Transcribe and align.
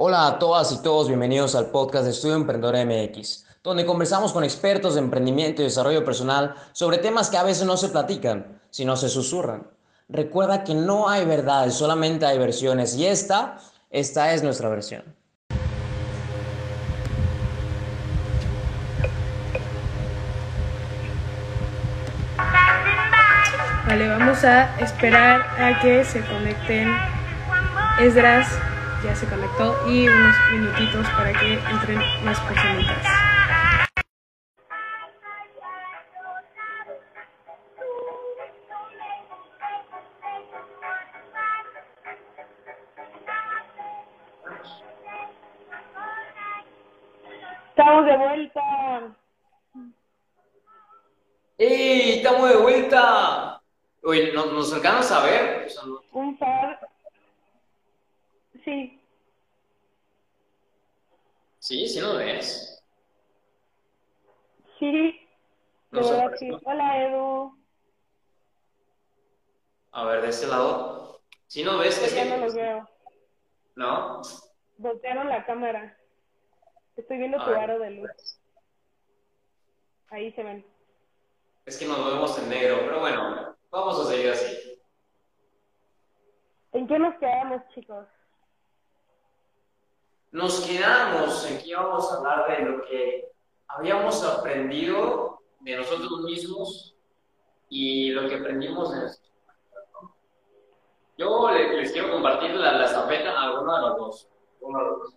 Hola 0.00 0.28
a 0.28 0.38
todas 0.38 0.70
y 0.70 0.80
todos, 0.80 1.08
bienvenidos 1.08 1.56
al 1.56 1.72
podcast 1.72 2.04
de 2.04 2.12
Estudio 2.12 2.36
Emprendedor 2.36 2.76
MX, 2.86 3.46
donde 3.64 3.84
conversamos 3.84 4.32
con 4.32 4.44
expertos 4.44 4.94
de 4.94 5.00
emprendimiento 5.00 5.60
y 5.60 5.64
desarrollo 5.64 6.04
personal 6.04 6.54
sobre 6.70 6.98
temas 6.98 7.30
que 7.30 7.36
a 7.36 7.42
veces 7.42 7.66
no 7.66 7.76
se 7.76 7.88
platican, 7.88 8.60
sino 8.70 8.94
se 8.94 9.08
susurran. 9.08 9.66
Recuerda 10.08 10.62
que 10.62 10.72
no 10.72 11.08
hay 11.08 11.24
verdades, 11.24 11.74
solamente 11.74 12.26
hay 12.26 12.38
versiones 12.38 12.94
y 12.94 13.06
esta, 13.06 13.58
esta 13.90 14.32
es 14.34 14.44
nuestra 14.44 14.68
versión. 14.68 15.02
Vale, 23.88 24.08
vamos 24.10 24.44
a 24.44 24.78
esperar 24.78 25.40
a 25.60 25.80
que 25.82 26.04
se 26.04 26.24
conecten 26.24 26.88
Esdras, 27.98 28.46
ya 29.04 29.14
se 29.14 29.26
conectó, 29.26 29.76
y 29.88 30.08
unos 30.08 30.34
minutitos 30.52 31.06
para 31.10 31.32
que 31.32 31.54
entren 31.54 31.98
más 32.24 32.40
personitas. 32.40 33.06
Estamos 47.70 48.06
de 48.06 48.16
vuelta. 48.16 49.16
¡Ey! 51.58 52.18
¡Estamos 52.18 52.48
de 52.48 52.56
vuelta! 52.56 53.62
Oye, 54.02 54.32
¿nos, 54.32 54.52
nos 54.52 54.72
alcanzas 54.72 55.12
a 55.12 55.24
ver? 55.24 55.66
O 55.66 55.70
sea, 55.70 55.82
no- 55.84 56.00
Un 56.12 56.36
par. 56.38 56.78
Sí, 58.64 58.97
Sí, 61.68 61.86
sí 61.86 62.00
nos 62.00 62.16
ves. 62.16 62.82
sí, 64.78 65.20
apareció. 65.92 66.38
sí. 66.38 66.64
Hola 66.64 67.04
Edu. 67.04 67.58
A 69.92 70.04
ver, 70.06 70.22
de 70.22 70.28
este 70.30 70.46
lado. 70.46 71.20
¿Sí 71.46 71.62
nos 71.62 71.78
ves? 71.78 72.02
Es 72.02 72.14
Ya 72.14 72.22
que- 72.22 72.30
no 72.30 72.36
los 72.38 72.54
veo. 72.54 72.88
¿No? 73.76 74.22
Voltearon 74.78 75.28
la 75.28 75.44
cámara. 75.44 75.94
Estoy 76.96 77.18
viendo 77.18 77.38
A 77.38 77.44
tu 77.44 77.50
ver. 77.50 77.60
aro 77.60 77.78
de 77.80 77.90
luz. 77.90 78.40
Ahí 80.08 80.32
se 80.32 80.42
ven. 80.42 80.64
Es 81.66 81.76
que 81.76 81.84
nos 81.86 82.02
vemos 82.02 82.38
en 82.38 82.48
negro, 82.48 82.78
pero 82.86 83.00
bueno, 83.00 83.54
vamos 83.70 84.00
a 84.00 84.10
seguir 84.10 84.30
así. 84.30 84.80
¿En 86.72 86.88
qué 86.88 86.98
nos 86.98 87.14
quedamos, 87.18 87.60
chicos? 87.74 88.06
Nos 90.30 90.60
quedamos 90.60 91.50
en 91.50 91.58
que 91.58 91.68
íbamos 91.68 92.12
a 92.12 92.16
hablar 92.18 92.48
de 92.48 92.64
lo 92.64 92.84
que 92.84 93.28
habíamos 93.68 94.22
aprendido 94.24 95.40
de 95.60 95.76
nosotros 95.76 96.20
mismos 96.20 96.94
y 97.70 98.10
lo 98.10 98.28
que 98.28 98.36
aprendimos 98.36 98.92
de. 98.92 99.10
Yo 101.16 101.50
le- 101.50 101.76
les 101.80 101.92
quiero 101.92 102.12
compartir 102.12 102.54
la, 102.54 102.72
la 102.72 102.84
estafeta 102.84 103.38
a 103.40 103.60
uno 103.60 103.74
de 103.74 103.80
los 103.82 103.96
dos. 103.96 104.28
Uno 104.60 104.78
de 104.78 104.84
los 104.84 104.98
dos. 105.00 105.14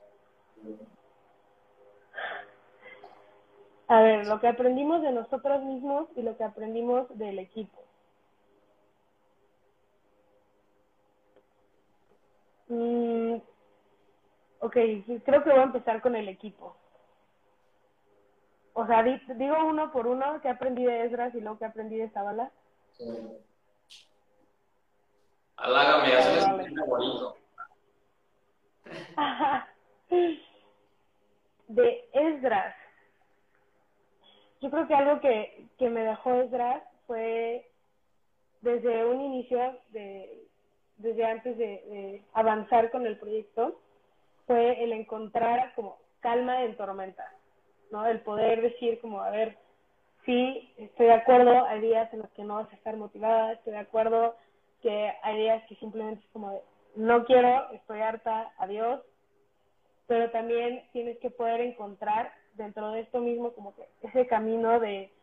A 3.87 4.01
ver, 4.01 4.25
lo 4.25 4.39
que 4.39 4.47
aprendimos 4.47 5.01
de 5.01 5.11
nosotros 5.11 5.61
mismos 5.63 6.07
y 6.15 6.21
lo 6.21 6.37
que 6.37 6.45
aprendimos 6.45 7.07
del 7.17 7.39
equipo. 7.39 7.77
Mm, 12.69 13.35
ok, 14.61 14.73
sí, 15.05 15.21
creo 15.25 15.43
que 15.43 15.49
voy 15.51 15.59
a 15.59 15.63
empezar 15.63 16.01
con 16.01 16.15
el 16.15 16.27
equipo. 16.29 16.75
O 18.73 18.85
sea, 18.87 19.03
di- 19.03 19.21
digo 19.35 19.55
uno 19.65 19.91
por 19.91 20.07
uno 20.07 20.39
que 20.41 20.47
aprendí 20.49 20.83
de 20.85 21.05
Esdras 21.05 21.35
y 21.35 21.41
luego 21.41 21.59
que 21.59 21.65
aprendí 21.65 21.97
de 21.97 22.09
Zabala. 22.11 22.51
Alágame, 25.57 26.15
Vale, 26.15 26.17
hazme 26.17 26.41
vale. 26.41 26.85
bonito. 26.87 27.37
de 31.67 32.09
Esdras. 32.13 32.75
Yo 34.61 34.69
creo 34.69 34.87
que 34.87 34.93
algo 34.95 35.19
que, 35.21 35.67
que 35.77 35.89
me 35.89 36.03
dejó 36.03 36.33
Esdras 36.35 36.83
fue 37.07 37.67
desde 38.61 39.05
un 39.05 39.21
inicio, 39.21 39.79
de, 39.89 40.43
desde 40.97 41.25
antes 41.25 41.57
de, 41.57 41.65
de 41.65 42.23
avanzar 42.33 42.91
con 42.91 43.05
el 43.05 43.17
proyecto, 43.17 43.79
fue 44.51 44.83
el 44.83 44.91
encontrar 44.91 45.73
como 45.75 45.97
calma 46.19 46.63
en 46.65 46.75
tormenta, 46.75 47.25
¿no? 47.89 48.05
El 48.05 48.19
poder 48.19 48.61
decir 48.61 48.99
como, 48.99 49.21
a 49.21 49.29
ver, 49.29 49.57
sí, 50.25 50.73
estoy 50.77 51.05
de 51.05 51.13
acuerdo, 51.13 51.65
hay 51.67 51.79
días 51.79 52.11
en 52.13 52.19
los 52.19 52.29
que 52.31 52.43
no 52.43 52.55
vas 52.55 52.69
a 52.69 52.75
estar 52.75 52.97
motivada, 52.97 53.53
estoy 53.53 53.71
de 53.71 53.79
acuerdo 53.79 54.35
que 54.81 55.13
hay 55.23 55.37
días 55.37 55.63
que 55.69 55.75
simplemente 55.77 56.21
es 56.25 56.31
como 56.31 56.51
de, 56.51 56.61
no 56.97 57.23
quiero, 57.23 57.71
estoy 57.71 58.01
harta, 58.01 58.51
adiós, 58.57 58.99
pero 60.07 60.29
también 60.31 60.83
tienes 60.91 61.17
que 61.19 61.29
poder 61.29 61.61
encontrar 61.61 62.33
dentro 62.55 62.91
de 62.91 63.01
esto 63.01 63.21
mismo 63.21 63.53
como 63.53 63.73
que 63.73 63.87
ese 64.01 64.27
camino 64.27 64.81
de, 64.81 65.13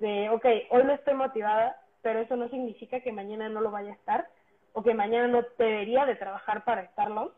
de, 0.00 0.28
ok, 0.30 0.44
hoy 0.70 0.82
no 0.82 0.92
estoy 0.92 1.14
motivada, 1.14 1.76
pero 2.02 2.18
eso 2.18 2.34
no 2.34 2.48
significa 2.48 2.98
que 2.98 3.12
mañana 3.12 3.48
no 3.48 3.60
lo 3.60 3.70
vaya 3.70 3.92
a 3.92 3.94
estar 3.94 4.28
o 4.72 4.82
que 4.82 4.92
mañana 4.92 5.28
no 5.28 5.44
debería 5.56 6.04
de 6.04 6.16
trabajar 6.16 6.64
para 6.64 6.82
estarlo. 6.82 7.32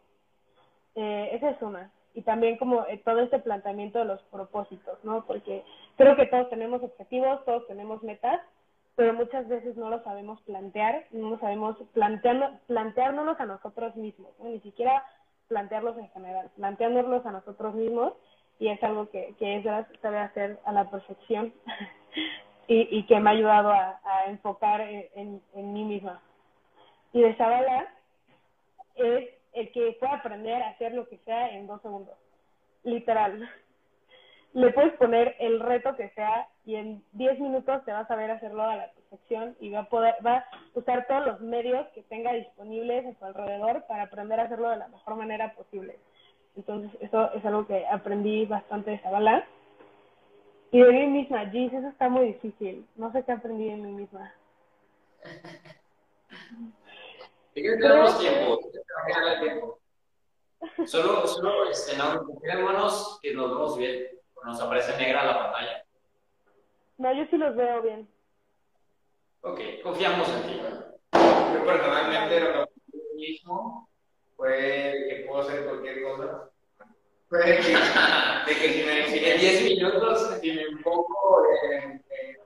Eh, 0.95 1.31
esa 1.33 1.51
es 1.51 1.63
una. 1.63 1.91
Y 2.15 2.23
también 2.23 2.57
como 2.57 2.87
eh, 2.87 3.01
todo 3.05 3.21
este 3.21 3.41
planteamiento 3.41 3.99
de 3.99 4.05
los 4.05 4.23
propósitos, 4.25 5.03
¿no? 5.03 5.25
Porque 5.27 5.65
creo 5.97 6.17
que 6.17 6.27
todos 6.27 6.49
tenemos 6.49 6.83
objetivos, 6.83 7.45
todos 7.45 7.67
tenemos 7.67 8.03
metas, 8.03 8.41
pero 8.95 9.13
muchas 9.13 9.49
veces 9.49 9.77
no 9.77 9.91
lo 9.91 10.03
sabemos 10.05 10.41
plantear, 10.43 11.07
no 11.11 11.31
lo 11.31 11.39
sabemos 11.41 11.77
planteando, 11.93 12.51
planteárnoslos 12.69 13.41
a 13.41 13.47
nosotros 13.47 13.97
mismos. 13.97 14.31
Ni 14.41 14.61
siquiera 14.61 15.05
plantearlos 15.49 15.99
en 15.99 16.09
general, 16.11 16.51
planteándolos 16.57 17.27
a 17.27 17.33
nosotros 17.33 17.75
mismos 17.75 18.13
y 18.59 18.69
es 18.69 18.83
algo 18.83 19.11
que, 19.11 19.35
que 19.39 19.57
Esdras 19.57 19.87
sabe 20.01 20.19
hacer 20.19 20.61
a 20.65 20.73
la 20.73 20.89
perfección 20.89 21.53
y, 22.69 23.05
que 23.07 23.21
me 23.21 23.31
ha 23.31 23.33
ayudado 23.33 23.73
a, 23.73 24.01
enfocar 24.29 24.81
en, 24.81 25.07
en, 25.15 25.43
en 25.55 25.73
mí 25.73 25.85
misma. 25.85 26.21
Y 27.13 27.21
de 27.21 27.35
Zabala 27.35 27.89
es 28.95 29.29
el 29.55 29.71
que 29.73 29.97
puede 29.99 30.13
aprender 30.13 30.63
a 30.63 30.71
hacer 30.71 30.93
lo 30.93 31.09
que 31.09 31.19
sea 31.19 31.51
en 31.51 31.67
dos 31.67 31.81
segundos, 31.83 32.17
literal. 32.83 33.49
Le 34.53 34.73
puedes 34.73 34.93
poner 34.95 35.35
el 35.41 35.59
reto 35.61 35.97
que 35.97 36.11
sea 36.11 36.49
y 36.65 36.77
en 36.77 37.03
10 37.13 37.41
minutos 37.41 37.85
te 37.85 37.93
vas 37.93 38.09
a 38.11 38.17
ver 38.17 38.31
hacerlo 38.31 38.63
a 38.63 38.77
la 38.77 38.91
perfección 38.93 39.57
y 39.61 39.71
va 39.71 39.81
a 39.81 39.89
poder, 39.89 40.15
va 40.25 40.37
a 40.37 40.47
usar 40.75 41.07
todos 41.07 41.27
los 41.27 41.41
medios 41.41 41.87
que 41.89 42.03
tenga 42.05 42.33
disponibles 42.33 43.07
a 43.07 43.19
su 43.19 43.25
alrededor 43.25 43.85
para 43.87 44.05
aprender 44.05 44.39
a 44.39 44.45
hacerlo 44.45 44.71
de 44.71 44.77
la 44.77 44.89
mejor 44.89 45.17
manera 45.17 45.55
posible. 45.55 45.99
Entonces, 46.57 46.91
eso 47.01 47.33
es 47.33 47.45
algo 47.45 47.67
que 47.67 47.85
aprendí 47.87 48.47
bastante 48.47 48.93
de 48.93 48.99
Zabala. 48.99 49.45
Y 50.71 50.81
de 50.81 50.93
mí 50.93 51.07
misma, 51.07 51.51
Gis, 51.51 51.73
eso 51.73 51.89
está 51.89 52.09
muy 52.09 52.27
difícil. 52.27 52.87
No 52.97 53.11
sé 53.13 53.25
qué 53.25 53.33
aprendí 53.33 53.69
de 53.69 53.77
mí 53.77 53.93
misma. 53.93 54.33
¿De 57.55 57.63
qué 57.63 57.77
tenemos 57.77 58.19
tiempo? 58.19 58.59
¿De 58.73 58.81
qué 59.07 59.15
tenemos 59.15 59.41
tiempo? 59.41 59.79
Solo, 60.87 61.27
solo 61.27 61.71
este, 61.71 61.97
no, 61.97 62.25
confirmémonos 62.25 63.19
que 63.23 63.35
nos 63.35 63.51
vemos 63.51 63.79
bien. 63.79 64.09
Nos 64.45 64.61
aparece 64.61 64.97
negra 64.97 65.25
la 65.25 65.39
pantalla. 65.39 65.85
No, 66.99 67.13
yo 67.15 67.25
sí 67.31 67.37
los 67.37 67.55
veo 67.55 67.83
bien. 67.83 68.09
Ok, 69.43 69.61
confiamos 69.83 70.29
en 70.29 70.43
ti. 70.43 70.61
Yo 71.13 71.65
personalmente 71.65 72.41
lo 72.41 72.69
mismo 73.15 73.89
fue 74.37 74.95
que 75.09 75.25
puedo 75.27 75.43
hacer 75.43 75.65
cualquier 75.65 76.03
cosa. 76.03 76.51
Fue 77.29 77.39
de 77.39 77.57
que, 77.57 77.77
de 78.47 78.61
que 78.61 78.69
si 78.73 78.85
me 78.85 79.09
si 79.09 79.25
en 79.25 79.41
10 79.41 79.65
minutos, 79.65 80.39
si 80.41 80.53
me 80.53 80.63
enfoco 80.63 81.43
en, 81.71 81.83
en, 81.83 82.03
en 82.31 82.37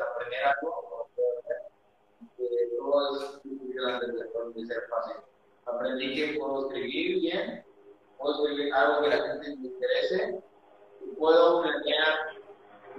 aprender 0.00 0.44
algo, 0.44 0.91
todo 2.78 3.16
es 3.16 3.42
difícil 3.42 3.74
de 4.54 4.66
ser 4.66 4.82
fácil. 4.88 5.16
Aprendí 5.66 6.14
que 6.14 6.38
puedo 6.38 6.66
escribir 6.66 7.20
bien, 7.20 7.64
puedo 8.18 8.44
escribir 8.44 8.74
algo 8.74 9.02
que 9.02 9.08
la 9.08 9.22
gente 9.22 9.48
le 9.48 9.68
interese, 9.68 10.42
puedo 11.18 11.62
planear 11.62 12.14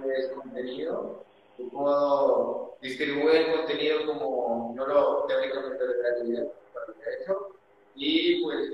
pues, 0.00 0.28
contenido, 0.28 1.24
y 1.58 1.64
puedo 1.64 2.76
distribuir 2.80 3.36
el 3.36 3.56
contenido 3.56 4.06
como 4.06 4.74
yo 4.76 4.86
lo 4.86 5.24
teóricamente 5.26 5.86
debería 5.86 6.50
para 6.72 6.86
lo 6.86 6.94
que 6.94 7.10
he 7.10 7.22
hecho, 7.22 7.48
y 7.94 8.42
pues 8.42 8.72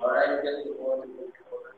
ahora 0.00 0.42
yo 0.42 0.50
ya 0.50 0.62
que 0.62 0.70
puedo 0.70 0.94
hacer 0.94 1.10
cualquier 1.14 1.44
cosa, 1.48 1.70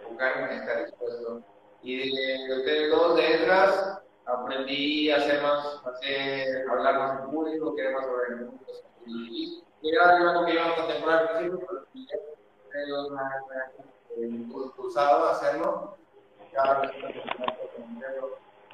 enfocarme 0.00 0.52
en 0.52 0.60
estar 0.60 0.86
dispuesto. 0.86 1.42
Y 1.82 2.10
de 2.48 2.56
ustedes 2.56 2.90
dos, 2.90 3.16
de 3.16 3.34
Esdras, 3.34 4.00
aprendí 4.26 5.10
a 5.10 5.16
hacer 5.16 5.42
más, 5.42 5.80
a 5.84 5.90
hacer, 5.90 6.68
hablar 6.68 6.98
más 6.98 7.20
en 7.20 7.30
público, 7.30 7.74
querer 7.74 7.94
más 7.94 8.06
sobre 8.06 8.26
el 8.28 8.36
mundo. 8.46 8.60
Y, 9.06 9.62
era 9.82 10.16
algo 10.16 10.44
que 10.44 10.54
iba 10.54 10.66
a 10.66 10.74
contemplar 10.74 11.18
al 11.18 11.28
principio, 11.28 11.66
pero 12.72 13.10
me 13.10 13.20
ha 13.20 14.26
impulsado 14.26 15.26
a 15.26 15.30
hacerlo. 15.32 15.96
Ya 16.52 16.80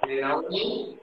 de 0.07 0.21
Naomi, 0.21 1.01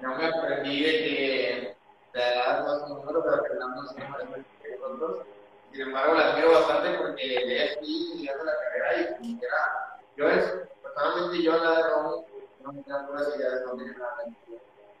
no 0.00 0.16
me 0.16 0.26
aprendí 0.26 0.82
de 0.82 0.90
que 0.90 1.76
de 2.12 2.20
dar 2.20 2.64
los 2.64 2.88
números, 2.88 3.24
pero 3.24 3.42
que 3.42 3.54
no 3.54 3.68
nos 3.68 3.94
que 3.94 4.78
nosotros. 4.78 5.26
Sin 5.72 5.82
embargo, 5.82 6.14
la 6.14 6.32
admiro 6.32 6.52
bastante 6.52 6.98
porque 6.98 7.22
ella 7.22 7.72
aquí 7.72 8.10
estudiando 8.10 8.44
la 8.44 8.52
carrera 8.52 9.18
y 9.22 9.38
era, 9.42 10.00
yo 10.16 10.28
es, 10.28 10.68
personalmente 10.82 11.42
yo 11.42 11.56
la 11.56 11.70
de 11.70 11.82
Naomi, 11.82 12.24
no 12.72 12.82
me 12.82 13.06
puras 13.06 13.36
ideas, 13.36 13.62
no 13.66 13.76
tiene 13.76 13.92
nada. 13.92 14.24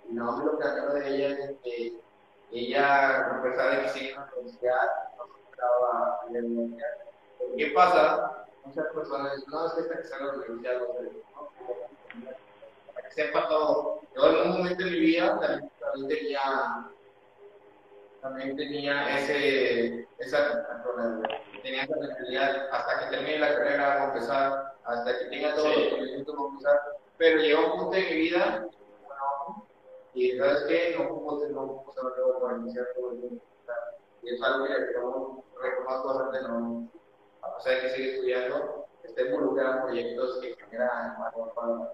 Y 0.08 0.12
Naomi 0.14 0.44
lo 0.44 0.58
que 0.58 0.64
acabo 0.64 0.94
de 0.94 1.08
ella 1.08 1.44
es 1.44 1.56
que 1.62 2.00
ella, 2.50 3.26
a 3.26 3.42
pesar 3.42 3.76
de 3.76 3.82
que 3.82 3.88
sigue 3.90 4.10
en 4.10 4.16
la 4.16 4.30
universidad, 4.36 4.88
no 5.18 5.24
se 5.26 5.50
estaba 5.50 6.20
en 6.28 6.32
la 6.32 6.40
universidad. 6.40 6.88
¿Qué 7.56 7.66
pasa? 7.74 8.46
Muchas 8.64 8.86
personas 8.86 9.36
dicen, 9.36 9.50
no, 9.50 9.66
es 9.66 9.72
que 9.74 9.80
está 9.80 9.96
que 9.98 10.04
sale 10.04 10.22
a 10.22 10.26
la 10.26 10.32
universidad, 10.32 10.80
no 10.80 10.86
Para 12.94 13.08
que 13.08 13.14
sepa 13.14 13.48
todo. 13.48 14.00
Yo 14.16 14.28
en 14.28 14.50
un 14.50 14.58
momento 14.58 14.84
de 14.84 14.90
mi 14.90 15.00
vida 15.00 15.38
también, 15.38 15.70
también 15.80 16.08
tenía 16.08 16.90
también 18.20 18.56
tenía 18.56 19.16
ese, 19.16 20.08
esa 20.18 20.66
tenía 21.62 21.82
esa 21.82 21.96
mentalidad 21.96 22.68
hasta 22.72 22.98
que 22.98 23.16
termine 23.16 23.38
la 23.38 23.54
carrera 23.54 23.88
vamos 23.88 24.00
a 24.00 24.12
empezar, 24.14 24.74
hasta 24.84 25.18
que 25.18 25.24
tenga 25.26 25.54
todo 25.54 25.72
sí. 25.72 25.80
los 25.80 25.88
conocimientos 25.90 26.34
vamos 26.34 26.50
a 26.50 26.70
empezar, 26.70 26.97
pero 27.18 27.40
llegó 27.40 27.74
un 27.74 27.80
punto 27.80 27.96
de 27.96 28.02
mi 28.02 28.14
vida 28.14 28.68
y 30.14 30.38
sabes 30.38 30.64
qué, 30.68 30.96
no 30.96 31.08
puedo 31.08 31.48
no 31.48 31.82
puedo 31.84 31.92
saber 31.92 32.12
luego 32.16 32.40
para 32.40 32.58
iniciar 32.58 32.86
todo 32.94 33.12
el 33.12 33.18
mundo. 33.18 33.42
Y 34.22 34.34
es 34.34 34.42
algo 34.42 34.64
que 34.64 34.72
yo 34.94 35.44
reconozco 35.60 36.08
bastante, 36.08 36.48
no, 36.48 36.88
a 37.42 37.56
pesar 37.56 37.74
de 37.74 37.80
que 37.82 37.90
sigue 37.90 38.14
estudiando, 38.14 38.86
está 39.04 39.22
involucrado 39.22 39.74
en 39.74 39.82
proyectos 39.82 40.38
que 40.40 40.56
generan 40.56 41.18
valor 41.18 41.52
para 41.54 41.92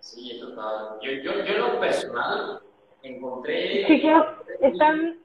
Sí, 0.00 0.38
total. 0.38 0.98
Yo, 1.00 1.12
yo, 1.12 1.32
yo 1.44 1.54
en 1.54 1.60
lo 1.60 1.80
personal 1.80 2.60
encontré... 3.02 3.90
Están, 4.60 5.18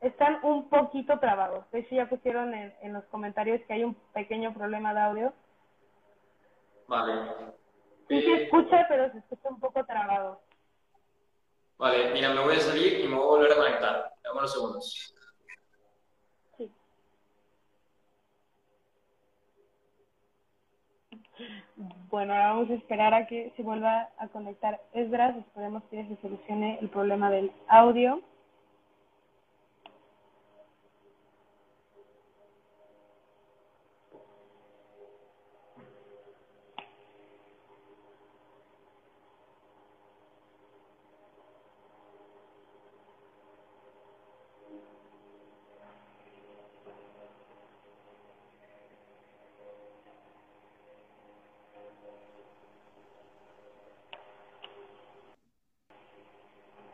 están 0.00 0.38
un 0.44 0.68
poquito 0.68 1.18
trabados. 1.18 1.68
De 1.72 1.80
hecho, 1.80 1.96
ya 1.96 2.08
pusieron 2.08 2.54
en, 2.54 2.72
en 2.82 2.92
los 2.92 3.04
comentarios 3.06 3.60
que 3.66 3.72
hay 3.72 3.82
un 3.82 3.94
pequeño 4.14 4.54
problema 4.54 4.94
de 4.94 5.00
audio. 5.00 5.32
Vale. 6.88 7.30
Sí 8.08 8.22
se 8.22 8.44
escucha, 8.44 8.86
pero 8.88 9.10
se 9.12 9.18
escucha 9.18 9.48
un 9.48 9.60
poco 9.60 9.84
trabado. 9.84 10.40
Vale, 11.78 12.12
mira, 12.12 12.32
me 12.32 12.42
voy 12.42 12.56
a 12.56 12.60
salir 12.60 13.00
y 13.00 13.08
me 13.08 13.16
voy 13.16 13.24
a 13.24 13.28
volver 13.28 13.52
a 13.52 13.56
conectar. 13.56 14.14
Dame 14.22 14.38
unos 14.38 14.52
segundos. 14.52 15.14
Sí. 16.56 16.72
Bueno, 22.08 22.32
ahora 22.32 22.52
vamos 22.52 22.70
a 22.70 22.74
esperar 22.74 23.12
a 23.12 23.26
que 23.26 23.52
se 23.56 23.62
vuelva 23.62 24.08
a 24.18 24.28
conectar 24.28 24.80
Esdras. 24.92 25.36
Esperemos 25.36 25.82
que 25.90 26.06
se 26.06 26.16
solucione 26.22 26.78
el 26.80 26.88
problema 26.88 27.30
del 27.30 27.52
audio. 27.68 28.22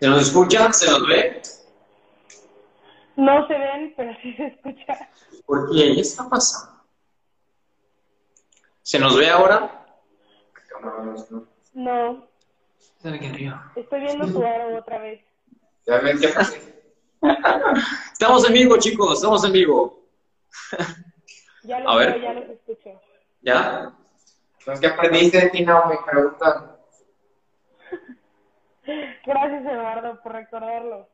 ¿Se 0.02 0.08
nos 0.08 0.22
escucha? 0.22 0.72
¿Se 0.72 0.90
nos 0.90 1.06
ve? 1.06 1.40
No 3.14 3.46
se 3.46 3.56
ven, 3.56 3.94
pero 3.96 4.12
sí 4.20 4.34
se 4.34 4.46
escucha. 4.48 5.08
¿Por 5.46 5.70
qué? 5.70 5.94
¿Qué 5.94 6.00
está 6.00 6.28
pasando? 6.28 6.82
¿Se 8.82 8.98
nos 8.98 9.16
ve 9.16 9.30
ahora? 9.30 9.86
No. 11.74 12.26
¿Sabe 13.00 13.20
quién 13.20 13.32
río? 13.32 13.54
Estoy 13.76 14.00
viendo 14.00 14.26
tu 14.26 14.44
aro 14.44 14.76
otra 14.76 14.98
vez. 14.98 15.20
¿Ya 15.86 15.98
ven 15.98 16.18
qué 16.18 16.28
pasa? 16.30 16.56
Estamos 18.12 18.44
en 18.48 18.54
vivo, 18.54 18.76
chicos, 18.78 19.18
estamos 19.18 19.44
en 19.44 19.52
vivo. 19.52 20.02
Ya 21.62 21.78
lo 21.78 21.90
A 21.90 21.96
ver. 21.98 22.14
veo, 22.14 22.22
ya 22.22 22.32
los 22.32 22.50
escucho. 22.50 23.00
¿Ya? 23.42 23.92
Entonces, 24.58 24.80
¿qué 24.80 24.86
aprendiste 24.88 25.40
de 25.42 25.50
ti, 25.50 25.64
no? 25.64 25.86
Me 25.86 25.96
preguntan. 26.10 26.72
Gracias, 29.26 29.64
Eduardo, 29.64 30.20
por 30.22 30.32
recordarlo. 30.32 31.08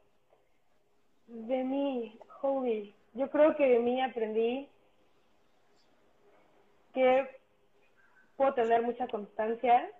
De 1.26 1.64
mí, 1.64 2.18
hobby. 2.40 2.94
Yo 3.14 3.30
creo 3.30 3.56
que 3.56 3.66
de 3.66 3.78
mí 3.80 4.00
aprendí 4.00 4.68
que 6.94 7.26
puedo 8.36 8.54
tener 8.54 8.82
mucha 8.82 9.06
constancia, 9.08 9.90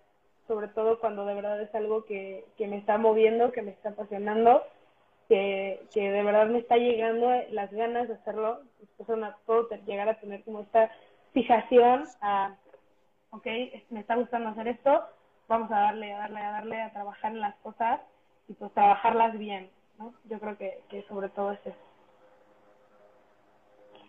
sobre 0.46 0.68
todo 0.68 0.98
cuando 1.00 1.26
de 1.26 1.34
verdad 1.34 1.60
es 1.60 1.74
algo 1.74 2.04
que, 2.04 2.44
que 2.56 2.66
me 2.66 2.78
está 2.78 2.96
moviendo, 2.98 3.52
que 3.52 3.62
me 3.62 3.72
está 3.72 3.90
apasionando, 3.90 4.62
que, 5.28 5.80
que 5.92 6.10
de 6.10 6.22
verdad 6.22 6.46
me 6.46 6.58
está 6.60 6.76
llegando 6.76 7.28
las 7.50 7.70
ganas 7.72 8.08
de 8.08 8.14
hacerlo. 8.14 8.62
Después 8.80 9.08
una- 9.10 9.36
puedo 9.44 9.68
llegar 9.86 10.08
a 10.08 10.18
tener 10.20 10.42
como 10.44 10.60
esta 10.60 10.90
fijación 11.34 12.04
a, 12.20 12.54
ok, 13.30 13.46
me 13.90 14.00
está 14.00 14.14
gustando 14.16 14.50
hacer 14.50 14.68
esto, 14.68 15.04
vamos 15.48 15.70
a 15.70 15.80
darle, 15.80 16.14
a 16.14 16.18
darle, 16.18 16.40
a 16.40 16.50
darle, 16.52 16.82
a 16.82 16.92
trabajar 16.92 17.32
en 17.32 17.40
las 17.40 17.56
cosas 17.56 18.00
y 18.48 18.52
pues 18.52 18.72
trabajarlas 18.74 19.38
bien, 19.38 19.70
¿no? 19.98 20.14
Yo 20.24 20.38
creo 20.38 20.56
que, 20.56 20.82
que 20.88 21.04
sobre 21.08 21.28
todo 21.30 21.52
es 21.52 21.60
eso. 21.64 21.76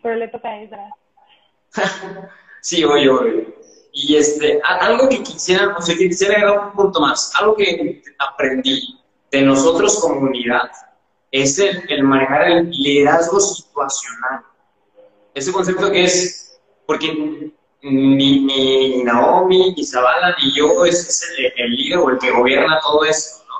Pero 0.02 0.16
le 0.16 0.28
toca 0.28 0.48
a 0.48 0.62
Ezra. 0.62 0.94
Sí, 2.62 2.84
oye, 2.84 3.08
oye. 3.08 3.54
Y 3.90 4.16
este, 4.16 4.60
algo 4.62 5.08
que 5.08 5.22
quisiera, 5.22 5.74
o 5.74 5.80
sea, 5.80 5.96
quisiera 5.96 6.34
agregar 6.34 6.66
un 6.66 6.72
punto 6.72 7.00
más, 7.00 7.32
algo 7.40 7.56
que 7.56 8.02
aprendí 8.18 9.00
de 9.30 9.40
nosotros 9.40 9.98
como 9.98 10.20
unidad 10.20 10.70
es 11.30 11.58
el, 11.58 11.82
el 11.88 12.02
manejar 12.02 12.50
el 12.50 12.70
liderazgo 12.70 13.40
situacional. 13.40 14.42
Ese 15.32 15.52
concepto 15.52 15.90
que 15.90 16.04
es, 16.04 16.60
porque 16.86 17.52
ni, 17.82 18.40
ni 18.40 19.02
Naomi, 19.04 19.72
ni 19.76 19.84
Zavala, 19.84 20.36
ni 20.42 20.54
yo 20.54 20.84
es, 20.84 21.08
es 21.08 21.30
el, 21.38 21.52
el 21.56 21.70
líder 21.76 21.98
o 21.98 22.10
el 22.10 22.18
que 22.18 22.30
gobierna 22.30 22.78
todo 22.80 23.04
esto, 23.04 23.44
¿no? 23.48 23.54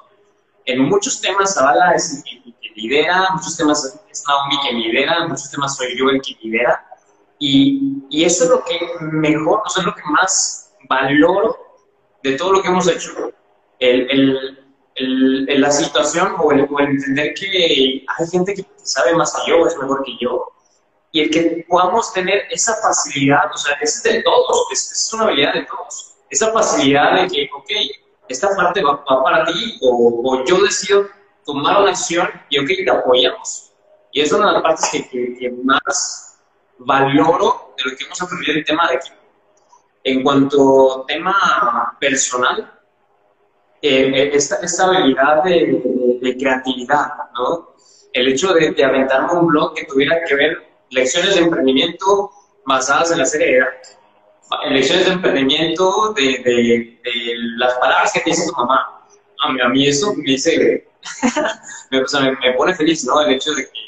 En 0.67 0.83
muchos 0.89 1.21
temas 1.21 1.55
Zavala 1.55 1.93
es 1.95 2.17
el 2.17 2.23
que, 2.25 2.53
que 2.61 2.69
lidera, 2.75 3.27
en 3.31 3.37
muchos 3.37 3.57
temas 3.57 4.01
es 4.11 4.25
Naomi 4.29 4.57
que 4.63 4.73
lidera, 4.75 5.17
en 5.23 5.29
muchos 5.29 5.51
temas 5.51 5.77
soy 5.77 5.97
yo 5.99 6.11
el 6.11 6.21
que 6.21 6.37
lidera. 6.43 6.87
Y, 7.39 8.03
y 8.11 8.25
eso 8.25 8.45
es 8.45 8.51
lo 8.51 8.63
que 8.65 8.79
mejor, 9.01 9.63
o 9.65 9.69
sea, 9.71 9.81
es 9.83 9.87
lo 9.87 9.95
que 9.95 10.03
más 10.11 10.75
valoro 10.89 11.57
de 12.23 12.33
todo 12.37 12.53
lo 12.53 12.63
que 12.63 12.69
hemos 12.69 12.87
hecho. 12.89 13.13
El, 13.79 14.11
el, 14.11 14.59
el- 14.97 15.49
el- 15.49 15.61
la 15.63 15.71
situación 15.71 16.35
o 16.39 16.53
el, 16.53 16.69
o 16.71 16.79
el 16.81 16.89
entender 16.89 17.33
que 17.33 18.05
hay 18.07 18.27
gente 18.31 18.53
que 18.55 18.67
sabe 18.83 19.15
más 19.15 19.33
que 19.33 19.51
yo, 19.51 19.67
es 19.67 19.75
mejor 19.79 20.03
que 20.05 20.13
yo. 20.21 20.53
Y 21.13 21.23
el 21.23 21.31
que 21.31 21.65
podamos 21.69 22.13
tener 22.13 22.45
esa 22.51 22.77
facilidad, 22.77 23.51
o 23.53 23.57
sea, 23.57 23.77
es 23.81 24.03
de 24.03 24.23
todos, 24.23 24.67
es, 24.73 24.93
es 24.93 25.13
una 25.15 25.25
habilidad 25.25 25.55
de 25.55 25.65
todos. 25.65 26.15
Esa 26.31 26.53
facilidad 26.53 27.23
de 27.23 27.27
que, 27.29 27.51
ok, 27.53 27.71
esta 28.29 28.55
parte 28.55 28.83
va, 28.83 29.03
va 29.11 29.23
para 29.25 29.45
ti, 29.47 29.79
o, 29.83 30.23
o 30.25 30.45
yo 30.45 30.63
decido 30.63 31.09
tomar 31.45 31.81
una 31.81 31.91
acción 31.91 32.29
y, 32.49 32.59
ok, 32.61 32.67
te 32.85 32.91
apoyamos. 32.91 33.73
Y 34.13 34.21
es 34.21 34.33
una 34.33 34.47
de 34.49 34.53
las 34.55 34.63
partes 34.63 34.89
que, 34.93 35.09
que- 35.09 35.35
que 35.39 35.51
más 35.65 36.39
valoro 36.79 37.75
de 37.77 37.91
lo 37.91 37.97
que 37.97 38.05
hemos 38.05 38.23
aprendido 38.23 38.59
en 38.59 38.65
tema 38.65 38.89
de 38.89 38.95
equipo. 38.97 39.17
En 40.05 40.23
cuanto 40.23 41.03
a 41.03 41.07
tema 41.07 41.97
personal, 42.01 42.73
eh, 43.83 44.31
esta, 44.33 44.57
esta 44.57 44.85
habilidad 44.87 45.43
de, 45.43 45.51
de- 45.51 46.19
de 46.21 46.37
creatividad, 46.37 47.09
¿no? 47.35 47.75
El 48.13 48.29
hecho 48.29 48.53
de, 48.53 48.71
de 48.73 48.85
aventarme 48.85 49.33
un 49.33 49.47
blog 49.49 49.75
que 49.75 49.85
tuviera 49.85 50.17
que 50.27 50.35
ver 50.35 50.70
lecciones 50.91 51.35
de 51.35 51.43
emprendimiento 51.43 52.31
basadas 52.67 53.11
en 53.13 53.19
la 53.19 53.27
serie 53.27 53.53
de 53.55 53.59
Dark. 53.61 53.83
Lecciones 54.71 55.07
de 55.07 55.13
emprendimiento 55.13 56.13
de, 56.15 56.23
de- 56.45 57.01
de 57.05 57.35
las 57.57 57.75
palabras 57.75 58.13
que 58.13 58.21
te 58.21 58.31
dice 58.31 58.47
tu 58.49 58.53
mamá. 58.57 59.05
A 59.43 59.53
mí, 59.53 59.61
a 59.61 59.69
mí 59.69 59.87
eso 59.87 60.13
me 60.17 60.25
dice, 60.25 60.87
me, 61.91 62.03
o 62.03 62.09
sea, 62.09 62.21
me, 62.21 62.33
me 62.33 62.53
pone 62.55 62.75
feliz, 62.75 63.05
¿no? 63.05 63.21
El 63.23 63.35
hecho 63.35 63.53
de 63.55 63.65
que 63.65 63.79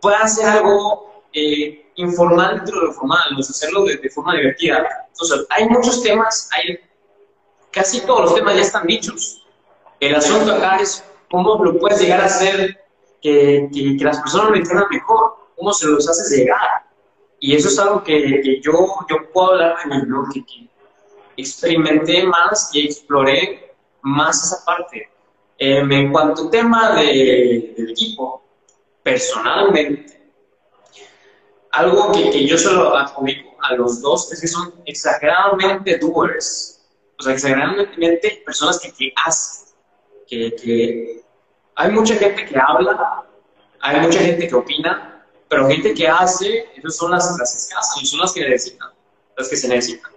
pueda 0.00 0.18
hacer 0.18 0.46
algo 0.46 1.24
eh, 1.32 1.90
informal 1.96 2.56
dentro 2.56 2.80
de 2.80 2.86
lo 2.88 2.92
formal, 2.92 3.20
o 3.38 3.42
sea, 3.42 3.50
hacerlo 3.50 3.84
de, 3.84 3.96
de 3.98 4.10
forma 4.10 4.34
divertida. 4.34 4.86
Entonces, 5.12 5.46
hay 5.50 5.68
muchos 5.68 6.02
temas, 6.02 6.48
hay 6.52 6.78
casi 7.70 8.00
todos 8.00 8.22
los 8.22 8.34
temas 8.34 8.56
ya 8.56 8.62
están 8.62 8.86
dichos. 8.86 9.46
El 10.00 10.14
asunto 10.16 10.52
acá 10.54 10.78
es 10.80 11.04
cómo 11.30 11.62
lo 11.64 11.78
puedes 11.78 12.00
llegar 12.00 12.20
a 12.20 12.24
hacer 12.26 12.82
que, 13.22 13.68
que, 13.72 13.96
las 14.04 14.18
personas 14.20 14.50
lo 14.50 14.56
entiendan 14.56 14.86
mejor, 14.90 15.36
cómo 15.60 15.72
se 15.72 15.86
los 15.86 16.08
haces 16.08 16.38
llegar. 16.38 16.86
Y 17.38 17.54
eso 17.54 17.68
es 17.68 17.78
algo 17.78 18.02
que, 18.02 18.40
que 18.42 18.60
yo, 18.60 18.72
yo 19.08 19.30
puedo 19.32 19.52
hablar 19.52 19.76
de 19.84 19.94
mi 19.94 20.02
blog, 20.06 20.32
que, 20.32 20.70
experimenté 21.36 22.24
más 22.24 22.70
y 22.74 22.86
exploré 22.86 23.74
más 24.02 24.44
esa 24.44 24.64
parte. 24.64 25.08
Em, 25.58 25.90
en 25.92 26.12
cuanto 26.12 26.44
al 26.44 26.50
tema 26.50 26.96
de, 26.96 27.74
del 27.76 27.90
equipo, 27.90 28.42
personalmente, 29.02 30.32
algo 31.72 32.12
que, 32.12 32.30
que 32.30 32.46
yo 32.46 32.58
solo 32.58 32.96
adjudico 32.96 33.56
a 33.62 33.74
los 33.74 34.00
dos 34.00 34.32
es 34.32 34.40
que 34.40 34.48
son 34.48 34.74
exageradamente 34.86 35.98
doers, 35.98 36.82
o 37.18 37.22
sea, 37.22 37.34
exageradamente 37.34 38.42
personas 38.44 38.80
que, 38.80 38.92
que 38.92 39.12
hacen, 39.24 39.68
que, 40.26 40.54
que 40.56 41.22
hay 41.74 41.90
mucha 41.90 42.14
gente 42.16 42.44
que 42.44 42.58
habla, 42.58 43.24
hay 43.80 44.00
mucha 44.00 44.20
gente 44.20 44.48
que 44.48 44.54
opina, 44.54 45.09
pero 45.50 45.66
gente 45.66 45.92
que 45.94 46.06
hace, 46.06 46.70
esas 46.76 46.96
son 46.96 47.10
las, 47.10 47.36
las 47.36 47.56
escasas, 47.56 48.08
son 48.08 48.20
las 48.20 48.32
que 48.32 48.48
necesitan, 48.48 48.88
las 49.36 49.48
que 49.48 49.56
se 49.56 49.66
necesitan. 49.66 50.12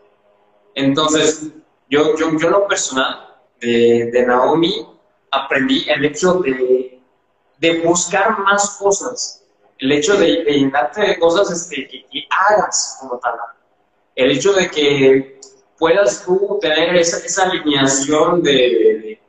Entonces, 0.75 1.47
yo, 1.89 2.15
yo, 2.15 2.37
yo 2.37 2.49
lo 2.51 2.67
personal 2.67 3.35
de, 3.59 4.11
de 4.13 4.25
Naomi 4.27 4.87
aprendí 5.31 5.89
el 5.89 6.05
hecho 6.05 6.35
de, 6.35 7.01
de 7.57 7.79
buscar 7.79 8.37
más 8.41 8.77
cosas, 8.77 9.43
el 9.79 9.91
hecho 9.93 10.15
de, 10.17 10.43
de 10.43 10.51
llenarte 10.53 11.01
de 11.01 11.17
cosas 11.17 11.49
este, 11.49 11.87
que, 11.87 12.05
que, 12.11 12.27
hagas 12.29 12.97
como 13.01 13.17
tal, 13.17 13.33
el 14.15 14.31
hecho 14.33 14.53
de 14.53 14.69
que 14.69 15.39
puedas 15.79 16.23
tú 16.23 16.59
tener 16.61 16.95
esa, 16.95 17.25
esa 17.25 17.49
alineación 17.49 18.43
de, 18.43 19.19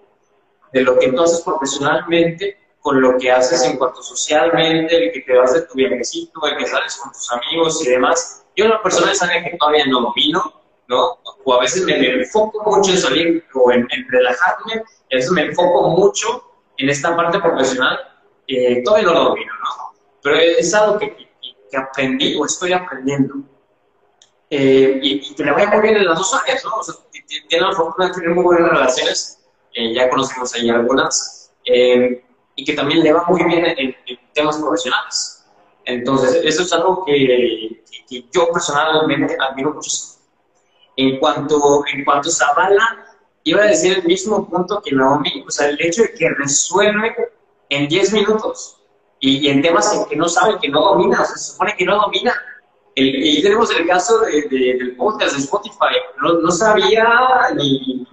de, 0.71 0.81
lo 0.83 0.99
que 0.99 1.11
tú 1.13 1.23
haces 1.23 1.41
profesionalmente 1.41 2.59
con 2.85 3.00
lo 3.00 3.17
que 3.17 3.33
haces 3.33 3.62
en 3.62 3.79
cuanto 3.79 4.03
socialmente, 4.03 5.07
el 5.07 5.11
que 5.11 5.21
te 5.21 5.35
vas 5.35 5.55
de 5.55 5.62
tu 5.62 5.73
viajecito, 5.73 6.47
el 6.47 6.59
que 6.59 6.67
sales 6.67 6.95
con 6.97 7.11
tus 7.12 7.33
amigos 7.33 7.83
y 7.83 7.88
demás. 7.88 8.45
Yo, 8.55 8.67
una 8.67 8.83
persona 8.83 9.11
es 9.11 9.23
alguien 9.23 9.43
que 9.43 9.57
todavía 9.57 9.87
no 9.87 10.03
domino, 10.03 10.53
¿no? 10.88 11.19
O 11.45 11.55
a 11.55 11.61
veces 11.61 11.83
me, 11.87 11.95
enfoco 11.95 12.62
mucho 12.62 12.91
en 12.91 12.99
salir 12.99 13.45
o 13.55 13.73
en, 13.73 13.88
relajarme, 14.11 14.85
y 15.09 15.14
a 15.14 15.17
veces 15.17 15.31
me 15.31 15.47
enfoco 15.47 15.88
mucho 15.97 16.45
en 16.76 16.91
esta 16.91 17.17
parte 17.17 17.38
profesional, 17.38 17.99
eh, 18.49 18.83
todavía 18.85 19.07
no 19.07 19.14
lo 19.14 19.25
domino, 19.31 19.53
¿no? 19.61 19.95
Pero 20.23 20.37
es 20.37 20.75
algo 20.75 20.99
que, 20.99 21.17
que, 21.17 21.76
aprendí 21.79 22.37
o 22.38 22.45
estoy 22.45 22.75
aprendiendo. 22.75 23.37
Eh, 24.50 25.00
y, 25.03 25.35
que 25.35 25.43
le 25.43 25.53
vaya 25.53 25.71
muy 25.71 25.81
bien 25.81 25.97
en 25.97 26.05
las 26.05 26.19
dos 26.19 26.35
áreas, 26.35 26.62
¿no? 26.62 26.75
O 26.76 26.83
sea, 26.83 26.97
tiene 27.49 27.67
la 27.67 27.73
fortuna 27.73 28.09
de 28.09 28.12
tener 28.12 28.29
muy 28.29 28.45
buenas 28.45 28.69
relaciones, 28.69 29.43
eh, 29.73 29.95
ya 29.95 30.11
conocemos 30.11 30.55
ahí 30.55 30.69
algunas, 30.69 31.50
y 32.57 32.65
que 32.65 32.75
también 32.75 33.03
le 33.03 33.13
va 33.13 33.25
muy 33.29 33.43
bien 33.45 33.65
en, 33.65 33.79
en, 33.79 34.19
temas 34.33 34.59
profesionales. 34.59 35.45
Entonces, 35.85 36.41
eso 36.45 36.63
es 36.63 36.73
algo 36.73 37.05
que, 37.05 37.83
que 38.09 38.25
yo 38.33 38.49
personalmente 38.53 39.37
admiro 39.39 39.75
muchísimo. 39.75 40.23
En 40.97 41.19
cuanto, 41.19 41.85
en 41.93 42.05
cuanto 42.05 42.29
a 42.29 42.33
Zavala, 42.33 43.07
iba 43.45 43.63
a 43.63 43.67
decir 43.67 43.99
el 43.99 44.05
mismo 44.05 44.49
punto 44.49 44.81
que 44.83 44.95
Naomi, 44.95 45.45
o 45.47 45.51
sea, 45.51 45.69
el 45.69 45.81
hecho 45.81 46.03
de 46.03 46.15
que 46.15 46.29
resuelve 46.31 47.15
en 47.69 47.89
10 47.89 48.13
minutos 48.13 48.79
y, 49.21 49.49
en 49.49 49.63
temas 49.63 49.93
en 49.95 50.05
que 50.07 50.17
no 50.17 50.29
sabe, 50.29 50.59
que 50.61 50.69
no 50.69 50.81
domina, 50.81 51.23
o 51.23 51.25
sea, 51.25 51.37
se 51.37 51.53
supone 51.53 51.75
que 51.77 51.85
no 51.85 51.97
domina. 51.97 52.35
y 52.95 53.43
tenemos 53.43 53.71
el 53.71 53.87
caso 53.87 54.21
de, 54.21 54.49
del 54.49 54.97
podcast 54.97 55.35
de 55.35 55.43
Spotify, 55.43 55.97
no, 56.23 56.35
no 56.35 56.51
sabía 56.51 57.07
ni, 57.57 58.07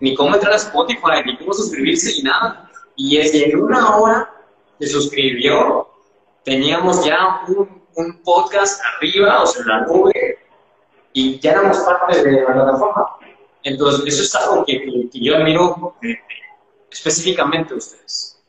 ni 0.00 0.14
cómo 0.14 0.34
entrar 0.34 0.52
a 0.52 0.56
Spotify, 0.56 1.22
ni 1.24 1.36
cómo 1.38 1.52
suscribirse, 1.52 2.12
ni 2.16 2.22
nada. 2.22 2.70
Y 2.96 3.18
es 3.18 3.34
en 3.34 3.60
una 3.60 3.96
hora 3.96 4.32
se 4.80 4.86
suscribió, 4.88 5.88
teníamos 6.44 7.04
ya 7.04 7.44
un, 7.48 7.82
un 7.94 8.22
podcast 8.22 8.82
arriba, 8.84 9.42
o 9.42 9.46
sea, 9.46 9.62
en 9.62 9.68
la 9.68 9.80
nube, 9.82 10.38
y 11.12 11.38
ya 11.38 11.52
éramos 11.52 11.78
parte 11.78 12.22
de 12.22 12.40
la 12.40 12.52
plataforma. 12.52 13.16
Entonces, 13.62 14.14
eso 14.14 14.22
es 14.22 14.34
algo 14.34 14.64
que, 14.64 15.08
que, 15.10 15.20
yo 15.20 15.36
admiro 15.36 15.94
específicamente 16.90 17.74
a 17.74 17.76
ustedes. 17.76 18.42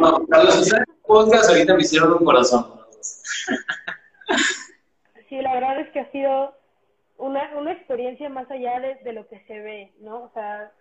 No, 0.00 0.26
para 0.26 0.44
los 0.44 0.54
que 0.56 0.62
están 0.62 0.84
podcast, 1.06 1.48
ahorita 1.48 1.74
me 1.74 1.82
hicieron 1.82 2.12
un 2.12 2.24
corazón. 2.24 2.66
Sí, 5.28 5.40
la 5.40 5.54
verdad 5.54 5.80
es 5.80 5.90
que 5.90 6.00
ha 6.00 6.10
sido 6.12 6.54
una, 7.18 7.56
una 7.56 7.72
experiencia 7.72 8.28
más 8.28 8.50
allá 8.50 8.80
de, 8.80 8.94
de, 8.96 9.12
lo 9.12 9.26
que 9.28 9.40
se 9.40 9.58
ve, 9.60 9.92
¿no? 10.00 10.24
O 10.24 10.30
sea, 10.32 10.72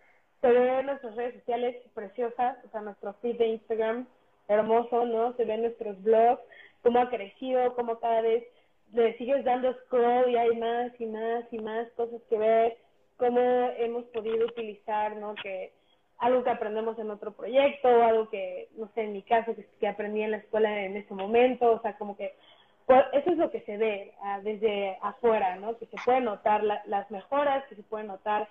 se 0.41 0.47
ve 0.47 0.79
en 0.79 0.85
nuestras 0.85 1.15
redes 1.15 1.35
sociales 1.35 1.75
preciosas, 1.93 2.57
o 2.65 2.69
sea, 2.69 2.81
nuestro 2.81 3.13
feed 3.15 3.37
de 3.37 3.47
Instagram 3.47 4.07
hermoso, 4.47 5.05
¿no? 5.05 5.33
Se 5.35 5.45
ven 5.45 5.61
nuestros 5.61 6.01
blogs, 6.03 6.41
cómo 6.81 6.99
ha 6.99 7.09
crecido, 7.09 7.75
cómo 7.75 7.99
cada 7.99 8.21
vez 8.21 8.43
le 8.93 9.17
sigues 9.17 9.43
dando 9.43 9.73
scroll 9.85 10.29
y 10.29 10.37
hay 10.37 10.55
más 10.55 10.91
y 10.99 11.05
más 11.05 11.43
y 11.51 11.59
más 11.59 11.89
cosas 11.91 12.21
que 12.29 12.37
ver, 12.37 12.77
cómo 13.17 13.39
hemos 13.77 14.05
podido 14.05 14.45
utilizar, 14.45 15.15
¿no? 15.17 15.35
Que 15.35 15.73
algo 16.19 16.43
que 16.43 16.49
aprendemos 16.49 16.97
en 16.97 17.11
otro 17.11 17.33
proyecto, 17.33 17.87
algo 17.87 18.29
que, 18.29 18.69
no 18.75 18.89
sé, 18.95 19.01
en 19.01 19.13
mi 19.13 19.21
caso, 19.23 19.55
que, 19.79 19.87
aprendí 19.87 20.21
en 20.21 20.31
la 20.31 20.37
escuela 20.37 20.83
en 20.83 20.97
ese 20.97 21.13
momento, 21.13 21.71
o 21.71 21.81
sea, 21.81 21.97
como 21.97 22.15
que 22.17 22.33
eso 22.87 23.31
es 23.31 23.37
lo 23.37 23.51
que 23.51 23.61
se 23.61 23.77
ve 23.77 24.13
ah, 24.21 24.39
desde 24.41 24.97
afuera, 25.01 25.55
¿no? 25.57 25.77
Que 25.77 25.85
se 25.87 25.97
puede 26.05 26.21
notar 26.21 26.63
las 26.63 27.11
mejoras, 27.11 27.65
que 27.67 27.75
se 27.75 27.83
puede 27.83 28.05
notar 28.05 28.47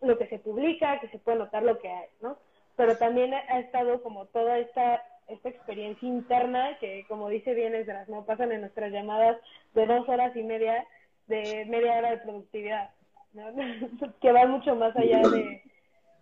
lo 0.00 0.18
que 0.18 0.26
se 0.28 0.38
publica, 0.38 1.00
que 1.00 1.08
se 1.08 1.18
puede 1.18 1.38
notar 1.38 1.62
lo 1.62 1.78
que 1.78 1.88
hay, 1.88 2.08
¿no? 2.20 2.36
Pero 2.76 2.96
también 2.96 3.34
ha 3.34 3.60
estado 3.60 4.02
como 4.02 4.26
toda 4.26 4.58
esta 4.58 5.02
esta 5.28 5.48
experiencia 5.48 6.06
interna 6.06 6.76
que, 6.78 7.04
como 7.08 7.28
dice 7.28 7.54
bien 7.54 7.74
Esdras, 7.74 8.08
¿no? 8.08 8.24
Pasan 8.24 8.52
en 8.52 8.60
nuestras 8.60 8.92
llamadas 8.92 9.38
de 9.74 9.86
dos 9.86 10.08
horas 10.08 10.36
y 10.36 10.42
media, 10.42 10.86
de 11.26 11.64
media 11.66 11.98
hora 11.98 12.10
de 12.10 12.18
productividad, 12.18 12.90
¿no? 13.32 13.44
que 14.20 14.32
va 14.32 14.46
mucho 14.46 14.74
más 14.76 14.94
allá 14.96 15.22
de, 15.22 15.62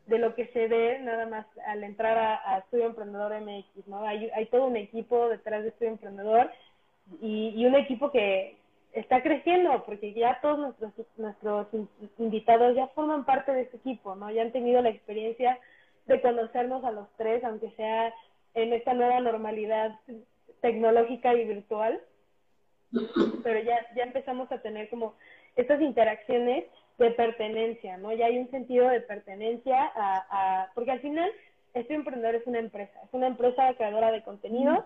de 0.07 0.19
lo 0.19 0.35
que 0.35 0.47
se 0.49 0.69
ve 0.69 1.01
nada 1.01 1.27
más 1.27 1.47
al 1.67 1.83
entrar 1.85 2.17
a, 2.19 2.59
Estudio 2.59 2.87
Emprendedor 2.87 3.33
MX, 3.41 3.89
¿no? 3.89 4.03
Hay, 4.07 4.31
hay 4.31 4.47
todo 4.47 4.67
un 4.67 4.77
equipo 4.77 5.29
detrás 5.29 5.63
de 5.63 5.71
Estudio 5.71 5.93
Emprendedor 5.93 6.51
y, 7.21 7.55
y 7.57 7.67
un 7.67 7.75
equipo 7.75 8.11
que 8.11 8.57
está 8.93 9.23
creciendo 9.23 9.85
porque 9.85 10.13
ya 10.13 10.39
todos 10.41 10.59
nuestros, 10.59 10.93
nuestros 11.17 11.67
invitados 12.19 12.77
ya 12.77 12.89
forman 12.89 13.25
parte 13.25 13.53
de 13.53 13.63
ese 13.63 13.77
equipo, 13.79 14.15
¿no? 14.15 14.31
Ya 14.31 14.43
han 14.43 14.53
tenido 14.53 14.83
la 14.83 14.91
experiencia 14.91 15.59
de 16.07 16.21
conocernos 16.21 16.85
a 16.85 16.91
los 16.91 17.09
tres, 17.17 17.43
aunque 17.45 17.71
sea 17.71 18.13
en 18.55 18.73
esta 18.73 18.93
nueva 18.93 19.21
normalidad 19.21 19.99
tecnológica 20.61 21.35
y 21.35 21.47
virtual, 21.47 22.01
pero 23.43 23.61
ya, 23.61 23.87
ya 23.97 24.03
empezamos 24.03 24.53
a 24.53 24.61
tener 24.61 24.91
como 24.91 25.15
estas 25.57 25.81
interacciones 25.81 26.65
de 26.99 27.11
pertenencia, 27.13 27.97
¿no? 27.97 28.13
Ya 28.13 28.27
hay 28.27 28.39
un 28.39 28.51
sentido 28.51 28.89
de 28.89 29.01
pertenencia 29.01 29.91
a, 29.95 30.27
a 30.65 30.73
porque 30.75 30.91
al 30.91 31.01
final 31.01 31.31
este 31.73 31.95
emprendedor 31.95 32.35
es 32.35 32.47
una 32.47 32.59
empresa, 32.59 33.01
es 33.03 33.13
una 33.13 33.29
empresa 33.29 33.73
creadora 33.75 34.13
de 34.13 34.23
contenido, 34.23 34.85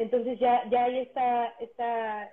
entonces 0.00 0.38
ya, 0.38 0.62
ya 0.70 0.84
hay 0.84 0.98
esta, 1.00 1.54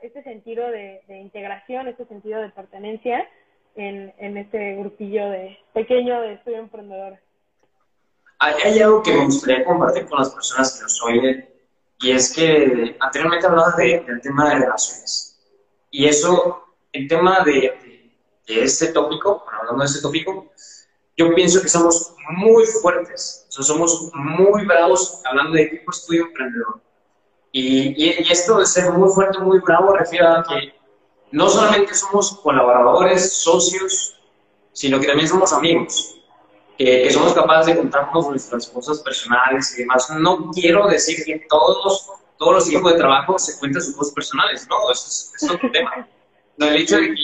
este 0.01 0.23
sentido 0.23 0.69
de, 0.71 1.01
integración, 1.09 1.87
este 1.87 2.05
sentido 2.05 2.41
de 2.41 2.49
pertenencia 2.49 3.27
en, 3.75 4.37
este 4.37 4.75
grupillo 4.77 5.29
de 5.29 5.57
pequeño 5.73 6.21
de 6.21 6.33
estudio 6.33 6.59
emprendedor 6.59 7.19
hay, 8.39 8.79
algo 8.79 9.01
que 9.01 9.13
me 9.13 9.25
gustaría 9.25 9.65
compartir 9.65 10.05
con 10.05 10.19
las 10.19 10.29
personas 10.29 10.75
que 10.75 10.83
nos 10.83 11.01
oyen, 11.03 11.49
y 11.99 12.11
es 12.11 12.33
que 12.33 12.95
anteriormente 12.99 13.47
hablaba 13.47 13.73
de, 13.75 14.03
del 14.07 14.21
tema 14.21 14.49
de 14.49 14.59
relaciones. 14.59 15.39
Y 15.89 16.05
eso, 16.05 16.63
el 16.93 17.07
tema 17.07 17.43
de, 17.43 18.11
este 18.45 18.87
tópico, 18.93 19.43
hablando 19.51 19.81
de 19.81 19.87
este 19.87 20.01
tópico, 20.01 20.51
yo 21.17 21.33
pienso 21.33 21.61
que 21.61 21.67
somos 21.67 22.15
muy 22.29 22.65
fuertes, 22.65 23.47
o 23.57 23.63
somos 23.63 24.11
muy 24.13 24.65
bravos 24.65 25.21
hablando 25.25 25.53
de 25.53 25.63
equipo 25.63 25.91
estudio 25.91 26.27
emprendedor. 26.27 26.79
Y, 27.51 27.87
y, 28.03 28.15
y, 28.19 28.31
esto 28.31 28.57
de 28.59 28.65
ser 28.65 28.91
muy 28.91 29.09
fuerte, 29.09 29.39
muy 29.39 29.59
bravo, 29.59 29.95
refiere 29.95 30.27
a 30.27 30.43
que 30.47 30.73
no 31.31 31.49
solamente 31.49 31.93
somos 31.95 32.39
colaboradores, 32.43 33.33
socios, 33.33 34.19
sino 34.73 34.99
que 34.99 35.07
también 35.07 35.27
somos 35.27 35.51
amigos 35.53 36.17
que 36.77 37.11
somos 37.11 37.33
capaces 37.33 37.73
de 37.73 37.81
contarnos 37.81 38.29
nuestras 38.29 38.67
cosas 38.67 39.01
personales 39.01 39.73
y 39.75 39.81
demás. 39.81 40.09
No 40.19 40.51
quiero 40.51 40.87
decir 40.87 41.23
que 41.25 41.45
todos, 41.49 42.11
todos 42.37 42.53
los 42.53 42.67
equipos 42.67 42.93
de 42.93 42.99
trabajo 42.99 43.39
se 43.39 43.57
cuentan 43.59 43.81
sus 43.81 43.95
cosas 43.95 44.13
personales, 44.13 44.67
no, 44.69 44.91
eso 44.91 45.07
es, 45.07 45.49
otro 45.49 45.71
tema. 45.73 46.07
No, 46.57 46.67
el 46.67 46.75
hecho 46.77 46.97
de 46.97 47.15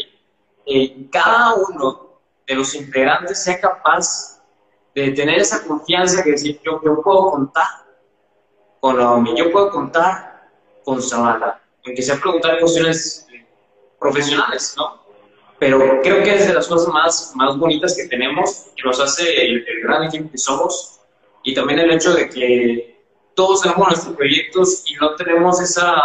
que 0.65 1.10
cada 1.12 1.56
uno 1.56 2.20
de 2.48 2.56
los 2.56 2.74
integrantes 2.74 3.44
sea 3.44 3.60
capaz 3.60 4.42
de 4.96 5.12
tener 5.12 5.39
esa 5.39 5.65
confianza 5.65 6.24
que 6.24 6.32
decir, 6.32 6.60
yo, 6.63 6.82
yo 6.84 7.01
puedo 7.01 7.32
contar 7.32 7.68
con 8.84 8.98
Naomi, 8.98 9.34
yo 9.38 9.50
puedo 9.50 9.70
contar 9.70 10.50
con 10.84 11.02
Samantha, 11.02 11.58
aunque 11.86 12.02
sea 12.02 12.20
preguntar 12.20 12.60
cuestiones 12.60 13.25
profesionales, 13.98 14.75
¿no? 14.75 15.02
pero 15.58 16.02
creo 16.02 16.22
que 16.22 16.36
es 16.36 16.48
de 16.50 16.54
las 16.54 16.68
cosas 16.68 16.94
más, 16.94 17.32
más 17.34 17.58
bonitas 17.58 17.96
que 17.96 18.10
tenemos, 18.10 18.66
que 18.75 18.84
nos 18.84 19.00
hace 19.00 19.42
el, 19.42 19.66
gran 19.84 20.04
equipo 20.04 20.30
que 20.30 20.38
somos, 20.38 21.00
y 21.44 21.54
también 21.54 21.80
el 21.80 21.92
hecho 21.92 22.13
de 22.13 22.28
que 22.28 23.02
todos 23.36 23.62
tenemos 23.62 23.88
nuestros 23.88 24.18
proyectos 24.18 24.84
y 24.86 24.96
no 24.96 25.16
tenemos 25.16 25.62
esa, 25.62 25.96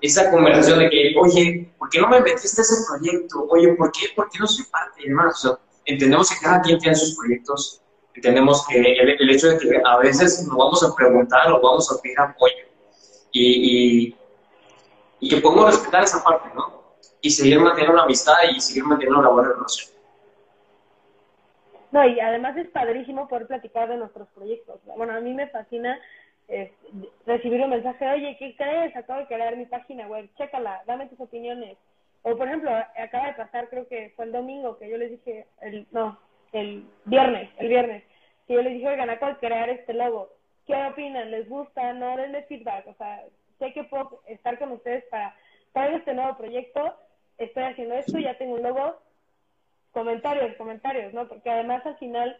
esa 0.00 0.32
conversación 0.32 0.80
de 0.80 0.90
que, 0.90 1.14
oye, 1.16 1.72
¿por 1.78 1.90
qué 1.90 2.00
no 2.00 2.08
me 2.08 2.20
metiste 2.22 2.60
a 2.60 2.64
ese 2.64 2.74
proyecto? 2.88 3.46
Oye, 3.50 3.68
¿por 3.74 3.92
qué, 3.92 4.08
¿Por 4.16 4.28
qué 4.30 4.40
no 4.40 4.48
soy 4.48 4.64
parte? 4.64 5.00
Y 5.04 5.10
demás. 5.10 5.48
entendemos 5.84 6.28
que 6.28 6.40
cada 6.42 6.60
quien 6.60 6.76
tiene 6.80 6.96
sus 6.96 7.14
proyectos, 7.14 7.83
entendemos 8.14 8.66
que 8.66 8.78
el, 8.78 9.30
hecho 9.30 9.48
de 9.48 9.58
que 9.58 9.82
a 9.84 9.98
veces 9.98 10.46
nos 10.46 10.56
vamos 10.56 10.82
a 10.82 10.94
preguntar 10.94 11.50
o 11.52 11.60
vamos 11.60 11.90
a 11.90 12.00
pedir 12.00 12.18
apoyo 12.20 12.64
y, 13.32 14.08
y, 14.08 14.16
y 15.20 15.28
que 15.28 15.40
podemos 15.40 15.66
respetar 15.66 16.04
esa 16.04 16.22
parte, 16.22 16.48
¿no? 16.54 16.84
y 17.24 17.30
seguir 17.30 17.58
manteniendo 17.58 17.96
la 17.96 18.02
amistad 18.02 18.34
y 18.54 18.60
seguir 18.60 18.84
manteniendo 18.84 19.22
la 19.22 19.30
buena 19.30 19.48
relación. 19.48 19.88
No, 21.90 22.06
y 22.06 22.20
además 22.20 22.54
es 22.58 22.68
padrísimo 22.68 23.28
poder 23.28 23.46
platicar 23.46 23.88
de 23.88 23.96
nuestros 23.96 24.28
proyectos. 24.28 24.78
Bueno, 24.84 25.14
a 25.14 25.20
mí 25.20 25.32
me 25.32 25.48
fascina 25.48 25.98
eh, 26.48 26.74
recibir 27.24 27.62
un 27.62 27.70
mensaje, 27.70 28.06
oye, 28.10 28.36
¿qué 28.38 28.54
crees? 28.56 28.94
Acabo 28.94 29.20
de 29.20 29.26
crear 29.26 29.56
mi 29.56 29.64
página 29.64 30.06
web, 30.06 30.28
chécala, 30.36 30.82
dame 30.86 31.06
tus 31.06 31.18
opiniones. 31.18 31.78
O, 32.24 32.36
por 32.36 32.46
ejemplo, 32.46 32.70
acaba 32.70 33.28
de 33.28 33.34
pasar, 33.34 33.70
creo 33.70 33.88
que 33.88 34.12
fue 34.16 34.26
el 34.26 34.32
domingo, 34.32 34.76
que 34.76 34.90
yo 34.90 34.98
les 34.98 35.10
dije, 35.12 35.46
el, 35.62 35.86
no, 35.92 36.18
el 36.54 36.84
viernes, 37.04 37.50
el 37.58 37.68
viernes, 37.68 38.04
que 38.46 38.54
yo 38.54 38.62
les 38.62 38.74
dije, 38.74 38.88
oigan, 38.88 39.10
acabo 39.10 39.32
de 39.32 39.38
crear 39.38 39.68
este 39.68 39.92
logo, 39.92 40.30
¿qué 40.66 40.74
opinan? 40.86 41.30
¿Les 41.30 41.48
gusta? 41.48 41.92
No, 41.92 42.16
denle 42.16 42.44
feedback. 42.44 42.86
O 42.86 42.94
sea, 42.94 43.22
sé 43.58 43.72
que 43.72 43.84
puedo 43.84 44.22
estar 44.26 44.58
con 44.58 44.72
ustedes 44.72 45.04
para 45.10 45.34
traer 45.72 45.94
este 45.94 46.14
nuevo 46.14 46.36
proyecto 46.36 46.94
estoy 47.38 47.64
haciendo 47.64 47.94
esto, 47.94 48.18
ya 48.18 48.36
tengo 48.38 48.54
un 48.54 48.62
logo, 48.62 48.96
comentarios, 49.92 50.56
comentarios, 50.56 51.12
¿no? 51.12 51.28
Porque 51.28 51.50
además 51.50 51.84
al 51.86 51.96
final 51.98 52.36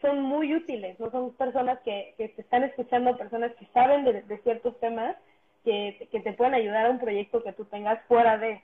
son 0.00 0.22
muy 0.22 0.54
útiles, 0.54 0.98
¿no? 1.00 1.10
Son 1.10 1.32
personas 1.32 1.78
que, 1.80 2.14
que 2.16 2.28
te 2.28 2.42
están 2.42 2.64
escuchando, 2.64 3.16
personas 3.16 3.52
que 3.54 3.66
saben 3.66 4.04
de, 4.04 4.38
ciertos 4.42 4.78
temas 4.80 5.16
que, 5.64 6.08
que 6.10 6.20
te 6.20 6.32
pueden 6.32 6.54
ayudar 6.54 6.86
a 6.86 6.90
un 6.90 7.00
proyecto 7.00 7.42
que 7.42 7.52
tú 7.52 7.64
tengas 7.64 8.00
fuera 8.06 8.38
de. 8.38 8.62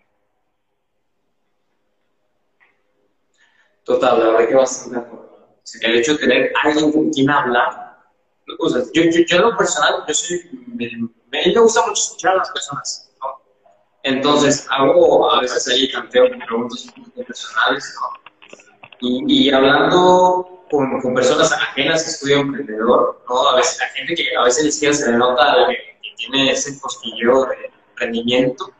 Total, 3.84 4.18
la 4.18 4.26
verdad 4.26 4.48
que 4.48 4.54
bastante 4.54 4.98
de 4.98 5.04
acuerdo. 5.04 5.48
El 5.80 5.96
hecho 5.96 6.12
de 6.12 6.18
tener 6.18 6.52
alguien 6.62 6.92
con 6.92 7.10
quien 7.10 7.30
hablar. 7.30 7.98
O 8.58 8.68
sea, 8.68 8.82
yo, 8.92 9.02
yo, 9.04 9.20
yo 9.26 9.36
en 9.36 9.42
lo 9.42 9.56
personal, 9.56 10.04
yo 10.06 10.14
soy, 10.14 10.50
me, 10.66 10.90
me, 11.30 11.46
me 11.46 11.60
gusta 11.60 11.80
mucho 11.82 11.92
escuchar 11.92 12.32
a 12.32 12.36
las 12.38 12.50
personas 12.50 13.12
entonces, 14.02 14.66
hago 14.70 15.30
a 15.30 15.40
veces 15.40 15.68
ahí 15.68 15.90
canteo 15.90 16.26
preguntas 16.46 16.86
personales, 17.26 17.94
Y, 19.00 19.46
y 19.46 19.50
hablando 19.50 20.64
con, 20.70 21.00
con, 21.00 21.14
personas 21.14 21.52
ajenas 21.52 22.02
que 22.02 22.10
estudian 22.10 22.40
emprendedor, 22.40 23.22
¿no? 23.28 23.48
A 23.48 23.56
veces, 23.56 23.78
la 23.78 23.86
gente 23.88 24.14
que 24.14 24.36
a 24.36 24.42
veces 24.42 24.64
ni 24.64 24.72
siquiera 24.72 24.94
se 24.94 25.10
le 25.10 25.18
nota 25.18 25.68
que, 25.68 25.92
tiene 26.16 26.52
ese 26.52 26.80
cosquilleo 26.80 27.46
de 27.46 27.72
emprendimiento, 27.90 28.70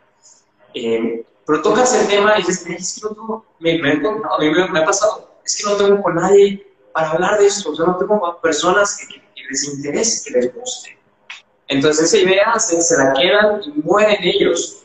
eh, 0.75 1.25
pero 1.47 1.63
tocas 1.63 1.95
el 1.95 2.09
tema 2.09 2.39
y 2.39 2.43
dices, 2.43 2.67
es 2.67 3.01
que 3.01 3.09
no 3.09 3.15
tengo, 3.15 3.47
me, 3.59 3.79
me, 3.79 3.97
mí 3.97 4.69
me, 4.71 4.79
ha 4.81 4.85
pasado, 4.85 5.37
es 5.45 5.57
que 5.57 5.71
no 5.71 5.77
tengo 5.77 6.03
con 6.03 6.15
nadie 6.15 6.67
para 6.93 7.11
hablar 7.11 7.39
de 7.39 7.47
esto, 7.47 7.71
o 7.71 7.87
no 7.87 7.97
tengo 7.97 8.41
personas 8.41 8.99
que, 8.99 9.23
les 9.51 9.65
interese, 9.75 10.33
que 10.33 10.39
les 10.39 10.55
guste. 10.55 10.99
Entonces 11.69 12.13
esa 12.13 12.25
idea 12.25 12.59
se, 12.59 12.81
se 12.81 12.97
la 12.97 13.13
quedan 13.13 13.61
y 13.65 13.71
mueren 13.83 14.19
ellos 14.23 14.83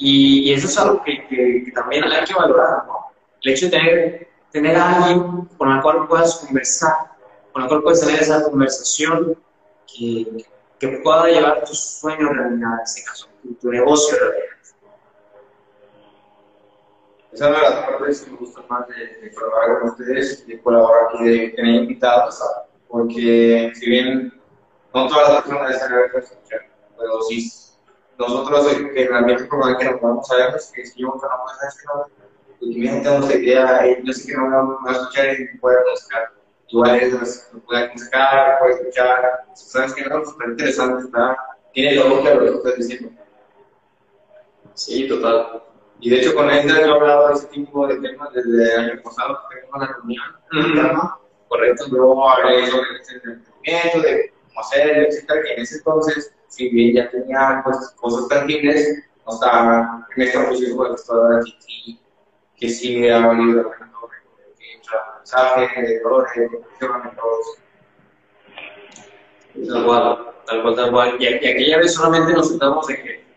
y, 0.00 0.52
eso 0.54 0.66
es 0.66 0.78
algo 0.78 1.02
que, 1.04 1.26
que, 1.28 1.70
también 1.72 2.04
hay 2.04 2.24
que 2.24 2.34
valorar, 2.34 2.86
¿no? 2.86 3.12
El 3.42 3.52
hecho 3.52 3.66
de 3.66 3.70
tener, 3.70 4.28
tener 4.50 4.76
a 4.76 4.94
alguien 4.94 5.44
con 5.58 5.70
el 5.70 5.82
cual 5.82 6.08
puedas 6.08 6.36
conversar, 6.36 6.94
con 7.52 7.62
el 7.62 7.68
cual 7.68 7.82
puedes 7.82 8.00
tener 8.00 8.20
esa 8.20 8.42
conversación 8.42 9.36
que, 9.86 10.46
que 10.78 10.88
pueda 11.04 11.26
llevar 11.26 11.64
tus 11.64 11.78
sueños 11.78 12.30
a 12.30 12.32
realidad, 12.32 12.74
en 12.78 12.80
este 12.82 13.04
caso, 13.04 13.28
tu, 13.60 13.70
negocio 13.70 14.16
a 14.16 14.20
realidad. 14.20 14.49
Esa 17.32 17.44
es 17.44 17.50
una 17.50 17.68
de 17.68 17.74
las 17.74 17.84
partes 17.86 18.20
que 18.22 18.30
me 18.32 18.36
gusta 18.38 18.62
más 18.68 18.88
de, 18.88 19.20
de 19.20 19.32
colaborar 19.32 19.80
con 19.80 19.90
ustedes, 19.90 20.46
de 20.46 20.60
colaborar 20.60 21.08
y 21.20 21.24
de 21.24 21.48
tener 21.50 21.74
invitados, 21.76 22.42
porque 22.88 23.72
si 23.74 23.88
bien 23.88 24.32
no 24.92 25.06
todas 25.06 25.32
las 25.32 25.42
personas 25.42 25.74
están 25.74 25.92
abiertas 25.92 26.30
a 26.30 26.34
escuchar, 26.34 26.60
pero 26.98 27.22
sí 27.22 27.60
nosotros 28.20 28.66
que 28.94 29.08
realmente 29.08 29.44
por 29.44 29.78
que 29.78 29.84
nos 29.86 30.00
vamos 30.00 30.30
a 30.30 30.36
ver, 30.36 30.50
pues 30.50 30.70
que 30.74 30.84
si 30.84 31.00
yo 31.00 31.08
no 31.08 31.14
que 31.14 31.26
no, 31.86 32.06
y 32.60 32.78
mi 32.78 32.86
gente 32.86 33.18
no 33.18 33.26
se 33.26 33.40
queda, 33.40 33.86
yo 33.86 34.12
sé 34.12 34.26
que 34.26 34.36
no 34.36 34.46
me 34.46 34.56
va 34.56 34.90
a 34.90 34.92
escuchar 34.92 35.40
y 35.40 35.58
puede 35.58 35.78
buscar. 35.90 36.30
Igual 36.68 36.96
es, 36.96 37.50
lo 37.54 37.60
puede 37.60 37.88
buscar, 37.92 38.58
puede 38.58 38.74
escuchar, 38.74 39.44
sabes 39.54 39.94
que 39.94 40.04
no, 40.04 40.24
súper 40.24 40.50
interesante, 40.50 41.04
está, 41.04 41.36
tiene 41.72 41.96
lógica 41.96 42.34
lo 42.34 42.40
que 42.40 42.56
estás 42.58 42.76
diciendo. 42.76 43.10
Sí, 44.74 45.08
total. 45.08 45.62
Y 46.00 46.10
de 46.10 46.20
hecho 46.20 46.34
con 46.34 46.50
él 46.50 46.68
he 46.68 46.84
hablado 46.84 47.28
de 47.28 47.34
ese 47.34 47.46
tipo 47.48 47.86
de 47.86 47.96
temas 48.00 48.32
desde 48.32 48.74
el 48.74 48.80
año 48.80 49.02
pasado, 49.02 49.38
que 49.50 49.56
tenemos 49.56 49.80
la 49.80 49.96
reunión, 49.96 51.10
correcto, 51.48 51.84
luego 51.90 52.28
hablé 52.28 52.66
sobre 52.66 52.88
el 52.90 52.96
entendimiento, 52.96 54.00
de 54.00 54.32
cómo 54.48 54.60
hacerlo, 54.60 55.02
etcétera, 55.08 55.42
que 55.42 55.52
en 55.54 55.60
ese 55.60 55.76
entonces 55.76 56.34
si 56.50 56.68
bien 56.68 56.94
ya 56.94 57.10
tenía 57.10 57.60
pues, 57.64 57.94
cosas 57.96 58.28
tangibles, 58.28 59.04
no 59.26 59.34
estaba 59.34 60.06
en 60.16 60.22
esta 60.22 60.48
posición 60.48 60.76
de 60.78 61.44
que 61.44 61.56
sí, 61.60 62.00
que 62.56 62.68
sí 62.68 63.08
ha 63.08 63.26
venido 63.28 63.70
mensaje, 65.20 65.82
de 65.82 65.96
errores, 65.96 66.32
de 66.34 66.48
todos. 67.16 67.58
Tal 69.68 69.84
cual, 69.84 70.34
tal 70.46 70.62
cual, 70.62 70.76
tal 70.76 70.90
cual. 70.90 71.16
Y, 71.20 71.26
aquella 71.26 71.78
vez 71.78 71.94
solamente 71.94 72.32
nos 72.32 72.48
sentamos 72.48 72.86
de 72.88 73.02
que 73.02 73.29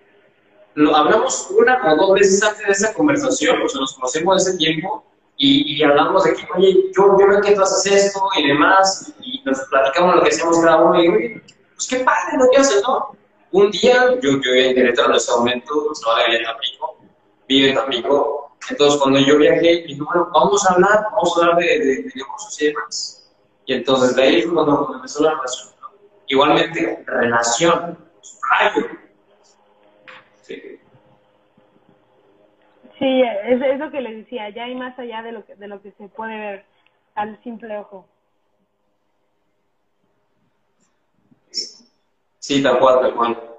lo, 0.75 0.95
hablamos 0.95 1.47
una 1.51 1.93
o 1.93 1.95
dos 1.95 2.13
veces 2.13 2.43
antes 2.43 2.65
de 2.65 2.71
esa 2.71 2.93
conversación, 2.93 3.61
o 3.61 3.69
sea, 3.69 3.81
nos 3.81 3.93
conocemos 3.93 4.47
ese 4.47 4.57
tiempo 4.57 5.03
y, 5.37 5.77
y, 5.77 5.83
hablamos 5.83 6.23
de 6.23 6.33
que, 6.33 6.47
oye, 6.55 6.91
yo, 6.95 7.17
yo 7.19 7.27
veo 7.27 7.41
que 7.41 7.55
tú 7.55 7.61
haces 7.61 8.05
esto 8.05 8.21
y 8.37 8.47
demás, 8.47 9.13
y, 9.21 9.41
nos 9.45 9.59
platicamos 9.69 10.15
lo 10.15 10.23
que 10.23 10.29
hacemos 10.29 10.59
cada 10.59 10.81
uno, 10.81 11.03
y 11.03 11.07
oye, 11.07 11.41
pues 11.75 11.87
qué 11.87 11.97
padre 11.97 12.37
lo 12.37 12.49
que 12.51 12.57
haces, 12.57 12.81
¿no? 12.87 13.17
Un 13.51 13.71
día, 13.71 14.19
yo, 14.21 14.31
yo 14.41 14.51
en 14.53 14.75
Querétaro 14.75 15.09
en 15.09 15.15
ese 15.15 15.31
momento, 15.31 15.91
estaba 15.91 16.23
en 16.25 16.43
Tampico, 16.43 16.97
vive 17.47 17.69
en 17.69 17.75
Tampico, 17.75 18.55
entonces 18.69 18.99
cuando 18.99 19.19
yo 19.19 19.37
viajé, 19.37 19.83
dije, 19.87 20.01
bueno, 20.01 20.29
vamos 20.33 20.65
a 20.65 20.73
hablar, 20.73 21.05
vamos 21.11 21.37
a 21.37 21.41
hablar 21.41 21.57
de, 21.57 21.65
de, 21.65 21.85
de 21.85 22.11
negocios 22.15 22.61
y 22.61 22.65
demás. 22.67 23.23
Y 23.65 23.73
entonces 23.73 24.15
de 24.15 24.23
ahí 24.23 24.41
fue 24.41 24.53
cuando 24.53 24.91
empezó 24.95 25.23
la 25.23 25.31
relación. 25.31 25.69
Igualmente, 26.27 27.03
relación, 27.05 27.97
rayo. 28.49 28.87
Sí. 32.99 33.21
Es, 33.21 33.61
es, 33.61 33.79
lo 33.79 33.91
que 33.91 34.01
les 34.01 34.17
decía, 34.17 34.49
ya 34.49 34.63
hay 34.63 34.75
más 34.75 34.97
allá 34.97 35.21
de 35.21 35.31
lo 35.31 35.45
que, 35.45 35.55
de 35.55 35.67
lo 35.67 35.81
que 35.81 35.91
se 35.93 36.07
puede 36.07 36.37
ver 36.37 36.65
al 37.15 37.41
simple 37.43 37.77
ojo. 37.77 38.07
Sí, 42.39 42.61
tal 42.61 42.79
cual, 42.79 42.99
tal 43.01 43.15
cual. 43.15 43.49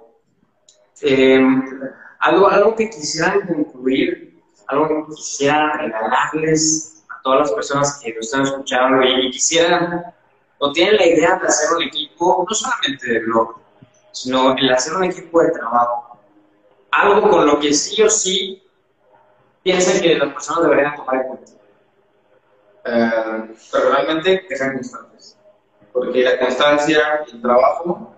Eh, 1.02 1.40
algo, 2.20 2.48
algo 2.48 2.74
que 2.74 2.88
quisiera 2.90 3.35
concluir, 3.46 4.42
algo 4.68 4.88
que 4.88 5.14
quisiera 5.14 5.76
regalarles 5.78 7.04
a 7.11 7.22
todas 7.22 7.40
las 7.40 7.52
personas 7.52 8.00
que 8.02 8.14
nos 8.14 8.26
están 8.26 8.42
escuchando 8.42 9.02
y, 9.02 9.30
quisieran 9.30 10.04
o 10.59 10.72
tienen 10.72 10.96
la 10.96 11.07
idea 11.07 11.37
de 11.37 11.46
hacer 11.46 11.76
un 11.76 11.83
equipo, 11.83 12.46
no 12.48 12.54
solamente 12.54 13.11
de 13.11 13.20
blog, 13.20 13.57
sino 14.12 14.57
el 14.57 14.72
hacer 14.72 14.94
un 14.94 15.04
equipo 15.04 15.42
de 15.42 15.50
trabajo. 15.50 16.03
Algo 16.96 17.28
con 17.28 17.46
lo 17.46 17.59
que 17.59 17.72
sí 17.72 18.02
o 18.02 18.11
sí 18.11 18.62
piensan 19.62 20.00
que 20.00 20.14
las 20.16 20.33
personas 20.33 20.64
deberían 20.64 20.96
tomar 20.96 21.16
en 21.16 21.22
cuenta. 21.22 21.52
Eh, 22.85 23.54
pero 23.72 23.90
realmente 23.90 24.46
que 24.46 24.57
sean 24.57 24.74
constantes. 24.74 25.38
Porque 25.92 26.22
la 26.22 26.38
constancia 26.38 27.24
y 27.26 27.37
el 27.37 27.42
trabajo 27.42 28.14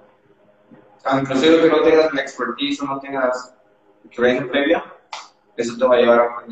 inclusive 1.14 1.62
que 1.62 1.68
no 1.68 1.82
tengas 1.82 2.12
la 2.12 2.20
expertise 2.20 2.82
o 2.82 2.86
no 2.86 3.00
tengas 3.00 3.54
experiencia 4.04 4.50
previa, 4.50 4.84
eso 5.56 5.76
te 5.78 5.84
va 5.84 5.94
a 5.94 5.98
llevar 5.98 6.20
a 6.20 6.44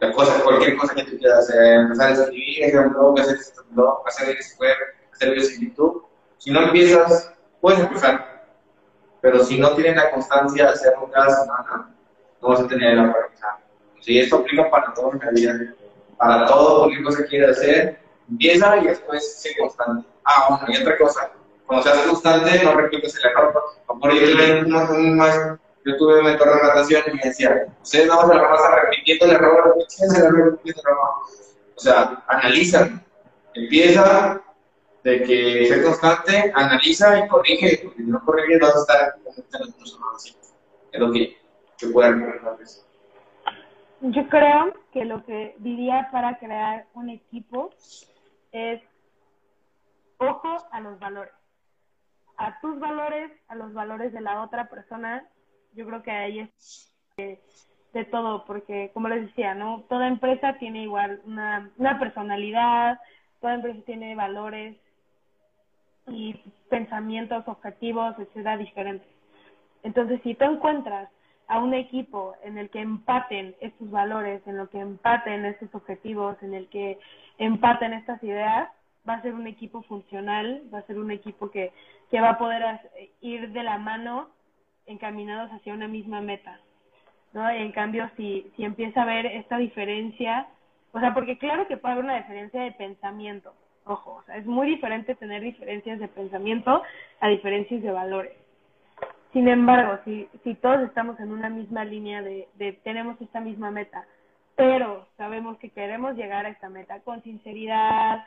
la 0.00 0.12
cosa, 0.12 0.42
cualquier 0.42 0.76
cosa 0.76 0.94
que 0.94 1.04
tú 1.04 1.18
quieras 1.18 1.48
hacer, 1.48 1.80
empezar 1.80 2.08
a 2.08 2.12
escribir, 2.12 2.64
hacer 2.64 2.86
un 2.86 2.92
blog, 2.92 3.20
hacer 3.20 3.38
un 3.68 3.76
blog, 3.76 4.02
hacer 4.06 4.38
web, 4.58 4.76
hacer 5.12 5.30
videos 5.30 5.52
en 5.52 5.60
YouTube. 5.60 6.06
Si 6.38 6.50
no 6.50 6.62
empiezas, 6.62 7.32
puedes 7.60 7.80
empezar, 7.80 8.31
pero 9.22 9.42
si 9.44 9.58
no 9.58 9.70
tienes 9.74 9.96
la 9.96 10.10
constancia 10.10 10.64
de 10.66 10.72
hacerlo 10.72 11.08
cada 11.10 11.30
semana, 11.30 11.94
no 12.42 12.48
vas 12.48 12.60
a 12.60 12.66
tener 12.66 12.96
la 12.96 13.12
práctica. 13.12 13.58
Si 14.00 14.18
esto 14.18 14.36
aplica 14.38 14.68
para 14.68 14.92
todo 14.92 15.12
en 15.12 15.20
la 15.20 15.30
vida, 15.30 15.74
para 16.18 16.46
todo, 16.46 16.80
cualquier 16.80 17.04
cosa 17.04 17.22
que 17.22 17.28
quieras 17.28 17.56
hacer, 17.56 18.00
empieza 18.28 18.76
y 18.78 18.88
después 18.88 19.40
sé 19.40 19.54
constante. 19.56 20.08
Ah, 20.24 20.46
bueno, 20.48 20.64
y 20.68 20.82
otra 20.82 20.98
cosa, 20.98 21.30
cuando 21.66 21.84
seas 21.84 22.04
constante, 22.04 22.64
no 22.64 22.74
repites 22.74 23.16
el 23.16 23.30
error. 23.30 23.62
Por 23.86 24.10
un, 24.10 25.58
yo 25.84 25.96
tuve 25.96 26.18
un 26.18 26.24
mentor 26.24 26.56
de 26.56 26.62
natación 26.62 27.02
y 27.06 27.14
me 27.14 27.22
decía, 27.22 27.66
ustedes 27.80 28.08
no 28.08 28.26
se 28.26 28.34
la 28.34 28.48
pasan 28.48 28.72
repitiendo 28.82 29.24
el 29.26 29.30
error, 29.32 29.76
repitiendo 29.76 30.16
el 30.16 30.22
error, 30.24 30.50
repitiendo 30.50 30.82
el 30.82 30.88
error. 30.88 31.08
O 31.76 31.80
sea, 31.80 32.24
analizan, 32.26 33.04
empieza 33.54 34.41
de 35.02 35.22
que 35.22 35.66
ser 35.66 35.82
constante, 35.82 36.52
analiza 36.54 37.24
y 37.24 37.28
corrige, 37.28 37.80
porque 37.82 38.02
si 38.02 38.08
no 38.08 38.24
corrige 38.24 38.58
vas 38.58 38.76
a 38.76 38.80
estar 38.80 39.14
en 39.16 39.24
los 39.24 40.36
Es 40.92 41.00
lo 41.00 41.12
que, 41.12 41.36
que. 41.78 41.88
Yo 44.02 44.28
creo 44.28 44.72
que 44.92 45.04
lo 45.04 45.24
que 45.24 45.54
diría 45.58 46.08
para 46.12 46.38
crear 46.38 46.86
un 46.94 47.10
equipo 47.10 47.70
es 48.52 48.80
ojo 50.18 50.56
a 50.70 50.80
los 50.80 50.98
valores. 50.98 51.32
A 52.36 52.60
tus 52.60 52.78
valores, 52.78 53.30
a 53.48 53.54
los 53.54 53.72
valores 53.72 54.12
de 54.12 54.20
la 54.20 54.42
otra 54.42 54.68
persona. 54.68 55.24
Yo 55.74 55.86
creo 55.86 56.02
que 56.02 56.10
ahí 56.10 56.40
es 56.40 56.92
de, 57.92 58.04
todo, 58.06 58.44
porque 58.44 58.90
como 58.94 59.08
les 59.08 59.26
decía, 59.26 59.54
¿no? 59.54 59.84
Toda 59.88 60.08
empresa 60.08 60.56
tiene 60.58 60.82
igual 60.82 61.20
una, 61.24 61.70
una 61.76 61.98
personalidad, 61.98 62.98
toda 63.40 63.54
empresa 63.54 63.80
tiene 63.84 64.14
valores 64.14 64.76
y 66.08 66.34
pensamientos, 66.68 67.46
objetivos, 67.46 68.14
etcétera, 68.18 68.56
diferentes. 68.56 69.08
Entonces, 69.82 70.20
si 70.22 70.34
tú 70.34 70.44
encuentras 70.44 71.08
a 71.48 71.58
un 71.58 71.74
equipo 71.74 72.34
en 72.42 72.58
el 72.58 72.70
que 72.70 72.80
empaten 72.80 73.54
estos 73.60 73.90
valores, 73.90 74.46
en 74.46 74.56
lo 74.56 74.70
que 74.70 74.78
empaten 74.78 75.44
estos 75.44 75.74
objetivos, 75.74 76.40
en 76.42 76.54
el 76.54 76.68
que 76.68 76.98
empaten 77.38 77.92
estas 77.92 78.22
ideas, 78.22 78.70
va 79.08 79.14
a 79.14 79.22
ser 79.22 79.34
un 79.34 79.46
equipo 79.46 79.82
funcional, 79.82 80.62
va 80.72 80.78
a 80.78 80.86
ser 80.86 80.98
un 80.98 81.10
equipo 81.10 81.50
que, 81.50 81.72
que 82.10 82.20
va 82.20 82.30
a 82.30 82.38
poder 82.38 82.62
ir 83.20 83.50
de 83.50 83.62
la 83.62 83.78
mano 83.78 84.30
encaminados 84.86 85.50
hacia 85.50 85.74
una 85.74 85.88
misma 85.88 86.20
meta. 86.20 86.60
¿no? 87.32 87.48
en 87.48 87.72
cambio, 87.72 88.10
si, 88.16 88.52
si 88.56 88.64
empieza 88.64 89.00
a 89.00 89.04
haber 89.04 89.26
esta 89.26 89.56
diferencia, 89.56 90.46
o 90.92 91.00
sea, 91.00 91.14
porque 91.14 91.38
claro 91.38 91.66
que 91.66 91.76
puede 91.76 91.92
haber 91.92 92.04
una 92.04 92.16
diferencia 92.16 92.62
de 92.62 92.72
pensamiento, 92.72 93.54
ojo, 93.84 94.20
o 94.20 94.22
sea, 94.24 94.36
es 94.36 94.46
muy 94.46 94.68
diferente 94.68 95.14
tener 95.14 95.42
diferencias 95.42 95.98
de 95.98 96.08
pensamiento 96.08 96.82
a 97.20 97.28
diferencias 97.28 97.82
de 97.82 97.90
valores. 97.90 98.32
Sin 99.32 99.48
embargo, 99.48 99.98
si, 100.04 100.28
si 100.44 100.54
todos 100.54 100.82
estamos 100.82 101.18
en 101.18 101.32
una 101.32 101.48
misma 101.48 101.84
línea 101.84 102.22
de, 102.22 102.48
de 102.54 102.72
tenemos 102.84 103.20
esta 103.20 103.40
misma 103.40 103.70
meta, 103.70 104.04
pero 104.56 105.06
sabemos 105.16 105.58
que 105.58 105.70
queremos 105.70 106.14
llegar 106.16 106.44
a 106.44 106.50
esta 106.50 106.68
meta 106.68 107.00
con 107.00 107.22
sinceridad, 107.22 108.24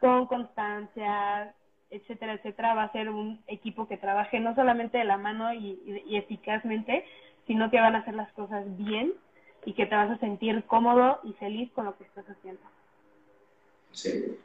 con 0.00 0.26
constancia, 0.26 1.54
etcétera, 1.90 2.34
etcétera, 2.34 2.74
va 2.74 2.84
a 2.84 2.92
ser 2.92 3.08
un 3.08 3.40
equipo 3.46 3.88
que 3.88 3.96
trabaje 3.96 4.40
no 4.40 4.54
solamente 4.54 4.98
de 4.98 5.04
la 5.04 5.16
mano 5.16 5.52
y, 5.52 5.80
y, 6.06 6.16
eficazmente, 6.16 7.04
sino 7.46 7.70
que 7.70 7.80
van 7.80 7.94
a 7.94 8.00
hacer 8.00 8.14
las 8.14 8.30
cosas 8.32 8.64
bien 8.76 9.12
y 9.64 9.72
que 9.72 9.86
te 9.86 9.94
vas 9.94 10.10
a 10.10 10.18
sentir 10.18 10.64
cómodo 10.64 11.20
y 11.24 11.32
feliz 11.34 11.70
con 11.72 11.86
lo 11.86 11.96
que 11.96 12.04
estás 12.04 12.28
haciendo. 12.28 12.60
Sí, 13.92 14.38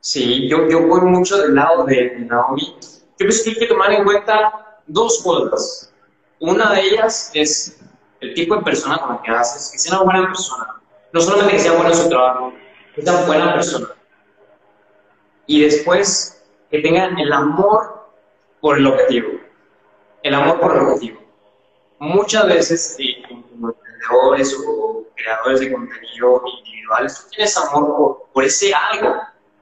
sí 0.00 0.48
yo, 0.48 0.68
yo 0.68 0.86
voy 0.86 1.02
mucho 1.02 1.38
del 1.38 1.54
lado 1.54 1.84
de, 1.84 2.16
Naomi. 2.20 2.76
Yo 2.82 3.26
pienso 3.26 3.44
que 3.44 3.50
hay 3.50 3.56
que 3.56 3.66
tomar 3.66 3.92
en 3.92 4.04
cuenta 4.04 4.80
dos 4.86 5.22
cosas. 5.22 5.92
Una 6.40 6.72
de 6.72 6.80
ellas 6.80 7.30
es 7.34 7.80
el 8.20 8.34
tipo 8.34 8.56
de 8.56 8.62
persona 8.62 8.98
con 8.98 9.16
la 9.16 9.22
que 9.22 9.30
haces, 9.30 9.70
que 9.70 9.78
sea 9.78 10.00
una 10.00 10.04
buena 10.04 10.26
persona. 10.28 10.80
No 11.12 11.20
solamente 11.20 11.52
que 11.54 11.58
sea 11.60 11.72
buena 11.72 11.90
en 11.90 11.96
su 11.96 12.08
trabajo, 12.08 12.52
que 12.94 13.02
sea 13.02 13.12
una 13.12 13.26
buena 13.26 13.54
persona. 13.54 13.88
Y 15.46 15.62
después, 15.62 16.42
que 16.70 16.78
tengan 16.78 17.18
el 17.18 17.32
amor 17.32 18.08
por 18.60 18.78
el 18.78 18.86
objetivo. 18.86 19.30
El 20.22 20.34
amor 20.34 20.60
por 20.60 20.76
el 20.76 20.82
objetivo. 20.82 21.20
Muchas 21.98 22.46
veces, 22.46 22.96
eh, 22.98 23.22
como 23.28 23.70
emprendedores 23.70 24.56
o 24.66 25.04
creadores 25.14 25.60
de 25.60 25.72
contenido 25.72 26.42
individuales, 26.58 27.20
tú 27.20 27.30
tienes 27.30 27.56
amor 27.56 27.96
por, 27.96 28.22
por 28.32 28.44
ese 28.44 28.72
algo, 28.72 29.20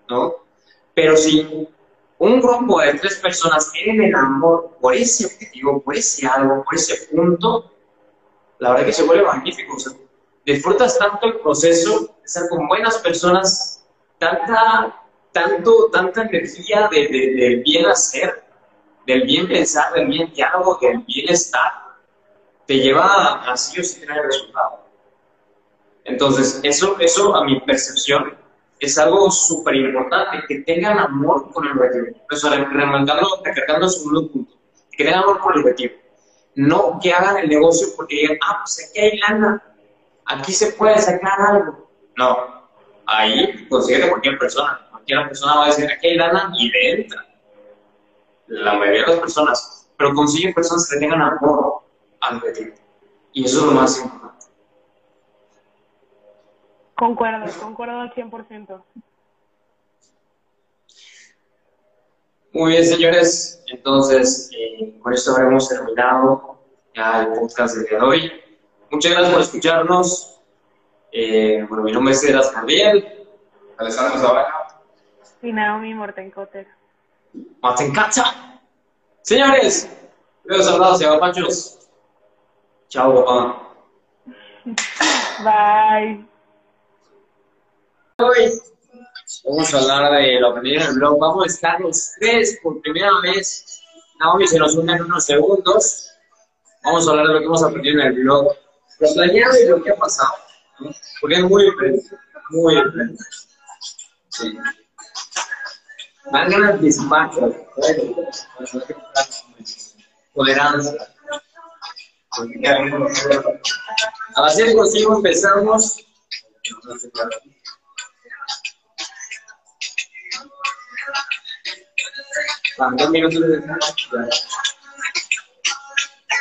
¿no? 0.08 0.34
Pero 0.94 1.16
si 1.16 1.68
un 2.18 2.40
grupo 2.40 2.80
de 2.80 2.94
tres 2.94 3.16
personas 3.16 3.70
tienen 3.72 4.02
el 4.02 4.14
amor 4.14 4.76
por 4.80 4.94
ese 4.94 5.26
objetivo, 5.26 5.80
por 5.82 5.96
ese 5.96 6.26
algo, 6.26 6.64
por 6.64 6.74
ese 6.74 7.06
punto, 7.06 7.72
la 8.58 8.70
verdad 8.70 8.86
que 8.86 8.92
se 8.92 9.04
vuelve 9.04 9.24
magnífico. 9.24 9.76
disfrutas 10.44 10.98
tanto 10.98 11.26
el 11.26 11.38
proceso 11.40 12.00
de 12.00 12.24
estar 12.24 12.48
con 12.48 12.66
buenas 12.66 12.98
personas, 12.98 13.84
tanta, 14.18 15.02
tanto, 15.32 15.90
tanta 15.92 16.22
energía 16.22 16.88
de, 16.90 17.08
del 17.08 17.62
bien 17.62 17.86
hacer, 17.86 18.44
del 19.06 19.22
bien 19.22 19.46
pensar, 19.46 19.92
del 19.92 20.08
bien 20.08 20.32
diálogo, 20.32 20.78
del 20.80 20.98
bienestar, 21.00 21.72
te 22.66 22.78
lleva 22.78 23.50
a 23.50 23.56
sí 23.56 23.80
o 23.80 23.84
sí 23.84 24.00
tener 24.00 24.22
resultado. 24.22 24.84
Entonces, 26.04 26.60
eso, 26.62 26.96
eso 26.98 27.36
a 27.36 27.44
mi 27.44 27.60
percepción 27.60 28.37
es 28.80 28.98
algo 28.98 29.30
súper 29.30 29.74
importante, 29.76 30.44
que 30.46 30.60
tengan 30.60 30.98
amor 30.98 31.50
por 31.52 31.66
el 31.66 31.72
objetivo. 31.72 32.16
Eso, 32.30 32.50
remarcando, 32.50 33.42
recargando 33.44 33.86
el 33.86 33.92
segundo 33.92 34.30
punto, 34.30 34.54
que 34.92 35.04
tengan 35.04 35.22
amor 35.22 35.40
por 35.40 35.56
el 35.56 35.62
objetivo. 35.62 35.94
No 36.54 36.98
que 37.00 37.12
hagan 37.12 37.38
el 37.38 37.48
negocio 37.48 37.88
porque 37.96 38.16
digan, 38.16 38.38
ah, 38.42 38.58
pues 38.64 38.88
aquí 38.88 39.00
hay 39.00 39.18
lana, 39.18 39.62
aquí 40.26 40.52
se 40.52 40.72
puede 40.72 40.98
sacar 40.98 41.40
algo. 41.40 41.90
No, 42.16 42.36
ahí 43.06 43.66
consigue 43.68 44.08
cualquier 44.08 44.38
persona. 44.38 44.86
Cualquier 44.90 45.28
persona 45.28 45.56
va 45.56 45.64
a 45.64 45.66
decir, 45.68 45.90
aquí 45.90 46.08
hay 46.08 46.16
lana 46.16 46.52
y 46.58 46.70
le 46.70 46.90
entra. 47.00 47.24
La 48.48 48.74
mayoría 48.74 49.04
de 49.04 49.08
las 49.08 49.20
personas, 49.20 49.90
pero 49.96 50.14
consiguen 50.14 50.54
personas 50.54 50.88
que 50.90 50.98
tengan 50.98 51.22
amor 51.22 51.82
al 52.20 52.36
objetivo. 52.36 52.74
Y 53.32 53.44
eso 53.44 53.60
es 53.60 53.66
lo 53.66 53.72
más 53.72 53.98
importante. 53.98 54.27
Concuerdo, 56.98 57.46
concuerdo 57.60 58.00
al 58.00 58.12
100%. 58.12 58.82
Muy 62.52 62.72
bien, 62.72 62.84
señores. 62.84 63.62
Entonces, 63.68 64.50
eh, 64.52 64.98
con 65.00 65.12
esto 65.12 65.30
habremos 65.30 65.68
terminado 65.68 66.58
ya 66.96 67.20
el 67.22 67.34
podcast 67.34 67.76
del 67.76 67.86
día 67.86 67.98
de 67.98 68.04
hoy. 68.04 68.32
Muchas 68.90 69.12
gracias 69.12 69.32
por 69.32 69.42
escucharnos. 69.42 70.40
Eh, 71.12 71.64
bueno, 71.68 71.84
mi 71.84 71.92
nombre 71.92 72.14
es 72.14 72.24
Eras 72.24 72.52
Gabriel. 72.52 73.26
Alessandro 73.76 74.18
Zavala. 74.18 74.82
Y 75.40 75.52
Naomi 75.52 75.94
Mortencotter. 75.94 76.66
Mortencata. 77.62 78.60
Señores, 79.22 79.88
los 80.42 80.64
saludos 80.64 81.00
y 81.00 81.20
Panchos. 81.20 81.88
Chao, 82.88 83.24
papá. 83.24 83.68
Bye. 85.44 86.28
Hoy 88.20 88.60
vamos 89.44 89.72
a 89.72 89.78
hablar 89.78 90.10
de 90.10 90.40
lo 90.40 90.58
en 90.58 90.66
el 90.66 90.94
blog. 90.94 91.20
Vamos 91.20 91.44
a 91.44 91.46
estar 91.46 91.80
los 91.80 92.10
tres 92.18 92.58
por 92.64 92.80
primera 92.80 93.12
vez. 93.22 93.80
Naomi 94.18 94.44
se 94.48 94.58
nos 94.58 94.74
une 94.74 94.92
en 94.92 95.02
unos 95.02 95.24
segundos. 95.24 96.10
Vamos 96.82 97.06
a 97.06 97.10
hablar 97.12 97.28
de 97.28 97.34
lo 97.34 97.38
que 97.38 97.44
hemos 97.44 97.62
aprendido 97.62 98.00
en 98.00 98.06
el 98.08 98.14
blog. 98.14 98.56
Lo 98.98 99.14
planeado 99.14 99.60
y 99.60 99.68
lo 99.68 99.80
que 99.84 99.92
ha 99.92 99.96
pasado. 99.96 100.32
Porque 101.20 101.36
es 101.36 101.44
muy 101.44 101.64
diferente. 101.66 102.16
Muy 102.50 102.74
diferente. 102.74 103.24
Sí. 104.30 104.58
Van 106.32 106.50
ganas 106.50 106.80
de 106.80 106.90
Tolerancia. 110.34 111.08
A 114.34 114.42
las 114.42 114.56
6 114.56 114.74
consigo 114.74 115.16
empezamos. 115.18 116.04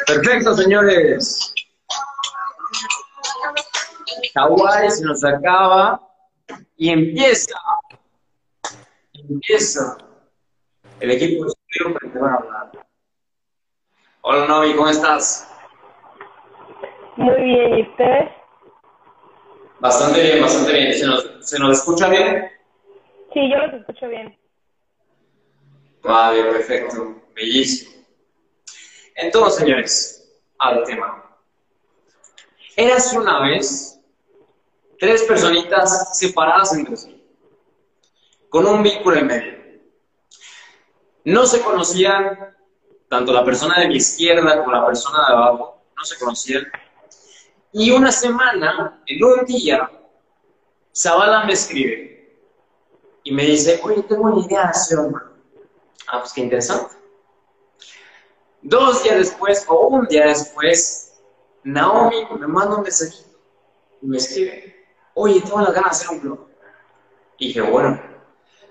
Perfecto, 0.05 0.53
señores. 0.55 1.53
Hawái 4.35 4.91
se 4.91 5.03
nos 5.03 5.23
acaba 5.23 6.01
y 6.77 6.89
empieza. 6.89 7.55
Empieza 9.13 9.97
el 10.99 11.11
equipo 11.11 11.45
de 11.45 11.49
estudio 11.49 11.99
que 11.99 12.07
te 12.07 12.19
van 12.19 12.33
a 12.33 12.37
hablar. 12.37 12.71
Hola, 14.21 14.47
Novi, 14.47 14.75
¿cómo 14.75 14.89
estás? 14.89 15.51
Muy 17.17 17.41
bien, 17.41 17.79
¿y 17.79 17.81
usted? 17.83 18.31
Bastante 19.79 20.21
bien, 20.21 20.41
bastante 20.41 20.73
bien. 20.73 20.93
¿Se 20.93 21.05
nos, 21.05 21.49
¿Se 21.49 21.59
nos 21.59 21.77
escucha 21.77 22.09
bien? 22.09 22.51
Sí, 23.33 23.49
yo 23.49 23.57
los 23.57 23.73
escucho 23.73 24.07
bien. 24.07 24.37
Vale, 26.07 26.41
perfecto, 26.45 27.21
bellísimo. 27.35 27.91
Entonces, 29.13 29.59
señores, 29.59 30.29
al 30.57 30.83
tema. 30.85 31.37
Eras 32.77 33.11
una 33.11 33.41
vez 33.41 33.99
tres 34.97 35.23
personitas 35.23 36.17
separadas 36.17 36.73
entre 36.73 36.95
sí, 36.95 37.21
con 38.47 38.65
un 38.65 38.83
vínculo 38.83 39.17
en 39.17 39.27
medio. 39.27 39.57
No 41.25 41.45
se 41.45 41.59
conocían 41.59 42.55
tanto 43.09 43.33
la 43.33 43.43
persona 43.43 43.81
de 43.81 43.89
mi 43.89 43.97
izquierda 43.97 44.59
como 44.59 44.71
la 44.71 44.85
persona 44.85 45.25
de 45.27 45.33
abajo, 45.33 45.81
no 45.93 46.05
se 46.05 46.17
conocían. 46.17 46.67
Y 47.73 47.91
una 47.91 48.13
semana, 48.13 49.03
en 49.05 49.23
un 49.25 49.43
día, 49.43 49.91
Zavala 50.95 51.43
me 51.43 51.51
escribe 51.51 52.39
y 53.23 53.31
me 53.33 53.43
dice, 53.43 53.81
oye, 53.83 54.03
tengo 54.03 54.23
una 54.23 54.45
idea 54.45 54.61
de 54.63 54.69
hacer 54.69 54.99
Ah, 56.07 56.19
pues 56.19 56.33
qué 56.33 56.41
interesante. 56.41 56.95
Dos 58.61 59.03
días 59.03 59.17
después, 59.17 59.65
o 59.67 59.87
un 59.87 60.07
día 60.07 60.27
después, 60.27 61.19
Naomi 61.63 62.25
me 62.39 62.47
manda 62.47 62.77
un 62.77 62.83
mensajito 62.83 63.37
y 64.01 64.07
me 64.07 64.17
escribe, 64.17 64.87
oye, 65.13 65.41
tengo 65.41 65.61
la 65.61 65.71
ganas 65.71 65.99
de 65.99 66.05
hacer 66.05 66.17
un 66.17 66.21
blog. 66.21 66.47
Y 67.37 67.47
dije, 67.47 67.61
bueno, 67.61 68.01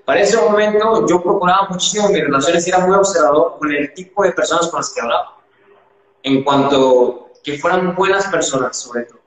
para 0.05 0.21
ese 0.21 0.41
momento 0.41 1.07
yo 1.07 1.23
procuraba 1.23 1.69
muchísimo 1.69 2.09
mis 2.09 2.23
relaciones 2.23 2.67
y 2.67 2.71
era 2.71 2.87
muy 2.87 2.97
observador 2.97 3.59
con 3.59 3.73
el 3.73 3.93
tipo 3.95 4.23
de 4.23 4.33
personas 4.33 4.69
con 4.69 4.79
las 4.79 4.93
que 4.93 5.01
hablaba. 5.01 5.37
En 6.23 6.43
cuanto 6.43 7.33
que 7.43 7.59
fueran 7.59 7.95
buenas 7.95 8.27
personas, 8.27 8.77
sobre 8.77 9.05
todo. 9.05 9.21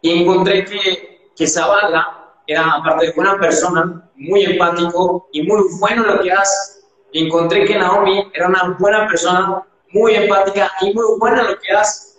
Y 0.00 0.22
encontré 0.22 0.64
que, 0.64 1.30
que 1.34 1.46
Zavala 1.46 2.40
era, 2.46 2.74
aparte 2.74 3.06
de 3.06 3.12
buena 3.12 3.38
persona, 3.38 4.10
muy 4.16 4.44
empático 4.44 5.28
y 5.32 5.42
muy 5.42 5.62
bueno 5.78 6.04
en 6.04 6.16
lo 6.16 6.22
que 6.22 6.32
hace. 6.32 6.75
Encontré 7.18 7.64
que 7.64 7.78
Naomi 7.78 8.30
era 8.34 8.48
una 8.48 8.76
buena 8.78 9.06
persona, 9.08 9.62
muy 9.92 10.14
empática 10.14 10.70
y 10.82 10.92
muy 10.92 11.18
buena 11.18 11.40
en 11.40 11.46
lo 11.52 11.58
que 11.58 11.72
hace. 11.72 12.18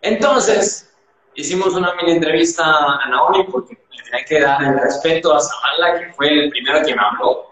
Entonces, 0.00 0.94
hicimos 1.34 1.74
una 1.74 1.92
mini 1.96 2.12
entrevista 2.12 2.64
a 2.64 3.08
Naomi 3.08 3.44
porque 3.50 3.74
le 3.74 4.02
tenía 4.04 4.24
que 4.26 4.40
dar 4.40 4.62
el 4.62 4.80
respeto 4.80 5.34
a 5.34 5.40
Zavala, 5.40 5.98
que 5.98 6.12
fue 6.12 6.28
el 6.28 6.50
primero 6.50 6.86
que 6.86 6.94
me 6.94 7.00
habló. 7.02 7.46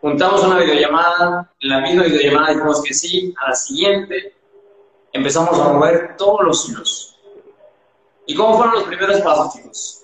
Juntamos 0.00 0.44
una 0.44 0.58
videollamada, 0.58 1.50
en 1.60 1.68
la 1.68 1.80
misma 1.80 2.04
videollamada 2.04 2.52
dijimos 2.52 2.82
que 2.84 2.94
sí, 2.94 3.34
a 3.42 3.48
la 3.48 3.54
siguiente 3.56 4.36
empezamos 5.12 5.58
a 5.58 5.72
mover 5.72 6.16
todos 6.16 6.44
los 6.44 6.68
hilos. 6.68 7.18
¿Y 8.26 8.36
cómo 8.36 8.56
fueron 8.56 8.74
los 8.74 8.84
primeros 8.84 9.20
pasos, 9.22 9.54
chicos? 9.54 9.95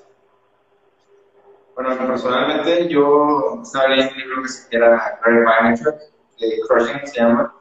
Bueno, 1.74 2.06
personalmente 2.06 2.88
yo 2.88 3.60
estaba 3.62 3.88
leyendo 3.88 4.12
un 4.14 4.20
libro 4.20 4.42
que 4.42 4.48
se 4.48 4.78
llama 4.78 5.02
Career 5.22 5.44
Manager, 5.44 5.94
de 6.38 6.60
Crushing 6.68 7.06
se 7.06 7.20
llama, 7.20 7.54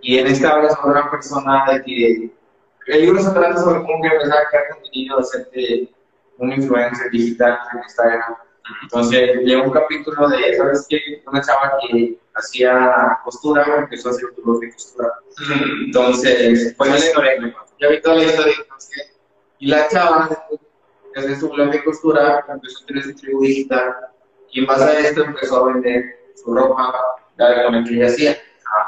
y 0.00 0.18
en 0.18 0.26
este 0.26 0.46
habla 0.46 0.70
sobre 0.70 0.98
una 0.98 1.10
persona 1.10 1.64
de 1.72 1.82
que 1.82 2.30
el 2.86 3.00
libro 3.00 3.22
se 3.22 3.30
trata 3.30 3.56
sobre 3.56 3.80
cómo 3.82 4.02
que 4.02 4.08
empezar 4.08 4.38
a 4.38 4.48
crear 4.50 4.68
contenido, 4.70 5.18
hacerte 5.18 5.94
un 6.36 6.52
influencer 6.52 7.10
digital 7.10 7.58
en 7.72 7.78
Instagram. 7.84 8.36
Entonces, 8.82 9.40
llegó 9.42 9.64
un 9.64 9.70
capítulo 9.70 10.28
de, 10.28 10.56
¿sabes 10.56 10.86
qué? 10.88 11.22
Una 11.26 11.40
chava 11.40 11.78
que 11.80 12.18
hacía 12.34 13.18
costura, 13.24 13.64
empezó 13.78 14.08
a 14.08 14.12
hacer 14.12 14.28
blog 14.42 14.60
de 14.60 14.72
costura. 14.72 15.08
Entonces, 15.86 16.74
pues 16.76 16.90
la 16.90 16.98
historia, 16.98 17.32
ya 17.80 17.88
vi 17.88 18.00
toda 18.02 18.16
la 18.16 18.24
historia, 18.24 18.54
entonces, 18.58 19.16
y 19.58 19.68
la 19.68 19.88
chava, 19.88 20.28
desde 21.14 21.40
su 21.40 21.48
blog 21.50 21.70
de 21.70 21.84
costura, 21.84 22.44
empezó 22.48 22.84
a 22.84 23.14
tribu 23.14 23.42
digital, 23.42 23.94
y 24.50 24.60
en 24.60 24.66
base 24.66 24.84
a 24.84 24.98
esto 25.00 25.24
empezó 25.24 25.64
a 25.64 25.72
vender 25.72 26.04
su 26.34 26.54
ropa, 26.54 26.94
con 27.36 27.74
el 27.74 27.84
que 27.84 27.94
ella 27.94 28.06
hacía. 28.06 28.36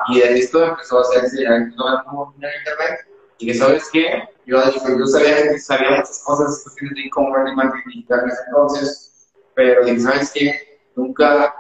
Y 0.09 0.21
de 0.21 0.39
esto 0.39 0.65
empezó 0.65 0.99
a 0.99 1.03
hacerse, 1.03 1.45
empezó 1.45 1.89
a 1.89 2.05
en 2.37 2.59
internet, 2.59 3.01
y 3.39 3.47
que 3.47 3.55
sabes 3.55 3.89
qué, 3.93 4.29
yo, 4.47 4.59
yo 4.65 5.07
sabía 5.07 5.59
sabía 5.59 5.91
muchas 5.91 6.23
cosas, 6.25 6.65
de 6.81 7.01
e-commerce 7.03 7.53
y 7.53 7.57
marketing 7.57 7.91
digital 7.91 8.21
en 8.23 8.31
ese 8.31 8.43
entonces, 8.47 9.33
pero 9.55 9.85
dije, 9.85 10.01
¿sabes 10.01 10.33
qué? 10.33 10.79
Nunca 10.95 11.55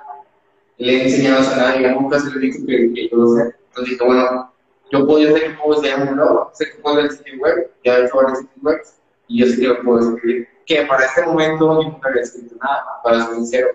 le 0.79 0.93
he 0.93 1.05
enseñado 1.05 1.51
a 1.51 1.57
nadie, 1.57 1.91
nunca 1.91 2.19
se 2.21 2.31
lo 2.31 2.39
dicho 2.39 2.59
que, 2.67 2.93
que 2.95 3.09
yo 3.09 3.17
lo 3.17 3.29
sé. 3.35 3.55
Entonces 3.69 3.93
dije, 3.93 4.05
bueno, 4.05 4.53
yo 4.91 5.07
puedo, 5.07 5.19
yo 5.19 5.35
sé 5.35 5.43
que 5.43 5.51
puedo 5.51 5.83
enseñar 5.83 6.09
un 6.09 6.15
blog, 6.15 6.51
sé 6.55 6.71
que 6.71 6.79
puedo 6.79 6.99
hacer 6.99 7.13
sitio 7.13 7.39
web, 7.41 7.71
ya 7.85 7.99
he 7.99 8.05
hecho 8.05 8.17
varios 8.17 8.39
sitios 8.39 8.63
web, 8.63 8.83
y 9.29 9.41
yo 9.41 9.47
sé 9.47 9.61
que 9.61 9.69
lo 9.69 9.83
puedo 9.83 10.15
escribir. 10.15 10.49
Que 10.67 10.85
para 10.87 11.07
este 11.07 11.23
momento 11.23 11.81
yo 11.81 11.89
nunca 11.91 12.09
había 12.09 12.23
escrito 12.23 12.57
nada, 12.61 12.85
para 13.03 13.25
ser 13.25 13.35
sincero, 13.37 13.69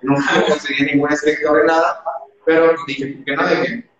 nunca 0.00 0.44
conseguí 0.48 0.84
ningún 0.84 1.12
escritor 1.12 1.60
de 1.60 1.66
nada, 1.66 2.04
pero 2.44 2.74
dije, 2.86 3.06
¿por 3.06 3.24
qué 3.24 3.36
no? 3.36 3.48
Dije, 3.48 3.90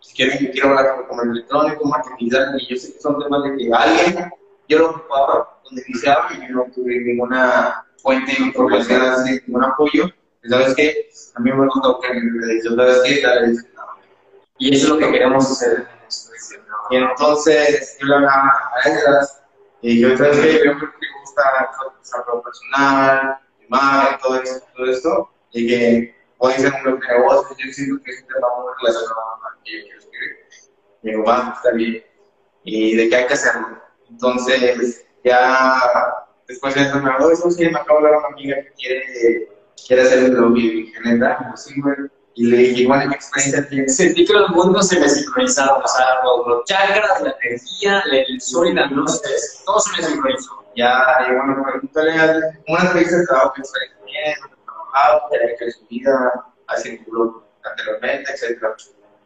si 0.00 0.14
quieren, 0.14 0.50
quiero 0.52 0.68
hablar 0.70 1.06
con 1.08 1.20
el 1.20 1.36
electrónico, 1.36 1.84
marketing, 1.84 2.26
y 2.26 2.66
yo 2.68 2.76
sé 2.76 2.94
que 2.94 3.00
son 3.00 3.22
temas 3.22 3.42
de 3.44 3.56
que 3.56 3.70
alguien, 3.72 4.32
yo 4.68 4.78
lo 4.78 4.90
ocupaba 4.90 5.60
donde 5.64 5.84
iniciaba 5.86 6.28
y 6.32 6.48
yo 6.48 6.54
no 6.54 6.64
tuve 6.74 7.00
ninguna 7.00 7.84
fuente 8.02 8.32
de 8.32 8.46
información, 8.46 9.02
así, 9.02 9.40
ningún 9.46 9.64
apoyo. 9.64 10.10
¿Sabes 10.48 10.74
qué? 10.74 11.10
A 11.34 11.40
mí 11.40 11.52
me 11.52 11.66
gusta 11.66 11.96
que 12.00 12.14
me 12.14 12.62
¿sabes 12.62 13.02
qué? 13.04 13.22
Y 14.58 14.74
eso 14.74 14.86
es 14.86 14.90
lo 14.90 14.98
que 14.98 15.12
queremos 15.12 15.50
hacer. 15.50 15.86
Y 16.90 16.96
entonces 16.96 17.98
yo 18.00 18.06
le 18.06 18.14
hablaba 18.14 18.70
a 18.74 18.88
ellas, 18.88 19.42
y 19.82 20.00
yo, 20.00 20.16
¿sabes 20.16 20.38
qué? 20.38 20.52
Yo 20.54 20.60
creo 20.60 20.78
que 20.78 21.08
gusta 21.38 21.98
desarrollo 22.00 22.42
personal, 22.42 23.38
imagen, 23.66 24.18
todo 24.20 24.40
esto, 24.40 24.66
todo 24.74 24.86
esto, 24.86 25.30
y 25.52 25.66
que 25.66 26.14
puede 26.38 26.58
ser 26.58 26.72
un 26.72 26.98
negocios, 27.00 27.56
yo 27.58 27.72
siento 27.72 28.02
que 28.04 28.10
es 28.10 28.22
un 28.22 28.28
tema 28.28 28.48
muy 28.56 28.72
relacionado 28.80 29.20
a 29.20 29.54
lo 29.54 29.62
que 29.62 29.72
yo 29.72 29.84
quiero 29.84 29.98
escribir. 29.98 30.36
Y 31.02 31.10
digo, 31.10 31.24
va, 31.24 31.52
está 31.56 31.70
bien. 31.72 32.04
¿Y 32.64 32.96
de 32.96 33.08
qué 33.08 33.16
hay 33.16 33.26
que 33.26 33.34
hacerlo? 33.34 33.82
Entonces, 34.10 35.06
ya 35.24 35.80
después 36.46 36.74
de 36.74 36.82
eso 36.82 37.00
me 37.00 37.10
habló, 37.10 37.30
eso 37.30 37.48
que 37.56 37.70
me 37.70 37.78
acabo 37.78 38.00
de 38.00 38.06
hablar 38.06 38.20
una 38.20 38.28
amiga 38.28 38.56
que 38.56 38.72
quiere, 38.72 39.48
quiere 39.86 40.02
hacer 40.02 40.24
un 40.24 40.30
blog 40.30 40.56
y 40.56 40.82
dije, 40.82 41.00
neta, 41.00 41.38
imposible. 41.40 42.10
Y 42.38 42.44
le 42.44 42.56
dije, 42.58 42.86
¿cuál 42.86 43.12
experiencia 43.12 43.68
tienes? 43.68 43.96
Sentí 43.96 44.24
que 44.24 44.32
los 44.32 44.50
mundos 44.50 44.86
se 44.86 45.00
me 45.00 45.08
sincronizaron, 45.08 45.82
o 45.82 45.88
sea, 45.88 46.06
los, 46.22 46.64
chakras, 46.66 47.20
la 47.20 47.34
energía, 47.42 48.00
el 48.12 48.40
sol 48.40 48.68
y 48.68 48.74
la 48.74 48.86
luz, 48.86 49.20
todo 49.66 49.80
se 49.80 50.00
me 50.00 50.08
sincronizó. 50.08 50.64
Ya, 50.76 51.04
y 51.28 51.34
bueno, 51.34 51.60
pregúntale 51.64 52.12
a 52.12 52.40
una 52.68 52.82
entrevista 52.84 53.16
de 53.16 53.26
trabajo 53.26 53.54
que 53.54 53.62
experiencia 53.62 53.98
tienes, 54.06 54.38
trabajado, 54.64 55.22
que 55.28 55.64
hecho 55.66 55.78
su 55.80 55.86
vida, 55.88 56.44
hacia 56.68 57.00
blog 57.08 57.42
anteriormente, 57.64 58.30
etc. 58.30 58.62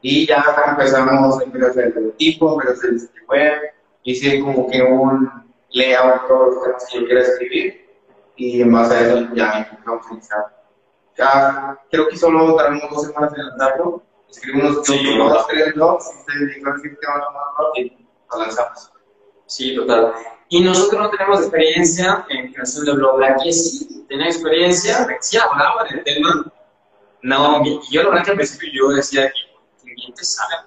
Y 0.01 0.27
ya 0.27 0.43
empezamos 0.69 1.39
a 1.39 1.45
empezar 1.45 1.85
el 1.85 2.13
tipo, 2.15 2.55
empezar 2.55 2.73
a 2.73 2.79
hacer 2.79 2.91
el 2.93 3.01
sitio 3.01 3.23
web, 3.29 3.61
hice 4.05 4.41
como 4.41 4.71
que 4.71 4.81
un 4.81 5.31
layout 5.73 6.29
todos 6.29 6.55
los 6.55 6.65
temas 6.65 6.87
que 6.91 6.99
yo 6.99 7.05
quiera 7.05 7.21
escribir 7.21 7.91
y 8.37 8.63
en 8.63 8.73
base 8.73 8.95
a 8.95 9.01
eso 9.03 9.29
ya 9.35 9.59
empezamos 9.59 10.03
a 10.03 10.07
utilizar. 10.07 10.62
Ya 11.17 11.79
creo 11.91 12.09
que 12.09 12.17
solo 12.17 12.55
tardamos 12.57 12.91
dos 12.91 13.07
semanas 13.07 13.33
en 13.37 13.47
lanzarlo, 13.49 14.03
escribimos 14.31 14.87
sí, 14.87 15.17
dos, 15.19 15.47
tres 15.47 15.75
blogs 15.75 16.07
y 16.07 16.33
se 16.33 16.39
dedican 16.39 16.73
a 16.73 16.77
escribir 16.77 16.99
temas 17.01 17.19
más 17.19 17.67
y 17.77 18.07
lo 18.31 18.39
lanzamos. 18.39 18.93
Sí, 19.47 19.77
total. 19.77 20.15
Y 20.49 20.61
nosotros 20.61 21.03
no 21.03 21.11
tenemos 21.11 21.41
experiencia 21.41 22.25
en 22.31 22.53
creación 22.53 22.87
de 22.87 22.93
blog. 22.93 23.23
Aquí 23.23 23.53
sí 23.53 24.05
tenía 24.09 24.27
experiencia, 24.27 25.07
sí 25.21 25.37
hablaba 25.37 25.85
del 25.85 26.03
tema. 26.05 26.53
No, 27.23 27.63
y 27.65 27.81
yo 27.91 28.03
la 28.03 28.09
verdad 28.11 28.25
que 28.25 28.31
al 28.33 28.37
principio 28.37 28.71
yo 28.73 28.89
decía 28.97 29.31
que 29.31 29.85
clientes 29.95 30.35
saben, 30.35 30.67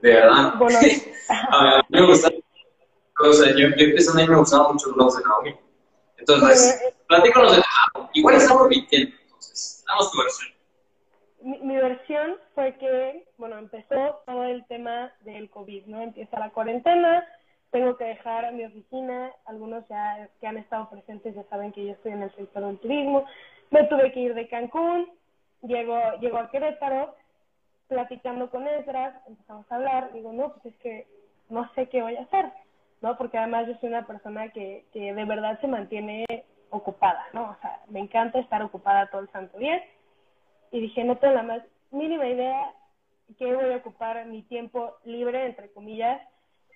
de 0.00 0.14
verdad. 0.14 0.54
Bueno. 0.58 0.78
a 1.28 1.76
mí 1.76 2.00
me 2.00 2.06
gusta. 2.06 2.30
O 3.20 3.32
sea, 3.32 3.50
yo, 3.50 3.68
yo 3.68 3.84
empecé 3.84 4.10
a 4.10 4.14
mí 4.14 4.28
me 4.28 4.36
gustaban 4.36 4.72
mucho 4.72 4.88
los 4.88 4.96
blogs 4.96 5.16
de 5.16 5.24
Naomi. 5.24 5.56
Entonces, 6.16 6.78
bueno, 6.80 6.96
platícanos 7.08 7.56
de 7.56 7.62
Igual 8.14 8.34
estamos 8.36 8.68
mintiendo, 8.68 9.16
Mi, 11.40 11.58
mi, 11.58 11.76
versión 11.76 12.36
fue 12.54 12.76
que, 12.76 13.26
bueno, 13.36 13.58
empezó 13.58 14.22
todo 14.26 14.44
el 14.44 14.64
tema 14.66 15.12
del 15.20 15.50
COVID, 15.50 15.86
¿no? 15.86 16.00
Empieza 16.00 16.38
la 16.38 16.50
cuarentena, 16.50 17.26
tengo 17.72 17.96
que 17.96 18.04
dejar 18.04 18.52
mi 18.52 18.64
oficina, 18.64 19.32
algunos 19.46 19.86
ya 19.88 20.28
que 20.40 20.46
han 20.46 20.58
estado 20.58 20.88
presentes 20.88 21.34
ya 21.34 21.42
saben 21.44 21.72
que 21.72 21.86
yo 21.86 21.92
estoy 21.92 22.12
en 22.12 22.22
el 22.22 22.34
sector 22.36 22.64
del 22.64 22.78
turismo, 22.78 23.24
me 23.70 23.84
tuve 23.84 24.12
que 24.12 24.20
ir 24.20 24.34
de 24.34 24.46
Cancún, 24.46 25.08
llego, 25.62 25.98
llego 26.20 26.38
a 26.38 26.50
Querétaro, 26.50 27.16
platicando 27.88 28.50
con 28.50 28.66
Esdras, 28.68 29.14
empezamos 29.26 29.70
a 29.70 29.74
hablar, 29.74 30.12
digo, 30.12 30.32
no, 30.32 30.52
pues 30.52 30.66
es 30.66 30.76
que 30.80 31.06
no 31.48 31.68
sé 31.74 31.88
qué 31.88 32.02
voy 32.02 32.16
a 32.16 32.22
hacer, 32.22 32.52
¿no? 33.00 33.16
Porque 33.16 33.38
además 33.38 33.66
yo 33.66 33.74
soy 33.80 33.88
una 33.88 34.06
persona 34.06 34.50
que, 34.50 34.84
que 34.92 35.12
de 35.12 35.24
verdad 35.24 35.60
se 35.60 35.66
mantiene 35.66 36.24
ocupada, 36.72 37.24
¿no? 37.32 37.50
O 37.50 37.56
sea, 37.60 37.80
me 37.88 38.00
encanta 38.00 38.40
estar 38.40 38.62
ocupada 38.62 39.06
todo 39.06 39.20
el 39.20 39.30
santo 39.30 39.58
día. 39.58 39.80
Y 40.72 40.80
dije, 40.80 41.04
no 41.04 41.16
tengo 41.16 41.34
la 41.34 41.42
más 41.42 41.62
mínima 41.90 42.26
idea 42.26 42.72
qué 43.38 43.54
voy 43.54 43.72
a 43.72 43.76
ocupar 43.76 44.26
mi 44.26 44.42
tiempo 44.42 44.96
libre, 45.04 45.46
entre 45.46 45.70
comillas, 45.72 46.20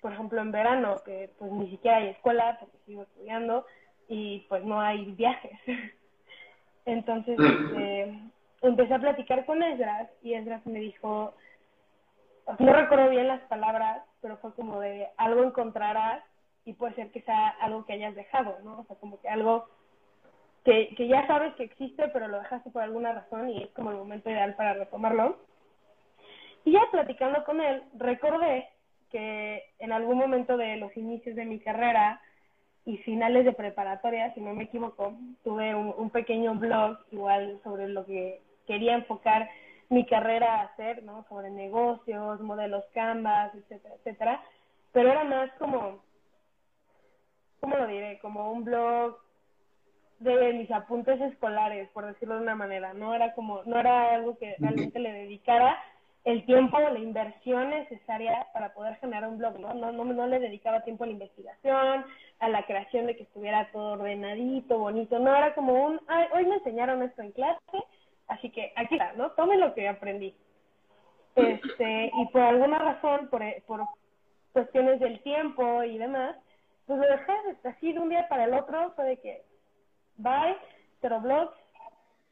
por 0.01 0.13
ejemplo, 0.13 0.41
en 0.41 0.51
verano, 0.51 0.95
que 1.03 1.31
pues 1.37 1.51
ni 1.51 1.69
siquiera 1.69 1.97
hay 1.97 2.09
escuela 2.09 2.57
porque 2.59 2.77
sigo 2.85 3.03
estudiando 3.03 3.65
y 4.07 4.45
pues 4.49 4.63
no 4.63 4.79
hay 4.79 5.11
viajes. 5.13 5.59
Entonces, 6.85 7.37
este, 7.39 8.19
empecé 8.61 8.93
a 8.93 8.99
platicar 8.99 9.45
con 9.45 9.61
Esdras 9.61 10.09
y 10.21 10.33
Esdras 10.33 10.65
me 10.65 10.79
dijo, 10.79 11.33
no 12.59 12.73
recuerdo 12.73 13.09
bien 13.09 13.27
las 13.27 13.41
palabras, 13.41 14.03
pero 14.21 14.37
fue 14.37 14.53
como 14.53 14.79
de 14.79 15.09
algo 15.17 15.43
encontrarás 15.43 16.23
y 16.63 16.73
puede 16.73 16.95
ser 16.95 17.11
que 17.11 17.21
sea 17.21 17.49
algo 17.61 17.85
que 17.85 17.93
hayas 17.93 18.15
dejado, 18.15 18.57
¿no? 18.63 18.79
O 18.79 18.85
sea, 18.85 18.95
como 18.97 19.19
que 19.19 19.27
algo 19.27 19.67
que, 20.67 20.93
que 20.95 21.07
ya 21.07 21.25
sabes 21.27 21.55
que 21.55 21.63
existe, 21.63 22.09
pero 22.09 22.27
lo 22.27 22.39
dejaste 22.39 22.69
por 22.71 22.81
alguna 22.81 23.13
razón 23.13 23.49
y 23.49 23.63
es 23.63 23.69
como 23.71 23.89
el 23.91 23.95
momento 23.95 24.29
ideal 24.29 24.53
para 24.55 24.73
retomarlo. 24.73 25.37
Y 26.65 26.73
ya 26.73 26.81
platicando 26.91 27.45
con 27.45 27.61
él, 27.61 27.83
recordé 27.97 28.67
que 29.09 29.63
en 29.79 29.93
algún 29.93 30.17
momento 30.17 30.57
de 30.57 30.75
los 30.75 30.95
inicios 30.97 31.37
de 31.37 31.45
mi 31.45 31.59
carrera 31.59 32.19
y 32.83 32.97
finales 32.97 33.45
de 33.45 33.53
preparatoria, 33.53 34.33
si 34.33 34.41
no 34.41 34.53
me 34.53 34.65
equivoco, 34.65 35.13
tuve 35.41 35.73
un, 35.73 36.09
pequeño 36.09 36.53
blog 36.55 36.97
igual 37.11 37.61
sobre 37.63 37.87
lo 37.87 38.05
que 38.05 38.41
quería 38.65 38.95
enfocar 38.95 39.49
mi 39.87 40.05
carrera 40.05 40.55
a 40.55 40.63
hacer, 40.63 41.01
¿no? 41.03 41.25
Sobre 41.29 41.49
negocios, 41.49 42.41
modelos 42.41 42.83
Canvas, 42.93 43.55
etcétera, 43.55 43.95
etcétera. 43.95 44.43
Pero 44.91 45.11
era 45.11 45.23
más 45.23 45.49
como, 45.59 46.03
¿cómo 47.61 47.77
lo 47.77 47.87
diré? 47.87 48.19
Como 48.19 48.51
un 48.51 48.65
blog 48.65 49.17
de 50.19 50.53
mis 50.53 50.71
apuntes 50.71 51.19
escolares, 51.21 51.89
por 51.89 52.05
decirlo 52.05 52.35
de 52.35 52.41
una 52.41 52.55
manera. 52.55 52.93
No 52.93 53.13
era 53.13 53.33
como, 53.33 53.63
no 53.65 53.79
era 53.79 54.13
algo 54.15 54.37
que 54.37 54.55
realmente 54.59 54.99
le 54.99 55.11
dedicara 55.11 55.77
el 56.27 56.45
tiempo, 56.45 56.77
la 56.77 56.99
inversión 56.99 57.69
necesaria 57.69 58.47
para 58.51 58.73
poder 58.73 58.95
generar 58.97 59.29
un 59.29 59.37
blog, 59.37 59.59
¿no? 59.59 59.73
No, 59.73 59.91
no, 59.93 60.03
no 60.03 60.27
le 60.27 60.39
dedicaba 60.39 60.83
tiempo 60.83 61.05
a 61.05 61.07
la 61.07 61.13
investigación, 61.13 62.05
a 62.39 62.49
la 62.49 62.63
creación 62.63 63.07
de 63.07 63.15
que 63.15 63.23
estuviera 63.23 63.71
todo 63.71 63.93
ordenadito, 63.93 64.77
bonito, 64.77 65.19
no, 65.19 65.33
era 65.33 65.55
como 65.55 65.85
un, 65.85 66.01
Ay, 66.07 66.25
hoy 66.33 66.45
me 66.45 66.55
enseñaron 66.55 67.01
esto 67.01 67.21
en 67.21 67.31
clase, 67.31 67.77
así 68.27 68.49
que 68.49 68.73
aquí 68.75 68.95
está, 68.95 69.13
¿no? 69.13 69.31
Tome 69.31 69.55
lo 69.57 69.73
que 69.73 69.87
aprendí. 69.87 70.35
Este, 71.35 72.11
y 72.13 72.25
por 72.33 72.41
alguna 72.41 72.79
razón, 72.79 73.29
por, 73.29 73.41
por 73.65 73.85
cuestiones 74.51 74.99
del 74.99 75.21
tiempo 75.21 75.83
y 75.83 75.97
demás, 75.97 76.35
pues 76.87 76.99
lo 76.99 77.05
dejé 77.07 77.33
así 77.63 77.93
de 77.93 77.99
un 77.99 78.09
día 78.09 78.27
para 78.27 78.45
el 78.45 78.53
otro, 78.53 78.91
fue 78.95 79.05
de 79.05 79.17
que, 79.17 79.43
bye, 80.17 80.57
cero 81.01 81.19
blogs, 81.21 81.53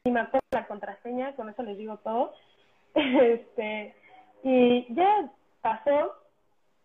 y 0.04 0.10
me 0.10 0.20
acuerdo 0.20 0.46
la 0.52 0.66
contraseña, 0.66 1.34
con 1.34 1.48
eso 1.48 1.62
les 1.62 1.78
digo 1.78 1.98
todo, 1.98 2.32
este, 2.94 3.94
y 4.42 4.94
ya 4.94 5.30
pasó, 5.60 6.14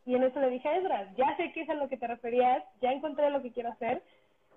y 0.06 0.16
en 0.16 0.24
eso 0.24 0.40
le 0.40 0.50
dije 0.50 0.68
a 0.68 0.78
Ezra, 0.78 1.14
ya 1.16 1.36
sé 1.38 1.52
que 1.52 1.62
es 1.62 1.70
a 1.70 1.76
lo 1.76 1.88
que 1.88 1.98
te 1.98 2.08
referías, 2.08 2.64
ya 2.82 2.92
encontré 2.92 3.30
lo 3.30 3.42
que 3.42 3.52
quiero 3.52 3.70
hacer, 3.70 4.02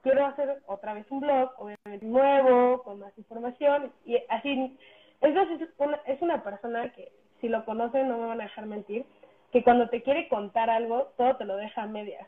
quiero 0.02 0.24
hacer 0.26 0.62
otra 0.66 0.94
vez 0.94 1.06
un 1.10 1.20
blog, 1.20 1.52
obviamente 1.58 2.06
nuevo, 2.06 2.82
con 2.82 3.00
más 3.00 3.16
información, 3.18 3.92
y 4.04 4.18
así, 4.28 4.78
Ezra 5.20 5.42
es 5.42 5.68
una, 5.78 5.96
es 6.06 6.22
una 6.22 6.42
persona 6.42 6.92
que, 6.92 7.12
si 7.40 7.48
lo 7.48 7.64
conocen, 7.64 8.08
no 8.08 8.18
me 8.18 8.26
van 8.26 8.40
a 8.40 8.44
dejar 8.44 8.66
mentir, 8.66 9.04
que 9.52 9.62
cuando 9.62 9.88
te 9.88 10.02
quiere 10.02 10.28
contar 10.28 10.70
algo, 10.70 11.12
todo 11.16 11.36
te 11.36 11.44
lo 11.44 11.56
deja 11.56 11.82
a 11.82 11.86
medias. 11.86 12.26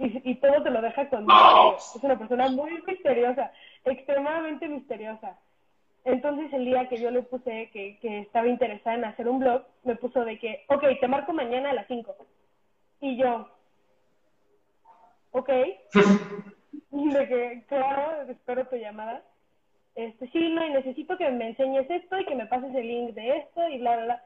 Y, 0.00 0.30
y 0.30 0.34
todo 0.36 0.62
te 0.62 0.70
lo 0.70 0.80
deja 0.80 1.08
con... 1.10 1.26
Es 1.76 2.02
una 2.02 2.18
persona 2.18 2.48
muy 2.48 2.82
misteriosa, 2.86 3.52
extremadamente 3.84 4.66
misteriosa. 4.66 5.38
Entonces 6.04 6.50
el 6.54 6.64
día 6.64 6.88
que 6.88 6.98
yo 6.98 7.10
le 7.10 7.22
puse 7.22 7.68
que, 7.70 7.98
que 8.00 8.20
estaba 8.20 8.48
interesada 8.48 8.96
en 8.96 9.04
hacer 9.04 9.28
un 9.28 9.40
blog, 9.40 9.62
me 9.84 9.96
puso 9.96 10.24
de 10.24 10.38
que, 10.38 10.64
ok, 10.68 10.84
te 10.98 11.06
marco 11.06 11.34
mañana 11.34 11.70
a 11.70 11.74
las 11.74 11.86
5. 11.86 12.16
Y 13.02 13.18
yo, 13.18 13.46
ok. 15.32 15.48
de 16.90 17.28
que, 17.28 17.64
claro, 17.68 18.22
espero 18.30 18.66
tu 18.68 18.76
llamada. 18.76 19.22
Este, 19.94 20.28
sí, 20.28 20.48
no, 20.48 20.64
y 20.64 20.70
necesito 20.70 21.18
que 21.18 21.28
me 21.30 21.48
enseñes 21.48 21.90
esto 21.90 22.18
y 22.18 22.24
que 22.24 22.34
me 22.34 22.46
pases 22.46 22.74
el 22.74 22.86
link 22.86 23.10
de 23.14 23.36
esto 23.36 23.68
y 23.68 23.78
bla, 23.78 23.96
bla, 23.96 24.04
bla. 24.04 24.22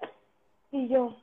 Y 0.71 0.89
yo, 0.89 1.17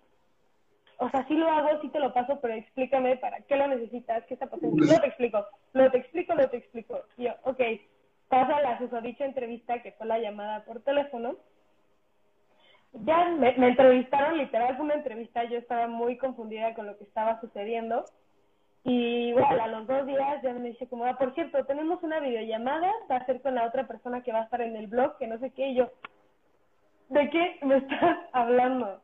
o 1.01 1.09
sea, 1.09 1.27
sí 1.27 1.35
lo 1.35 1.49
hago, 1.49 1.81
sí 1.81 1.89
te 1.89 1.99
lo 1.99 2.13
paso, 2.13 2.39
pero 2.41 2.53
explícame 2.53 3.17
para 3.17 3.41
qué 3.41 3.55
lo 3.55 3.67
necesitas, 3.67 4.23
qué 4.25 4.35
está 4.35 4.47
pasando. 4.47 4.75
No 4.85 4.99
te 4.99 5.07
explico, 5.07 5.45
lo 5.73 5.91
te 5.91 5.97
explico, 5.97 6.35
lo 6.35 6.49
te 6.49 6.57
explico. 6.57 7.01
Y 7.17 7.25
yo, 7.25 7.33
ok 7.43 7.61
pasa 8.31 8.61
la 8.61 8.77
susodicha 8.77 9.25
entrevista, 9.25 9.81
que 9.81 9.91
fue 9.91 10.07
la 10.07 10.17
llamada 10.17 10.63
por 10.63 10.81
teléfono. 10.81 11.35
Ya 12.93 13.27
me, 13.27 13.49
entrevistaron, 13.49 14.37
literal, 14.37 14.77
fue 14.77 14.85
una 14.85 14.95
entrevista, 14.95 15.43
yo 15.43 15.57
estaba 15.57 15.87
muy 15.87 16.17
confundida 16.17 16.73
con 16.73 16.87
lo 16.87 16.97
que 16.97 17.03
estaba 17.03 17.41
sucediendo. 17.41 18.05
Y 18.85 19.33
bueno, 19.33 19.61
a 19.61 19.67
los 19.67 19.85
dos 19.85 20.07
días 20.07 20.41
ya 20.41 20.53
me 20.53 20.69
dice 20.69 20.87
como, 20.87 21.05
ah, 21.05 21.17
por 21.17 21.35
cierto, 21.35 21.65
tenemos 21.65 22.01
una 22.03 22.21
videollamada, 22.21 22.89
va 23.11 23.17
a 23.17 23.25
ser 23.25 23.41
con 23.41 23.53
la 23.53 23.65
otra 23.65 23.85
persona 23.85 24.23
que 24.23 24.31
va 24.31 24.39
a 24.39 24.43
estar 24.43 24.61
en 24.61 24.77
el 24.77 24.87
blog, 24.87 25.17
que 25.17 25.27
no 25.27 25.37
sé 25.37 25.51
qué, 25.51 25.67
y 25.67 25.75
yo, 25.75 25.91
¿de 27.09 27.29
qué 27.29 27.59
me 27.63 27.77
estás 27.77 28.17
hablando? 28.31 29.01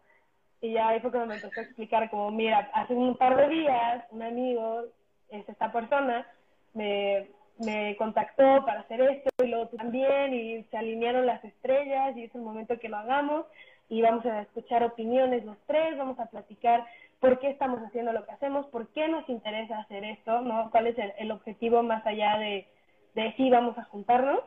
Y 0.61 0.73
ya 0.73 0.89
ahí 0.89 0.99
fue 0.99 1.11
cuando 1.11 1.27
me 1.27 1.35
empezó 1.35 1.59
a 1.59 1.63
explicar 1.63 2.09
como, 2.09 2.31
mira, 2.31 2.69
hace 2.73 2.93
un 2.93 3.15
par 3.15 3.35
de 3.35 3.47
días 3.47 4.05
un 4.11 4.23
amigo, 4.23 4.85
es 5.29 5.47
esta 5.47 5.71
persona, 5.71 6.25
me, 6.73 7.27
me 7.59 7.95
contactó 7.97 8.65
para 8.65 8.81
hacer 8.81 9.01
esto 9.01 9.29
y 9.43 9.47
luego 9.47 9.67
tú 9.67 9.77
también 9.77 10.33
y 10.33 10.63
se 10.63 10.77
alinearon 10.77 11.25
las 11.25 11.43
estrellas 11.43 12.15
y 12.17 12.23
es 12.23 12.35
el 12.35 12.41
momento 12.41 12.79
que 12.79 12.89
lo 12.89 12.97
hagamos 12.97 13.45
y 13.89 14.01
vamos 14.01 14.25
a 14.25 14.41
escuchar 14.41 14.83
opiniones 14.83 15.45
los 15.45 15.57
tres, 15.65 15.97
vamos 15.97 16.19
a 16.19 16.25
platicar 16.25 16.85
por 17.19 17.39
qué 17.39 17.49
estamos 17.49 17.79
haciendo 17.81 18.11
lo 18.11 18.25
que 18.25 18.31
hacemos, 18.31 18.65
por 18.67 18.87
qué 18.89 19.07
nos 19.07 19.27
interesa 19.29 19.79
hacer 19.79 20.03
esto, 20.03 20.41
¿no? 20.41 20.69
¿Cuál 20.71 20.87
es 20.87 20.95
el, 21.17 21.31
objetivo 21.31 21.81
más 21.83 22.05
allá 22.05 22.37
de, 22.37 22.67
de 23.15 23.33
si 23.33 23.49
vamos 23.49 23.77
a 23.77 23.85
juntarnos? 23.85 24.41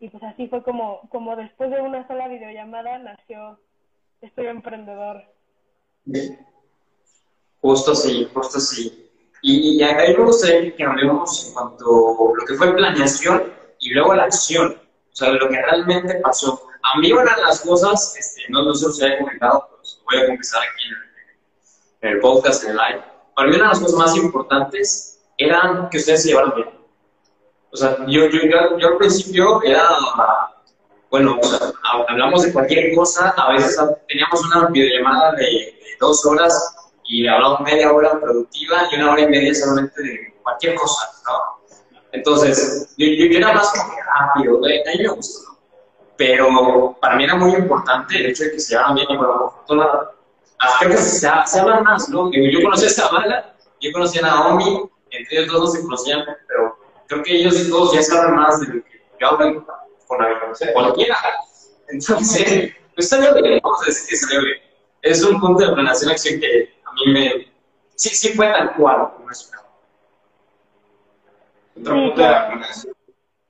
Y 0.00 0.08
pues 0.08 0.22
así 0.22 0.48
fue 0.48 0.62
como, 0.62 1.00
como 1.08 1.36
después 1.36 1.70
de 1.70 1.80
una 1.80 2.06
sola 2.06 2.28
videollamada 2.28 2.98
nació 2.98 3.58
Estoy 4.20 4.46
Emprendedor. 4.46 5.24
Justo 7.60 7.94
sí, 7.94 8.28
justo 8.32 8.60
sí. 8.60 9.10
Y 9.42 9.82
ahí 9.82 10.16
me 10.16 10.24
gustaría 10.24 10.74
que 10.74 10.84
hablemos 10.84 11.46
en 11.46 11.54
cuanto 11.54 11.84
a 11.84 12.38
lo 12.38 12.46
que 12.46 12.54
fue 12.54 12.74
planeación 12.74 13.52
y 13.78 13.90
luego 13.90 14.14
la 14.14 14.24
acción, 14.24 14.72
o 15.12 15.16
sea, 15.16 15.30
lo 15.30 15.48
que 15.48 15.62
realmente 15.62 16.14
pasó. 16.16 16.68
A 16.82 16.98
mí 16.98 17.12
una 17.12 17.34
de 17.34 17.42
las 17.42 17.60
cosas, 17.60 18.14
este, 18.18 18.42
no, 18.48 18.62
no 18.64 18.74
sé 18.74 18.80
si 18.80 18.86
os 18.86 19.02
haya 19.02 19.18
comentado, 19.18 19.68
pero 19.70 19.82
voy 20.04 20.18
a 20.18 20.26
confesar 20.28 20.62
aquí 20.62 20.88
en 22.00 22.10
el, 22.10 22.20
podcast, 22.20 22.64
en 22.64 22.70
el 22.70 22.76
live. 22.76 23.04
Para 23.34 23.48
mí 23.48 23.56
una 23.56 23.64
de 23.64 23.70
las 23.70 23.80
cosas 23.80 23.98
más 23.98 24.16
importantes 24.16 25.20
eran 25.36 25.88
que 25.90 25.98
ustedes 25.98 26.22
se 26.22 26.28
llevaran 26.28 26.54
bien. 26.54 26.68
O 27.72 27.76
sea, 27.76 27.96
yo, 28.06 28.26
yo, 28.28 28.40
yo, 28.78 28.88
al 28.88 28.96
principio 28.96 29.62
era, 29.62 29.86
bueno, 31.10 31.38
hablamos 32.08 32.42
de 32.42 32.52
cualquier 32.52 32.94
cosa, 32.94 33.34
a 33.36 33.52
veces 33.52 33.78
teníamos 34.08 34.44
una 34.46 34.68
videollamada 34.68 35.32
de, 35.32 35.44
de 35.44 35.75
dos 36.00 36.24
horas 36.26 36.74
y 37.04 37.26
hablamos 37.26 37.60
media 37.60 37.92
hora 37.92 38.20
productiva 38.20 38.88
y 38.90 38.96
una 38.96 39.12
hora 39.12 39.22
y 39.22 39.28
media 39.28 39.54
solamente 39.54 40.02
de 40.02 40.34
cualquier 40.42 40.74
cosa, 40.74 41.08
¿no? 41.26 42.00
Entonces, 42.12 42.94
yo, 42.96 43.06
yo, 43.06 43.38
era 43.38 43.52
más 43.52 43.70
como 43.72 43.94
rápido, 43.98 44.60
mí 44.60 45.02
me 45.02 45.08
gustó, 45.08 45.52
¿no? 45.52 45.58
Pero 46.16 46.96
para 47.00 47.16
mí 47.16 47.24
era 47.24 47.34
muy 47.34 47.54
importante 47.54 48.16
el 48.16 48.26
hecho 48.26 48.44
de 48.44 48.52
que 48.52 48.60
se 48.60 48.70
llevaran 48.70 48.94
bien 48.94 49.06
y 49.10 49.16
bueno, 49.16 49.38
por 49.38 49.52
fortuna, 49.52 49.86
hasta 50.58 50.88
que 50.88 50.96
se, 50.96 51.28
se 51.46 51.60
hablan 51.60 51.84
más, 51.84 52.08
¿no? 52.08 52.30
Yo 52.32 52.62
conocí 52.62 52.86
a 52.86 52.90
Zavala, 52.90 53.54
yo 53.80 53.92
conocí 53.92 54.18
a 54.18 54.22
Naomi, 54.22 54.90
entre 55.10 55.38
ellos 55.38 55.52
dos 55.52 55.60
no 55.60 55.66
se 55.66 55.82
conocían, 55.82 56.24
pero 56.48 56.78
creo 57.06 57.22
que 57.22 57.36
ellos 57.36 57.68
todos 57.68 57.92
ya 57.92 58.02
saben 58.02 58.34
más 58.34 58.60
de 58.60 58.66
lo 58.66 58.84
que 58.84 59.02
yo 59.20 59.28
hablo 59.28 59.66
con 60.06 60.18
cualquiera. 60.72 61.16
Entonces, 61.88 62.72
pues 62.94 63.08
salió 63.08 63.34
bien, 63.34 63.60
decir 63.86 64.08
que 64.08 64.16
salió 64.16 64.40
bien. 64.42 64.65
Es 65.02 65.22
un 65.22 65.40
punto 65.40 65.66
de 65.66 65.72
planeación 65.72 66.10
acción 66.10 66.40
que 66.40 66.76
mí 66.96 67.12
me... 67.12 67.52
Sí, 67.94 68.10
sí 68.10 68.28
fue 68.34 68.46
tal 68.46 68.74
cual 68.74 69.12
como 69.16 69.30
esperaba. 69.30 69.66
Otro 71.78 71.94
punto 71.94 72.20
de 72.20 72.28
la 72.28 72.46
planeación 72.48 72.94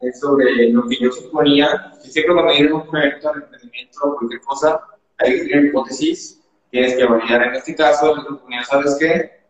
es 0.01 0.21
sobre 0.21 0.71
lo 0.71 0.87
que 0.89 0.97
yo 0.97 1.11
suponía, 1.11 1.93
que 2.03 2.11
siempre 2.11 2.35
cuando 2.35 2.53
hay 2.53 2.65
un 2.65 2.87
proyecto 2.89 3.33
de 3.33 3.41
emprendimiento 3.41 3.99
o 4.03 4.17
cualquier 4.17 4.41
cosa, 4.43 4.81
hay 5.19 5.33
que 5.33 5.45
tener 5.45 5.65
hipótesis, 5.67 6.43
tienes 6.71 6.97
que 6.97 7.05
validar. 7.05 7.43
En 7.43 7.55
este 7.55 7.75
caso, 7.75 8.15
yo 8.15 8.23
suponía, 8.23 8.63
¿sabes 8.65 8.97
qué? 9.01 9.45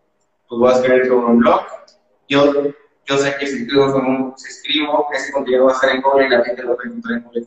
Pues 0.49 0.61
voy 0.61 0.71
a 0.71 0.77
escribir 0.77 1.07
sobre 1.07 1.27
un 1.27 1.39
blog. 1.39 1.67
Yo, 2.29 2.73
yo 3.05 3.19
sé 3.19 3.35
que 3.39 3.47
si 3.47 3.63
escribo, 3.63 3.91
sobre 3.91 4.07
un, 4.07 4.35
si 4.37 4.49
escribo, 4.49 5.09
ese 5.13 5.33
contenido 5.33 5.65
va 5.67 5.73
a 5.73 5.75
estar 5.75 5.91
en 5.91 6.03
Google 6.03 6.27
y 6.27 6.31
la 6.31 6.45
gente 6.45 6.63
lo 6.63 6.77
va 6.77 6.83
a 6.83 6.87
encontrar 6.87 7.19
en 7.19 7.25
Google 7.25 7.47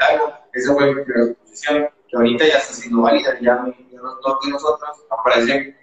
algo. 0.00 0.32
Esa 0.52 0.74
fue 0.74 0.94
mi 0.94 1.04
primera 1.04 1.34
posición, 1.34 1.88
que 2.08 2.16
ahorita 2.16 2.46
ya 2.46 2.58
está 2.58 2.74
siendo 2.74 3.02
válida, 3.02 3.34
ya, 3.40 3.64
ya 3.66 4.00
aquí 4.36 4.50
nosotros 4.50 5.04
aparecen 5.10 5.76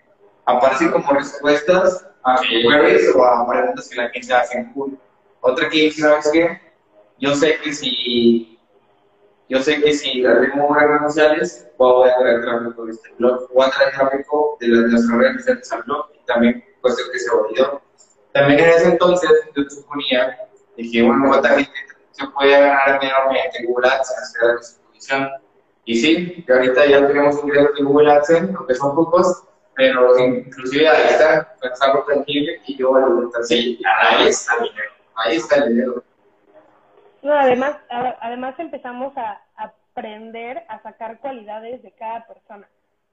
aparecen 0.45 0.91
como 0.91 1.13
respuestas 1.13 2.07
a 2.23 2.39
queries 2.41 3.13
o 3.15 3.23
a 3.23 3.47
preguntas 3.47 3.89
que 3.89 3.95
la 3.95 4.09
gente 4.09 4.34
hace 4.34 4.57
en 4.59 4.73
Google. 4.73 4.97
Otra 5.41 5.69
que 5.69 5.78
dice, 5.78 6.01
¿sabes 6.01 6.30
qué? 6.32 6.61
Yo 7.19 7.36
sé 7.36 7.57
que 7.63 7.73
si 7.73 8.59
yo 9.47 9.61
sé 9.61 9.80
que 9.80 9.93
si 9.93 10.23
redes 10.23 11.01
sociales, 11.03 11.67
voy 11.78 12.09
a 12.09 12.17
traer 12.17 12.41
tráfico 12.41 12.86
de 12.86 12.91
este 12.93 13.13
blog, 13.19 13.47
voy 13.53 13.67
a 13.67 13.69
traer 13.69 13.93
tráfico 13.93 14.57
de 14.59 14.67
las, 14.69 15.07
redes 15.07 15.38
sociales 15.38 15.71
al 15.71 15.84
blog 15.84 16.09
y 16.15 16.26
también 16.26 16.65
ser 16.84 17.05
que 17.11 17.19
se 17.19 17.30
olvidó. 17.30 17.82
También 18.32 18.59
en 18.59 18.69
ese 18.69 18.89
entonces 18.89 19.30
yo 19.55 19.63
suponía, 19.69 20.38
dije, 20.78 21.03
bueno, 21.03 21.26
¿cuánta 21.28 21.49
gente 21.49 21.71
se 22.11 22.28
puede 22.28 22.51
ganar 22.51 22.99
mediante 22.99 23.65
Google 23.65 23.88
AdSense 23.88 24.39
a 24.39 24.53
esa 24.59 24.82
posición? 24.82 25.30
Y 25.86 25.95
sí, 25.95 26.43
que 26.43 26.53
ahorita 26.53 26.86
ya 26.86 27.07
tenemos 27.07 27.36
un 27.36 27.49
ingreso 27.49 27.73
de 27.73 27.83
Google 27.83 28.11
AdSense, 28.11 28.53
aunque 28.57 28.75
son 28.75 28.95
pocos, 28.95 29.43
pero 29.75 30.17
inclusive 30.19 30.88
ahí 30.88 31.03
está, 31.09 31.55
es 31.61 31.81
algo 31.81 32.03
tangible 32.03 32.59
y 32.65 32.77
yo 32.77 32.91
valoro 32.91 33.29
sí, 33.43 33.79
ahí 34.01 34.27
está 34.27 34.55
el 34.55 34.63
dinero, 34.63 34.91
ahí 35.15 35.36
está 35.36 35.55
el 35.57 35.69
dinero. 35.69 36.03
No, 37.21 37.33
además, 37.33 37.77
además 37.89 38.55
empezamos 38.59 39.15
a 39.17 39.41
aprender 39.55 40.63
a 40.69 40.81
sacar 40.81 41.19
cualidades 41.19 41.81
de 41.83 41.91
cada 41.91 42.25
persona. 42.27 42.67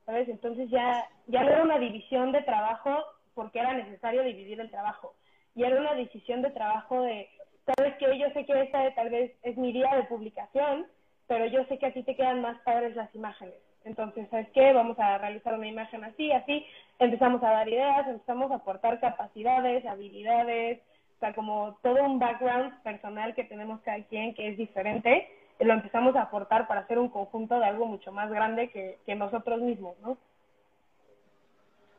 ¿sabes? 0.07 0.29
Entonces 0.29 0.69
ya, 0.71 1.09
ya 1.27 1.43
no 1.43 1.51
era 1.51 1.63
una 1.63 1.79
división 1.79 2.33
de 2.33 2.43
trabajo 2.43 3.05
porque 3.35 3.61
era 3.61 3.73
necesario 3.75 4.23
dividir 4.23 4.61
el 4.61 4.71
trabajo, 4.71 5.15
y 5.55 5.65
era 5.65 5.81
una 5.81 5.95
decisión 5.95 6.43
de 6.43 6.51
trabajo 6.51 7.01
de, 7.03 7.29
sabes 7.65 7.97
que 7.97 8.19
yo 8.19 8.29
sé 8.35 8.45
que 8.45 8.63
esta 8.63 8.95
tal 8.95 9.09
vez 9.09 9.33
es 9.43 9.57
mi 9.57 9.73
día 9.73 9.95
de 9.97 10.05
publicación, 10.05 10.87
pero 11.33 11.47
yo 11.47 11.65
sé 11.65 11.79
que 11.79 11.87
a 11.87 11.93
ti 11.95 12.03
te 12.03 12.15
quedan 12.15 12.43
más 12.43 12.59
padres 12.59 12.95
las 12.95 13.13
imágenes. 13.15 13.55
Entonces, 13.87 14.29
¿sabes 14.31 14.49
qué? 14.53 14.75
Vamos 14.75 14.99
a 14.99 15.17
realizar 15.17 15.55
una 15.55 15.67
imagen 15.67 16.05
así, 16.05 16.31
así. 16.31 16.67
Empezamos 16.99 17.43
a 17.43 17.51
dar 17.51 17.67
ideas, 17.67 18.07
empezamos 18.07 18.51
a 18.51 18.57
aportar 18.57 19.01
capacidades, 19.01 19.87
habilidades, 19.87 20.81
o 21.17 21.21
sea, 21.21 21.33
como 21.33 21.79
todo 21.83 22.05
un 22.05 22.19
background 22.19 22.83
personal 22.83 23.35
que 23.35 23.45
tenemos 23.45 23.81
cada 23.81 24.03
quien 24.05 24.35
que 24.35 24.51
es 24.51 24.59
diferente, 24.59 25.27
lo 25.59 25.73
empezamos 25.73 26.15
a 26.17 26.23
aportar 26.25 26.69
para 26.69 26.83
hacer 26.83 26.99
un 26.99 27.09
conjunto 27.09 27.59
de 27.59 27.65
algo 27.65 27.87
mucho 27.87 28.13
más 28.13 28.31
grande 28.31 28.69
que, 28.69 29.15
nosotros 29.15 29.63
mismos, 29.63 29.97
¿no? 30.03 30.19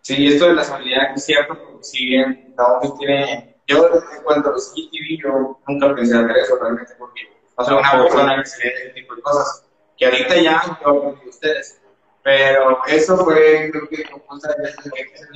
Sí, 0.01 0.27
esto 0.27 0.49
de 0.49 0.53
las 0.53 0.69
habilidades 0.69 1.15
es 1.15 1.25
cierto, 1.25 1.57
porque 1.57 1.83
si 1.83 2.05
bien 2.05 2.53
cada 2.55 2.81
uno 2.81 2.93
tiene... 2.99 3.55
Yo, 3.65 3.87
en 3.87 4.23
cuanto 4.23 4.49
a 4.49 4.51
los 4.51 4.75
TV, 4.75 5.17
yo 5.23 5.57
nunca 5.67 5.95
pensé 5.95 6.17
hacer 6.17 6.37
eso 6.37 6.59
realmente, 6.61 6.93
porque 6.99 7.21
no 7.57 7.77
una 7.77 7.91
persona 7.91 8.37
que 8.37 8.45
se 8.45 8.67
ese 8.67 8.89
tipo 8.89 9.15
de 9.15 9.21
cosas, 9.21 9.65
que 9.97 10.05
ahorita 10.05 10.35
ya 10.37 10.79
yo 10.83 10.89
aprendí 10.89 11.29
ustedes. 11.29 11.79
Pero 12.23 12.79
eso 12.87 13.17
fue, 13.17 13.69
creo 13.71 13.89
que, 13.89 14.05
muchas 14.29 14.55
veces 14.57 14.91
que 14.93 15.01
es 15.01 15.27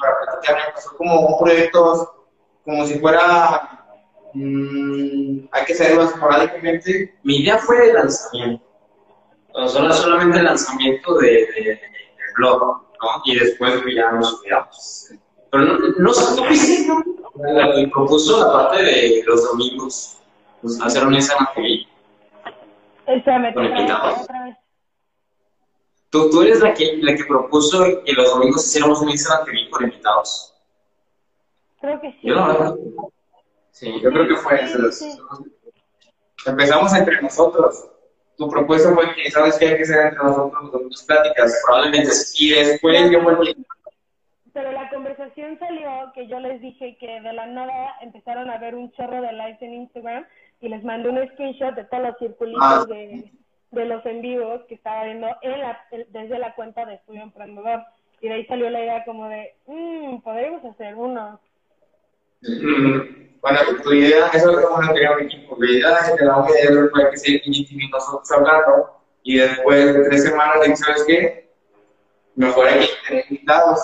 para 0.00 0.20
platicar, 0.20 0.74
pasó 0.74 0.96
como 0.96 1.20
un 1.26 1.38
proyecto, 1.38 2.26
como 2.64 2.86
si 2.86 2.98
fuera 2.98 3.78
Mm, 4.34 5.48
hay 5.52 5.64
que 5.64 5.72
hacerlo 5.72 6.04
esporádicamente. 6.04 7.14
Mi 7.22 7.38
idea 7.38 7.58
fue 7.58 7.88
el 7.88 7.94
lanzamiento. 7.94 8.64
O 9.54 9.66
sea, 9.66 9.92
solamente 9.92 10.38
el 10.38 10.44
lanzamiento 10.44 11.14
de, 11.14 11.28
de, 11.28 11.62
del 11.64 11.80
blog, 12.36 12.60
¿no? 12.62 13.22
Y 13.24 13.38
después 13.38 13.82
ya 13.94 14.12
nos 14.12 14.30
subíamos. 14.30 15.12
Pero 15.50 15.64
no, 15.64 15.78
no, 15.78 15.88
no 15.88 16.12
¿no? 16.12 17.90
propuso 17.92 18.38
la 18.46 18.52
parte 18.52 18.82
de 18.82 19.22
los 19.26 19.42
domingos. 19.44 20.18
Pues, 20.62 20.80
hacer 20.82 21.06
un. 21.06 21.16
Con 23.54 23.64
invitados. 23.64 24.26
¿Tú, 26.10 26.30
tú 26.30 26.42
eres 26.42 26.60
la 26.60 26.72
que, 26.72 26.98
la 27.02 27.14
que 27.14 27.24
propuso 27.24 27.84
que 28.04 28.12
los 28.12 28.30
domingos 28.30 28.66
hiciéramos 28.66 29.00
un 29.02 29.10
Instagram 29.10 29.44
TV 29.44 29.70
con 29.70 29.84
invitados. 29.84 30.54
Creo 31.80 32.00
que 32.00 32.12
sí. 32.12 32.18
Yo 32.22 32.34
no, 32.34 32.76
Sí, 33.70 34.00
yo 34.00 34.10
creo 34.10 34.26
que 34.26 34.36
fue 34.36 34.60
eso. 34.60 34.78
Empezamos 36.46 36.94
entre 36.94 37.22
nosotros. 37.22 37.88
Tu 38.36 38.48
propuesta 38.48 38.92
fue 38.94 39.14
que, 39.14 39.30
¿sabes 39.30 39.58
qué 39.58 39.68
hay 39.68 39.76
que 39.76 39.82
hacer 39.82 40.06
entre 40.06 40.24
nosotros 40.24 40.72
dos 40.72 41.04
pláticas? 41.04 41.62
Probablemente 41.66 42.10
sí. 42.10 42.48
Y 42.48 42.50
después 42.54 43.10
yo 43.10 43.22
volví. 43.22 43.54
Pero 44.52 44.72
la 44.72 44.88
conversación 44.90 45.58
salió 45.58 46.10
que 46.14 46.26
yo 46.26 46.40
les 46.40 46.60
dije 46.60 46.96
que 46.98 47.20
de 47.20 47.32
la 47.32 47.46
nada 47.46 47.94
empezaron 48.00 48.50
a 48.50 48.58
ver 48.58 48.74
un 48.74 48.90
chorro 48.92 49.20
de 49.22 49.32
likes 49.32 49.64
en 49.64 49.74
Instagram 49.74 50.26
y 50.60 50.68
les 50.68 50.84
mandé 50.84 51.08
un 51.08 51.28
screenshot 51.32 51.74
de 51.74 51.84
todos 51.84 52.02
los 52.02 52.18
circulitos 52.18 52.62
ah. 52.62 52.84
de, 52.88 53.32
de, 53.70 53.84
los 53.84 54.04
en 54.06 54.22
vivos 54.22 54.62
que 54.68 54.74
estaba 54.74 55.04
viendo 55.04 55.28
en 55.42 55.60
la, 55.60 55.78
desde 56.08 56.38
la 56.38 56.54
cuenta 56.54 56.84
de 56.84 56.94
Estudio 56.94 57.22
Emprendedor. 57.22 57.82
Y 58.20 58.28
de 58.28 58.34
ahí 58.34 58.46
salió 58.46 58.68
la 58.68 58.80
idea 58.80 59.04
como 59.04 59.28
de, 59.28 59.54
mmm, 59.66 60.18
podríamos 60.20 60.64
hacer 60.64 60.94
uno. 60.96 61.40
Bueno, 63.40 63.58
tu 63.82 63.92
idea, 63.92 64.26
eso 64.32 64.50
es 64.50 64.66
no 64.68 64.92
tenía 64.92 65.12
un 65.12 65.22
equipo. 65.22 65.56
La 65.60 65.70
idea 65.70 65.98
es 65.98 66.18
que 66.18 66.24
la 66.24 66.36
una 66.38 66.50
idea 66.50 66.88
fue 66.90 67.10
que 67.10 67.16
se 67.16 67.30
y 67.44 67.88
nosotros 67.90 68.32
hablando, 68.32 69.00
y 69.22 69.38
después 69.38 69.94
de 69.94 70.04
tres 70.08 70.24
semanas 70.24 70.60
dije, 70.62 70.76
¿sabes 70.76 71.04
qué? 71.06 71.50
Mejor 72.34 72.66
hay 72.66 72.80
que 72.80 72.86
tener 73.06 73.24
invitados. 73.30 73.80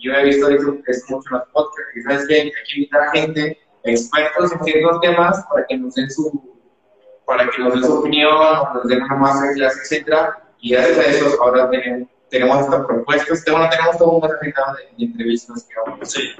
Yo 0.00 0.12
he 0.12 0.24
visto 0.24 0.48
eso 0.48 0.82
que 0.84 0.90
es 0.90 1.10
mucho 1.10 1.28
en 1.30 1.38
los 1.38 1.48
podcasts, 1.48 1.96
y 1.96 2.02
¿sabes 2.02 2.28
qué? 2.28 2.34
Hay 2.34 2.50
que 2.50 2.76
invitar 2.76 3.02
a 3.02 3.10
gente, 3.10 3.58
expertos 3.84 4.52
en 4.52 4.64
ciertos 4.64 5.00
temas, 5.00 5.44
para 5.50 5.66
que 5.66 5.76
nos 5.76 5.94
den 5.94 6.10
su, 6.10 6.60
para 7.26 7.48
que 7.48 7.62
nos 7.62 7.74
den 7.74 7.84
su 7.84 7.98
opinión, 7.98 8.34
nos 8.74 8.84
den 8.88 9.02
una 9.02 9.52
clase, 9.54 9.80
etcétera, 9.82 10.42
y 10.60 10.72
gracias 10.72 10.98
a 10.98 11.10
eso 11.10 11.42
ahora 11.42 11.70
tenemos 11.70 12.08
tenemos 12.34 12.60
esta 12.60 12.84
propuesta, 12.84 13.32
este, 13.32 13.50
bueno, 13.52 13.68
tenemos 13.70 13.96
todo 13.96 14.10
un 14.18 14.28
resultado 14.28 14.76
de, 14.76 15.04
entrevistas 15.04 15.68
que 15.68 15.74
vamos 15.86 16.10
sí. 16.10 16.32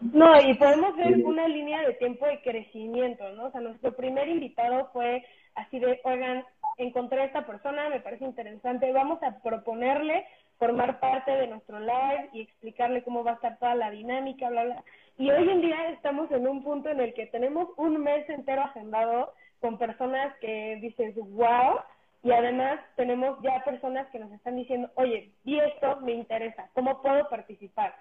No, 0.00 0.40
y 0.40 0.54
podemos 0.54 0.96
ver 0.96 1.18
una 1.22 1.46
línea 1.48 1.86
de 1.86 1.92
tiempo 1.94 2.24
de 2.24 2.40
crecimiento, 2.40 3.28
¿no? 3.32 3.46
O 3.46 3.50
sea, 3.50 3.60
nuestro 3.60 3.94
primer 3.94 4.26
invitado 4.26 4.88
fue 4.94 5.22
así 5.54 5.78
de, 5.78 6.00
oigan, 6.04 6.44
encontré 6.78 7.20
a 7.20 7.24
esta 7.26 7.46
persona, 7.46 7.90
me 7.90 8.00
parece 8.00 8.24
interesante, 8.24 8.90
vamos 8.92 9.22
a 9.22 9.38
proponerle 9.42 10.24
formar 10.58 10.98
parte 10.98 11.30
de 11.32 11.48
nuestro 11.48 11.78
live 11.78 12.30
y 12.32 12.42
explicarle 12.42 13.02
cómo 13.02 13.22
va 13.22 13.32
a 13.32 13.34
estar 13.34 13.58
toda 13.58 13.74
la 13.74 13.90
dinámica, 13.90 14.48
bla, 14.48 14.64
bla. 14.64 14.84
Y 15.16 15.30
hoy 15.30 15.48
en 15.48 15.60
día 15.60 15.90
estamos 15.90 16.30
en 16.32 16.46
un 16.46 16.64
punto 16.64 16.88
en 16.88 17.00
el 17.00 17.14
que 17.14 17.26
tenemos 17.26 17.68
un 17.76 18.02
mes 18.02 18.28
entero 18.28 18.62
agendado 18.62 19.32
con 19.60 19.78
personas 19.78 20.36
que 20.40 20.78
dices, 20.80 21.14
wow, 21.14 21.78
y 22.22 22.32
además 22.32 22.80
tenemos 22.96 23.38
ya 23.42 23.62
personas 23.64 24.08
que 24.10 24.18
nos 24.18 24.32
están 24.32 24.56
diciendo, 24.56 24.90
oye, 24.96 25.30
vi 25.44 25.60
esto, 25.60 26.00
me 26.00 26.12
interesa, 26.12 26.68
¿cómo 26.74 27.00
puedo 27.00 27.28
participar? 27.28 27.94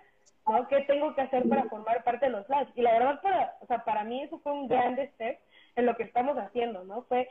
¿No? 0.47 0.67
¿Qué 0.67 0.81
tengo 0.81 1.13
que 1.13 1.21
hacer 1.21 1.47
para 1.47 1.65
formar 1.65 2.03
parte 2.03 2.25
de 2.25 2.31
los 2.31 2.49
labs? 2.49 2.71
Y 2.75 2.81
la 2.81 2.93
verdad, 2.93 3.21
para, 3.21 3.55
o 3.61 3.67
sea, 3.67 3.83
para 3.85 4.03
mí 4.03 4.23
eso 4.23 4.39
fue 4.39 4.51
un 4.51 4.67
gran 4.67 4.95
step 4.95 5.39
en 5.75 5.85
lo 5.85 5.95
que 5.95 6.03
estamos 6.03 6.37
haciendo, 6.37 6.83
¿no? 6.83 7.03
Fue, 7.03 7.29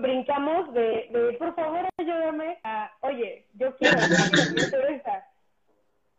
brincamos 0.00 0.72
de, 0.74 1.08
de, 1.10 1.36
por 1.38 1.54
favor, 1.54 1.88
ayúdame 1.98 2.58
a, 2.64 2.92
oye, 3.00 3.46
yo 3.54 3.74
quiero, 3.76 3.96
me 4.54 4.62
interesa. 4.62 5.26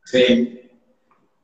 Sí. 0.05 0.72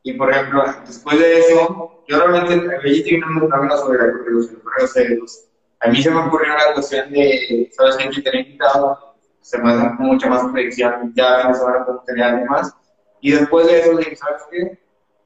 Y 0.09 0.13
por 0.13 0.31
ejemplo, 0.31 0.63
después 0.87 1.19
de 1.19 1.39
eso, 1.39 2.03
yo 2.07 2.27
realmente, 2.27 2.75
allí 2.83 3.03
tiene 3.03 3.25
un 3.27 3.47
camino 3.47 3.77
sobre 3.77 3.99
los 4.27 4.47
correos 4.47 5.45
a 5.81 5.87
mí 5.87 6.01
se 6.01 6.09
me 6.09 6.19
ocurrió 6.19 6.53
la 6.55 6.73
cuestión 6.73 7.11
de, 7.11 7.69
¿sabes 7.71 7.95
qué? 7.95 8.09
Que 8.09 8.21
tener 8.21 8.47
invitado, 8.47 9.15
se 9.39 9.57
me 9.59 9.71
hace 9.71 9.89
mucha 9.99 10.27
más 10.27 10.51
predicción, 10.51 11.13
ya 11.15 11.43
no 11.47 11.55
sabrán 11.55 11.85
cómo 11.85 12.03
tener 12.05 12.23
alguien 12.23 12.47
más. 12.47 12.73
Y 13.21 13.31
después 13.31 13.67
de 13.67 13.79
eso 13.79 13.95
dije, 13.97 14.15
¿sabes 14.15 14.43
qué? 14.51 14.79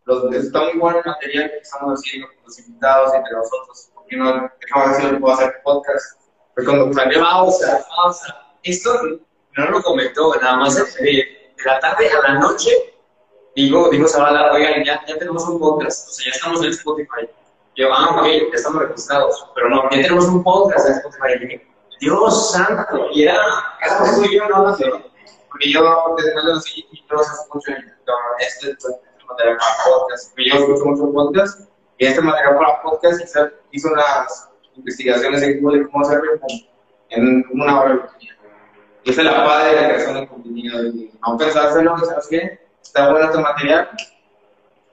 Los, 0.05 0.31
está 0.35 0.65
muy 0.65 0.77
bueno 0.77 0.99
el 0.99 1.05
material 1.05 1.49
que 1.49 1.57
estamos 1.57 1.99
haciendo 1.99 2.27
con 2.27 2.43
los 2.43 2.59
invitados 2.59 3.13
entre 3.15 3.31
nosotros. 3.31 3.89
¿Por 3.95 4.05
qué 4.05 4.17
no 4.17 4.51
dejamos 4.61 4.89
así 4.89 5.07
lo 5.07 5.19
puedo 5.19 5.33
hacer 5.33 5.61
podcast? 5.63 6.21
Pues 6.53 6.67
cuando 6.67 6.93
salió, 6.93 7.21
pausa, 7.21 7.85
pausa. 7.95 8.35
Esto 8.63 9.01
no 9.57 9.65
lo 9.71 9.81
comentó, 9.81 10.35
nada 10.35 10.57
más 10.57 10.75
de, 10.75 11.03
de 11.03 11.63
la 11.65 11.79
tarde 11.79 12.09
a 12.11 12.33
la 12.33 12.39
noche. 12.39 12.69
Digo, 13.55 13.89
digo, 13.89 14.07
Zabala, 14.07 14.51
oigan, 14.51 14.83
ya, 14.83 15.03
ya 15.05 15.17
tenemos 15.17 15.47
un 15.47 15.59
podcast, 15.59 16.09
o 16.09 16.11
sea, 16.11 16.25
ya 16.25 16.31
estamos 16.31 16.63
en 16.63 16.69
Spotify 16.71 17.27
yo, 17.75 17.91
ah, 17.91 18.17
ok, 18.19 18.25
ya 18.25 18.55
estamos 18.55 18.83
registrados, 18.83 19.51
pero 19.55 19.69
no, 19.69 19.83
ya 19.89 20.01
tenemos 20.03 20.25
un 20.25 20.43
podcast 20.43 20.87
en 20.87 20.93
Spotify. 20.93 21.61
Dios 21.99 22.51
santo, 22.51 23.07
y 23.13 23.23
era, 23.23 23.39
eso 23.81 24.05
soy 24.15 24.35
yo, 24.35 24.47
no, 24.47 24.75
sé. 24.75 24.85
Porque 25.49 25.71
yo, 25.71 26.15
desde 26.17 26.35
de 26.35 26.43
los 26.43 26.67
y 26.67 26.85
yo 27.09 27.21
escucho 27.21 27.71
este, 28.39 28.71
este 28.71 28.87
material 29.27 29.57
para 29.57 29.95
podcast, 29.95 30.29
porque 30.29 30.49
yo 30.49 30.55
escucho 30.55 30.85
mucho 30.85 31.13
podcast, 31.13 31.61
y 31.97 32.05
este 32.05 32.21
material 32.21 32.57
para 32.57 32.81
podcast 32.83 33.21
hizo 33.71 33.87
unas 33.89 34.49
investigaciones 34.75 35.41
en 35.41 35.61
Google 35.61 35.79
de 35.79 35.89
cómo 35.89 36.05
hacerlo 36.05 36.31
en 37.09 37.45
una 37.53 37.81
hora 37.81 37.93
de 37.93 38.01
Y 39.03 39.09
esa 39.09 39.21
es 39.21 39.27
la 39.27 39.45
padre 39.45 39.69
de 39.69 39.81
la 39.81 39.87
creación 39.87 40.13
de 40.15 40.27
contenido, 40.27 40.79
no 41.27 41.37
pensárselo, 41.37 41.97
¿sabes 41.97 42.27
qué? 42.29 42.62
Está 42.83 43.09
bueno 43.09 43.25
este 43.25 43.39
material, 43.39 43.89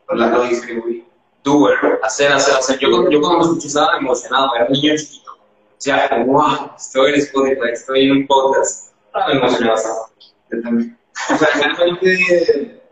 pues 0.07 0.18
la 0.18 0.26
lo 0.28 0.45
distribuí 0.45 1.11
doer, 1.43 2.01
hacer, 2.03 2.32
hacer, 2.32 2.55
hacer. 2.55 2.78
Yo, 2.78 3.09
yo 3.11 3.20
cuando 3.20 3.38
me 3.38 3.45
escuché 3.45 3.68
estaba 3.68 3.97
emocionado, 3.99 4.55
era 4.55 4.66
un 4.66 4.72
niño 4.72 4.97
chiquito. 4.97 5.32
O 5.32 5.82
sea, 5.82 6.24
wow, 6.26 6.72
estoy 6.76 7.14
en 7.14 7.20
Spotify, 7.20 7.70
estoy 7.72 8.05
en 8.05 8.12
un 8.12 8.26
podcast. 8.26 8.93
Estaba 9.07 9.32
emocionado. 9.32 10.11
Yo 10.51 10.62
también. 10.62 10.99
O 11.32 11.36
sea, 11.36 11.49
realmente, 11.55 12.82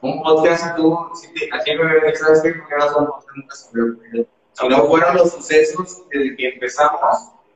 un 0.00 0.22
podcast, 0.22 0.76
tú, 0.76 0.98
aquí 1.52 1.74
me 1.76 2.16
¿sabes 2.16 2.42
qué? 2.42 2.54
Porque 2.54 2.76
no 2.76 2.92
son 2.92 3.06
podcast 3.06 3.36
nunca 3.36 3.54
se 3.54 4.26
Si 4.52 4.68
no 4.68 4.84
fueron 4.86 5.16
los 5.16 5.32
sucesos 5.32 6.02
desde 6.10 6.36
que 6.36 6.48
empezamos, 6.48 7.00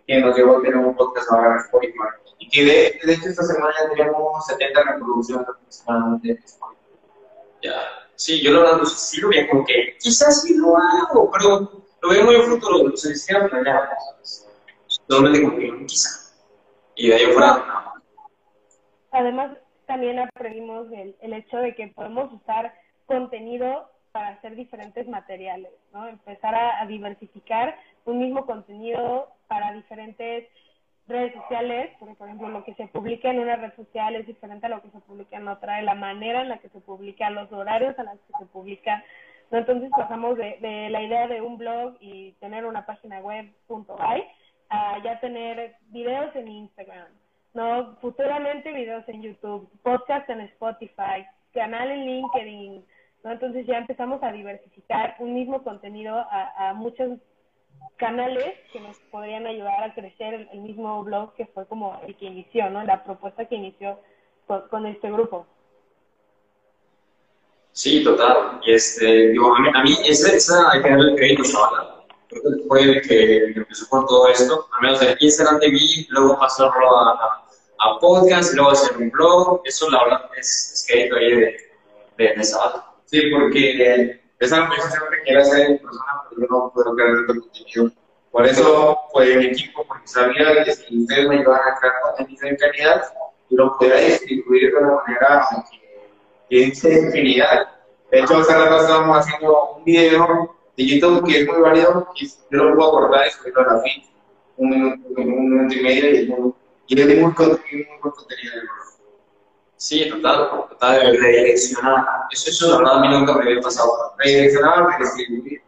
que 0.06 0.20
nos 0.20 0.36
llevó 0.36 0.58
a 0.58 0.62
tener 0.62 0.76
un 0.76 0.94
podcast 0.96 1.30
ahora 1.30 1.52
en 1.52 1.58
Spotify. 1.58 2.25
Y 2.38 2.48
que 2.48 2.64
de, 2.64 3.00
de 3.02 3.12
hecho 3.14 3.28
esta 3.28 3.42
semana 3.42 3.72
ya 3.82 3.94
tenemos 3.94 4.46
70 4.46 4.82
reproducciones 4.82 5.48
aproximadamente 5.48 6.30
en 6.30 6.38
Spotify. 6.44 6.76
Ya. 7.62 7.74
Sí, 8.14 8.42
yo 8.42 8.50
lo 8.52 8.60
verdad 8.62 8.78
pues, 8.78 8.92
sí 8.92 9.20
lo 9.20 9.28
veo 9.28 9.48
como 9.48 9.64
que 9.64 9.96
quizás 10.00 10.42
sí 10.42 10.56
lo 10.56 10.76
hago, 10.76 11.30
pero 11.30 11.84
lo 12.00 12.08
veo 12.08 12.24
muy 12.24 12.34
en 12.36 12.42
futuro, 12.42 12.88
no 12.88 12.96
sé 12.96 13.14
si 13.14 13.26
sea 13.26 13.46
planeado, 13.46 13.86
¿sabes? 14.10 14.48
Solamente 14.86 15.42
como 15.42 15.58
que 15.58 15.86
quizá. 15.86 16.32
Y 16.94 17.08
de 17.08 17.14
ahí 17.14 17.26
fuera, 17.26 17.92
Además, 19.10 19.56
también 19.86 20.18
aprendimos 20.18 20.90
el, 20.92 21.16
el 21.20 21.32
hecho 21.32 21.58
de 21.58 21.74
que 21.74 21.88
podemos 21.88 22.32
usar 22.32 22.74
contenido 23.06 23.90
para 24.12 24.28
hacer 24.28 24.56
diferentes 24.56 25.06
materiales, 25.08 25.72
¿no? 25.92 26.06
Empezar 26.08 26.54
a, 26.54 26.80
a 26.82 26.86
diversificar 26.86 27.78
un 28.04 28.18
mismo 28.18 28.46
contenido 28.46 29.28
para 29.46 29.72
diferentes 29.72 30.48
redes 31.08 31.34
sociales, 31.34 31.92
porque 31.98 32.14
por 32.14 32.26
ejemplo 32.26 32.48
lo 32.48 32.64
que 32.64 32.74
se 32.74 32.88
publica 32.88 33.30
en 33.30 33.38
una 33.38 33.56
red 33.56 33.74
social 33.76 34.16
es 34.16 34.26
diferente 34.26 34.66
a 34.66 34.70
lo 34.70 34.82
que 34.82 34.90
se 34.90 35.00
publica 35.00 35.36
en 35.36 35.48
otra, 35.48 35.80
la 35.82 35.94
manera 35.94 36.42
en 36.42 36.48
la 36.48 36.58
que 36.58 36.68
se 36.68 36.80
publica, 36.80 37.30
los 37.30 37.50
horarios 37.52 37.98
a 37.98 38.04
los 38.04 38.14
que 38.14 38.32
se 38.38 38.46
publica. 38.46 39.04
¿no? 39.50 39.58
Entonces 39.58 39.90
pasamos 39.96 40.36
de, 40.36 40.88
la 40.90 41.02
idea 41.02 41.28
de 41.28 41.40
un 41.40 41.58
blog 41.58 41.96
y 42.00 42.32
tener 42.40 42.66
una 42.66 42.84
página 42.86 43.20
web 43.20 43.46
punto 43.66 43.96
a 44.68 45.02
ya 45.04 45.20
tener 45.20 45.76
videos 45.90 46.34
en 46.34 46.48
Instagram, 46.48 47.06
¿no? 47.54 47.96
Futuramente 48.00 48.72
videos 48.72 49.08
en 49.08 49.22
YouTube, 49.22 49.70
podcast 49.82 50.28
en 50.28 50.40
Spotify, 50.40 51.24
canal 51.54 51.88
en 51.88 52.04
LinkedIn, 52.04 52.84
¿no? 53.22 53.30
Entonces 53.30 53.64
ya 53.66 53.78
empezamos 53.78 54.20
a 54.24 54.32
diversificar 54.32 55.14
un 55.20 55.34
mismo 55.34 55.62
contenido 55.62 56.16
a, 56.16 56.70
a 56.70 56.74
muchos 56.74 57.20
canales 57.96 58.54
que 58.72 58.80
nos 58.80 58.96
podrían 59.10 59.46
ayudar 59.46 59.82
a 59.82 59.94
crecer 59.94 60.48
el, 60.52 60.60
mismo 60.60 61.02
blog 61.04 61.34
que 61.34 61.46
fue 61.46 61.66
como 61.66 62.00
el 62.06 62.16
que 62.16 62.26
inició, 62.26 62.70
¿no? 62.70 62.84
La 62.84 63.04
propuesta 63.04 63.46
que 63.46 63.56
inició 63.56 63.98
con, 64.46 64.86
este 64.86 65.10
grupo. 65.10 65.46
Sí, 67.72 68.02
total. 68.04 68.60
Y 68.64 68.72
este, 68.72 69.28
digo, 69.28 69.54
a 69.54 69.60
mí, 69.60 69.68
a 69.74 69.82
mí 69.82 69.96
esa, 70.04 70.34
esa 70.34 70.70
hay 70.70 70.82
que 70.82 70.90
darle 70.90 71.12
el 71.12 71.16
crédito 71.16 71.42
a 71.58 72.04
Creo 72.28 72.42
que 72.42 72.68
fue 72.68 72.82
el 72.82 73.02
que, 73.02 73.44
empezó 73.56 73.88
con 73.88 74.06
todo 74.06 74.28
esto. 74.28 74.66
Al 74.76 74.82
menos 74.82 75.02
en 75.02 75.16
Instagram 75.20 75.60
TV, 75.60 75.78
luego 76.08 76.38
pasó 76.38 76.66
a, 76.66 77.44
a, 77.78 77.98
podcast, 78.00 78.54
luego 78.54 78.70
a 78.70 78.72
hacer 78.72 78.96
un 78.96 79.10
blog. 79.10 79.62
Eso, 79.64 79.88
la 79.90 80.02
verdad, 80.04 80.30
es, 80.36 80.72
es 80.74 80.86
crédito 80.88 81.16
ahí 81.16 81.30
de, 81.30 81.56
de, 82.18 82.34
de 82.34 82.44
Sí, 83.04 83.30
porque 83.30 84.20
es 84.38 84.50
siempre 84.50 84.76
que 85.18 85.22
quiero 85.24 85.40
hacer 85.40 85.70
en 85.70 85.78
persona, 85.78 86.22
pero 86.28 86.42
yo 86.42 86.46
no 86.50 86.72
puedo 86.74 86.94
crear 86.94 87.14
tanto 87.26 87.40
contenido. 87.40 87.90
Por 88.30 88.46
eso 88.46 88.98
fue 89.12 89.36
mi 89.36 89.46
equipo, 89.46 89.86
porque 89.86 90.06
sabía 90.06 90.62
que 90.64 90.72
si 90.72 91.02
ustedes 91.02 91.28
me 91.28 91.40
iban 91.40 91.58
a 91.58 91.78
crear 91.78 91.94
contenido 92.02 92.48
de 92.48 92.56
calidad, 92.56 93.02
lo 93.50 93.78
podía 93.78 93.96
distribuir 93.96 94.72
de 94.72 94.76
una 94.76 94.96
manera 94.96 95.46
que 96.50 96.70
tiene 96.70 97.06
infinidad. 97.06 97.68
De 98.10 98.20
hecho, 98.20 98.36
hace 98.36 98.52
rato 98.52 98.80
estábamos 98.80 99.18
haciendo 99.18 99.76
un 99.76 99.84
video 99.84 100.54
de 100.76 100.86
YouTube 100.86 101.26
que 101.26 101.40
es 101.40 101.48
muy 101.48 101.60
válido, 101.60 102.08
y 102.14 102.26
yo 102.26 102.64
lo 102.64 102.76
puedo 102.76 102.98
acordar 102.98 103.26
y 103.26 103.30
subirlo 103.30 103.60
a 103.62 103.74
la 103.74 103.80
fin, 103.80 104.02
un 104.58 104.68
minuto, 104.68 105.08
un 105.16 105.50
minuto 105.50 105.74
y 105.74 105.82
medio, 105.82 106.10
y, 106.10 106.16
es 106.22 106.28
muy, 106.28 106.38
muy, 106.38 107.16
muy, 107.16 107.16
muy 107.22 107.32
contenido. 107.32 108.52
Sí, 109.86 110.10
total, 110.10 110.50
total, 110.68 111.16
redireccionar. 111.16 112.04
Eso, 112.32 112.50
eso 112.50 112.70
la 112.72 112.78
verdad 112.78 112.96
a 112.96 113.00
mí 113.02 113.08
nunca 113.08 113.34
me 113.34 113.42
había 113.44 113.60
pasado. 113.60 113.88
Redireccionar 114.18 114.84
redistribuir. 114.98 115.62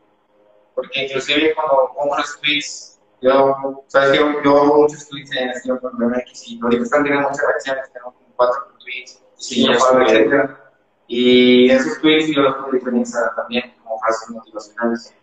Porque 0.74 1.04
inclusive 1.04 1.54
cuando 1.54 1.92
pongo 1.94 2.16
los 2.16 2.40
tweets, 2.40 3.00
yo, 3.22 3.84
sabes 3.86 4.10
que 4.10 4.18
yo, 4.18 4.56
hago 4.56 4.76
muchos 4.82 5.08
tweets 5.08 5.30
en 5.36 5.50
el 5.50 5.78
con 5.78 5.92
MX 5.94 6.48
y 6.48 6.60
ahorita 6.60 6.82
están 6.82 7.04
teniendo 7.04 7.28
muchas 7.28 7.46
reacciones, 7.46 7.92
tengo 7.92 8.12
como 8.12 8.26
cuatro 8.34 8.74
tweets, 8.80 9.22
sí, 9.36 9.68
etcétera. 9.70 10.64
Y 11.06 11.70
esos 11.70 12.00
tweets 12.00 12.34
yo 12.34 12.42
los 12.42 12.56
publico 12.56 12.88
en 12.88 12.96
Instagram 12.96 13.36
también, 13.36 13.72
como 13.84 14.00
frases 14.00 14.30
motivacionales. 14.30 15.14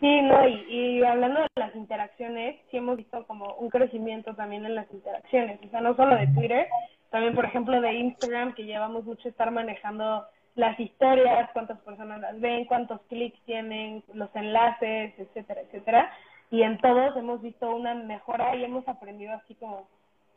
Sí, 0.00 0.22
no, 0.22 0.48
y, 0.48 0.64
y, 0.70 1.04
hablando 1.04 1.40
de 1.40 1.48
las 1.56 1.76
interacciones, 1.76 2.56
sí 2.70 2.78
hemos 2.78 2.96
visto 2.96 3.26
como 3.26 3.54
un 3.56 3.68
crecimiento 3.68 4.34
también 4.34 4.64
en 4.64 4.76
las 4.76 4.90
interacciones, 4.90 5.60
o 5.62 5.68
sea, 5.68 5.82
no 5.82 5.94
solo 5.94 6.16
de 6.16 6.26
Twitter, 6.28 6.68
también, 7.14 7.36
por 7.36 7.44
ejemplo, 7.44 7.80
de 7.80 7.92
Instagram, 7.92 8.54
que 8.54 8.64
llevamos 8.64 9.04
mucho 9.04 9.28
estar 9.28 9.48
manejando 9.52 10.26
las 10.56 10.80
historias, 10.80 11.48
cuántas 11.52 11.78
personas 11.82 12.20
las 12.20 12.40
ven, 12.40 12.64
cuántos 12.64 13.00
clics 13.02 13.38
tienen, 13.46 14.02
los 14.14 14.34
enlaces, 14.34 15.14
etcétera, 15.16 15.60
etcétera. 15.60 16.12
Y 16.50 16.62
en 16.62 16.76
todos 16.80 17.16
hemos 17.16 17.40
visto 17.40 17.72
una 17.72 17.94
mejora 17.94 18.56
y 18.56 18.64
hemos 18.64 18.88
aprendido 18.88 19.32
así 19.32 19.54
como, 19.54 19.86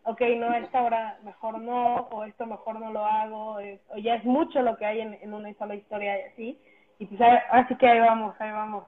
ok, 0.04 0.22
no, 0.38 0.54
esta 0.54 0.84
hora 0.84 1.18
mejor 1.24 1.60
no, 1.60 2.10
o 2.12 2.24
esto 2.26 2.46
mejor 2.46 2.80
no 2.80 2.92
lo 2.92 3.04
hago, 3.04 3.58
o 3.90 3.98
ya 3.98 4.14
es 4.14 4.24
mucho 4.24 4.62
lo 4.62 4.78
que 4.78 4.86
hay 4.86 5.02
en, 5.02 5.18
en 5.20 5.34
una 5.34 5.52
sola 5.56 5.74
historia 5.74 6.20
y 6.20 6.32
así. 6.32 6.60
Y 7.00 7.08
pues 7.08 7.20
así 7.50 7.76
que 7.78 7.88
ahí 7.88 8.00
vamos, 8.02 8.36
ahí 8.38 8.52
vamos. 8.52 8.84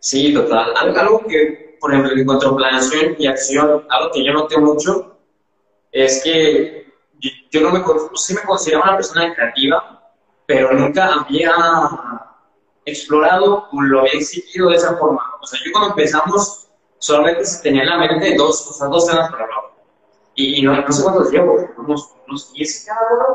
Sí, 0.00 0.34
total. 0.34 0.74
Algo 0.76 1.24
que, 1.26 1.78
por 1.80 1.94
ejemplo, 1.94 2.12
en 2.12 2.26
cuanto 2.26 2.50
a 2.50 2.56
planeación 2.58 3.16
y 3.18 3.26
acción, 3.26 3.86
algo 3.88 4.10
que 4.12 4.22
yo 4.22 4.34
noté 4.34 4.58
mucho 4.58 5.15
es 6.04 6.22
que 6.22 6.92
yo 7.50 7.60
no 7.62 7.70
me, 7.70 7.82
sí 8.14 8.34
me 8.34 8.42
considero 8.42 8.82
una 8.82 8.96
persona 8.96 9.34
creativa, 9.34 10.12
pero 10.44 10.72
nunca 10.72 11.10
había 11.12 11.54
explorado 12.84 13.68
o 13.72 13.80
lo 13.80 14.00
había 14.00 14.12
exigido 14.12 14.68
de 14.68 14.76
esa 14.76 14.96
forma. 14.96 15.22
O 15.40 15.46
sea, 15.46 15.58
yo 15.64 15.72
cuando 15.72 15.90
empezamos 15.90 16.68
solamente 16.98 17.42
tenía 17.62 17.82
en 17.82 17.88
la 17.88 17.98
mente 17.98 18.34
dos, 18.36 18.66
o 18.68 18.72
sea, 18.74 18.88
dos 18.88 19.06
temas 19.06 19.30
para 19.30 19.44
hablar. 19.44 19.60
Y, 20.34 20.60
no, 20.62 20.76
no, 20.76 20.92
sé 20.92 21.02
cuántos 21.02 21.32
llevo, 21.32 21.66
unos, 21.78 22.10
unos 22.28 22.52
10 22.52 22.84
cada 22.86 23.00
uno, 23.14 23.26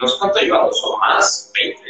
no 0.00 0.06
sé 0.06 0.18
cuánto 0.20 0.38
llevamos, 0.38 0.80
o 0.84 0.98
más, 0.98 1.52
20, 1.56 1.82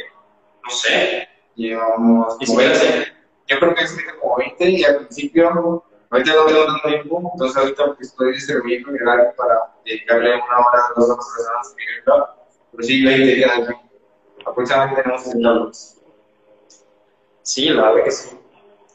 no 0.63 0.69
sé. 0.71 1.29
Llevamos, 1.55 2.37
yo 2.39 3.59
creo 3.59 3.75
que 3.75 3.83
es 3.83 3.97
como 4.19 4.37
20 4.37 4.69
y 4.69 4.83
al 4.83 4.97
principio 4.97 5.83
Ahorita 6.09 6.33
no 6.33 6.45
tengo 6.45 6.65
tanto 6.65 6.87
tiempo, 6.87 7.31
entonces 7.33 7.57
ahorita 7.57 7.85
pues, 7.95 8.09
estoy 8.09 8.33
distribuyendo 8.33 8.91
mi 8.91 8.99
horario 8.99 9.33
para 9.35 9.73
dedicarle 9.83 10.35
una 10.35 10.57
hora, 10.57 10.81
dos 10.95 11.09
horas 11.09 11.25
personas 11.35 11.67
a 11.67 11.97
el 11.97 12.03
blog. 12.03 12.27
Pero 12.71 12.83
sí, 12.83 13.05
20 13.05 13.35
días 13.35 13.51
al 13.51 13.67
mes. 13.67 13.77
Aproximadamente 14.45 15.01
tenemos 15.01 15.23
60 15.23 15.51
blogs. 15.51 15.97
Sí, 17.41 17.69
la 17.69 17.89
verdad 17.89 18.03
que 18.05 18.11
sí. 18.11 18.37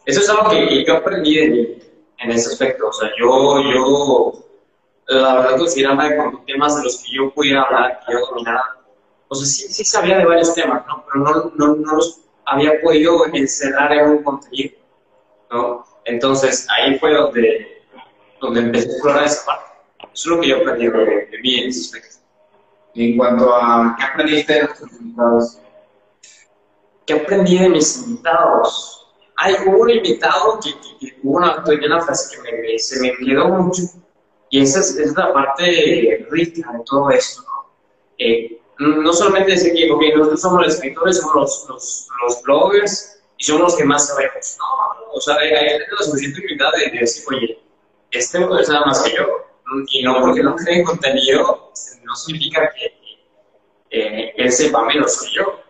Eso 0.07 0.21
es 0.21 0.31
algo 0.31 0.51
que, 0.51 0.85
yo 0.85 0.97
aprendí 0.97 1.35
de 1.35 1.83
en 2.19 2.31
ese 2.31 2.53
aspecto. 2.53 2.89
O 2.89 2.93
sea, 2.93 3.11
yo, 3.19 3.61
yo 3.73 4.33
la 5.07 5.35
verdad 5.35 5.59
consideraba 5.59 6.17
con 6.17 6.45
temas 6.47 6.77
de 6.77 6.85
los 6.85 7.03
que 7.03 7.17
yo 7.17 7.31
pudiera 7.33 7.63
hablar, 7.63 8.01
que 8.07 8.13
yo 8.13 8.21
dominara. 8.21 8.79
O 9.29 9.35
sea, 9.35 9.47
sí, 9.47 9.73
sí 9.73 9.85
sabía 9.85 10.19
de 10.19 10.25
varios 10.25 10.55
temas, 10.55 10.87
¿no? 10.87 11.05
Pero 11.07 11.25
no, 11.25 11.53
no, 11.57 11.77
no 11.77 11.95
los 11.97 12.21
había 12.45 12.81
podido 12.81 13.27
encerrar 13.33 13.93
en 13.93 14.11
un 14.11 14.23
contenido, 14.23 14.77
¿no? 15.51 15.92
Entonces, 16.05 16.67
ahí 16.71 16.99
fue 16.99 17.15
donde, 17.15 17.83
donde 18.41 18.61
empecé 18.61 18.89
a 18.89 18.93
explorar 18.93 19.25
esa 19.25 19.47
parte. 19.47 19.65
Eso 20.13 20.13
es 20.13 20.27
lo 20.27 20.41
que 20.41 20.49
yo 20.49 20.57
aprendí 20.59 20.87
de, 20.89 21.27
de 21.31 21.39
mí 21.43 21.61
en 21.61 21.69
ese 21.69 21.81
aspecto. 21.81 22.17
En 22.95 23.17
cuanto 23.17 23.55
a 23.55 23.97
qué 23.99 24.05
aprendiste 24.05 24.53
de 24.53 24.69
tus 24.69 24.93
invitados. 24.93 25.59
¿Qué 27.07 27.15
aprendí 27.15 27.59
de 27.59 27.69
mis 27.69 27.97
invitados? 27.99 29.07
Hay 29.37 29.55
un 29.67 29.91
invitado 29.91 30.61
que, 30.63 30.73
que, 31.01 31.19
hubo 31.23 31.39
una, 31.39 31.65
una, 31.65 32.01
frase 32.03 32.37
que 32.37 32.53
me, 32.53 32.79
se 32.79 33.01
me 33.01 33.13
quedó 33.17 33.49
mucho. 33.49 33.83
Y 34.51 34.61
esa 34.61 34.81
es, 34.81 34.97
es 34.97 35.17
la 35.17 35.33
parte 35.33 36.27
rica 36.31 36.71
de 36.73 36.81
todo 36.85 37.11
esto. 37.11 37.43
¿no? 37.43 37.71
Eh, 38.19 38.61
no 38.79 39.13
solamente 39.13 39.53
decir 39.53 39.73
que 39.73 39.89
nosotros 40.15 40.41
somos 40.41 40.63
los 40.67 40.75
escritores, 40.75 41.19
somos 41.19 41.35
los, 41.35 41.67
los, 41.69 42.09
los 42.23 42.43
bloggers, 42.43 43.22
y 43.43 43.45
somos 43.45 43.63
los 43.63 43.77
que 43.77 43.85
más 43.85 44.07
sabemos. 44.07 44.57
No, 44.59 45.15
o 45.15 45.21
sea, 45.21 45.35
hay, 45.35 45.51
hay 45.51 45.79
la 45.81 46.05
suficiente 46.05 46.41
humildad 46.41 46.71
de, 46.79 46.97
decir, 47.01 47.25
oye, 47.29 47.59
este 48.13 48.39
no 48.39 48.63
sabe 48.63 48.87
más 48.87 49.03
que 49.03 49.17
yo. 49.17 49.27
Y 49.89 50.03
no 50.05 50.21
porque 50.21 50.43
no 50.45 50.55
cree 50.55 50.85
contenido, 50.85 51.73
no 52.05 52.15
significa 52.15 52.71
que 52.73 52.95
eh, 53.91 54.33
él 54.37 54.53
sepa 54.53 54.85
menos 54.85 55.21
que 55.21 55.35
yo. 55.35 55.61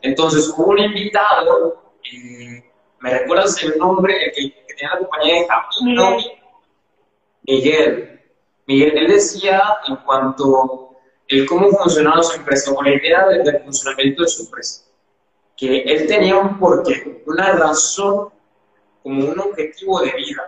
Entonces, 0.00 0.50
hubo 0.56 0.70
un 0.70 0.78
invitado, 0.78 1.92
eh, 2.10 2.64
¿me 3.00 3.18
recuerdas 3.18 3.62
el 3.64 3.76
nombre? 3.76 4.14
El 4.24 4.32
que, 4.32 4.66
que 4.66 4.74
tenía 4.74 4.94
la 4.94 5.00
compañía 5.00 5.34
de 5.34 5.46
Camino, 5.46 6.16
Miguel. 7.42 8.20
Miguel, 8.66 8.96
él 8.96 9.08
decía 9.08 9.62
en 9.88 9.96
cuanto 9.96 10.96
a 11.28 11.46
cómo 11.46 11.70
funcionaba 11.70 12.22
su 12.22 12.36
empresa, 12.36 12.72
o 12.72 12.82
la 12.82 12.94
idea 12.94 13.26
del 13.26 13.62
funcionamiento 13.62 14.22
de 14.22 14.28
su 14.28 14.44
empresa 14.44 14.89
que 15.60 15.82
él 15.82 16.06
tenía 16.06 16.38
un 16.38 16.58
porqué, 16.58 17.22
una 17.26 17.52
razón 17.52 18.30
como 19.02 19.26
un 19.26 19.38
objetivo 19.38 20.00
de 20.00 20.10
vida. 20.12 20.42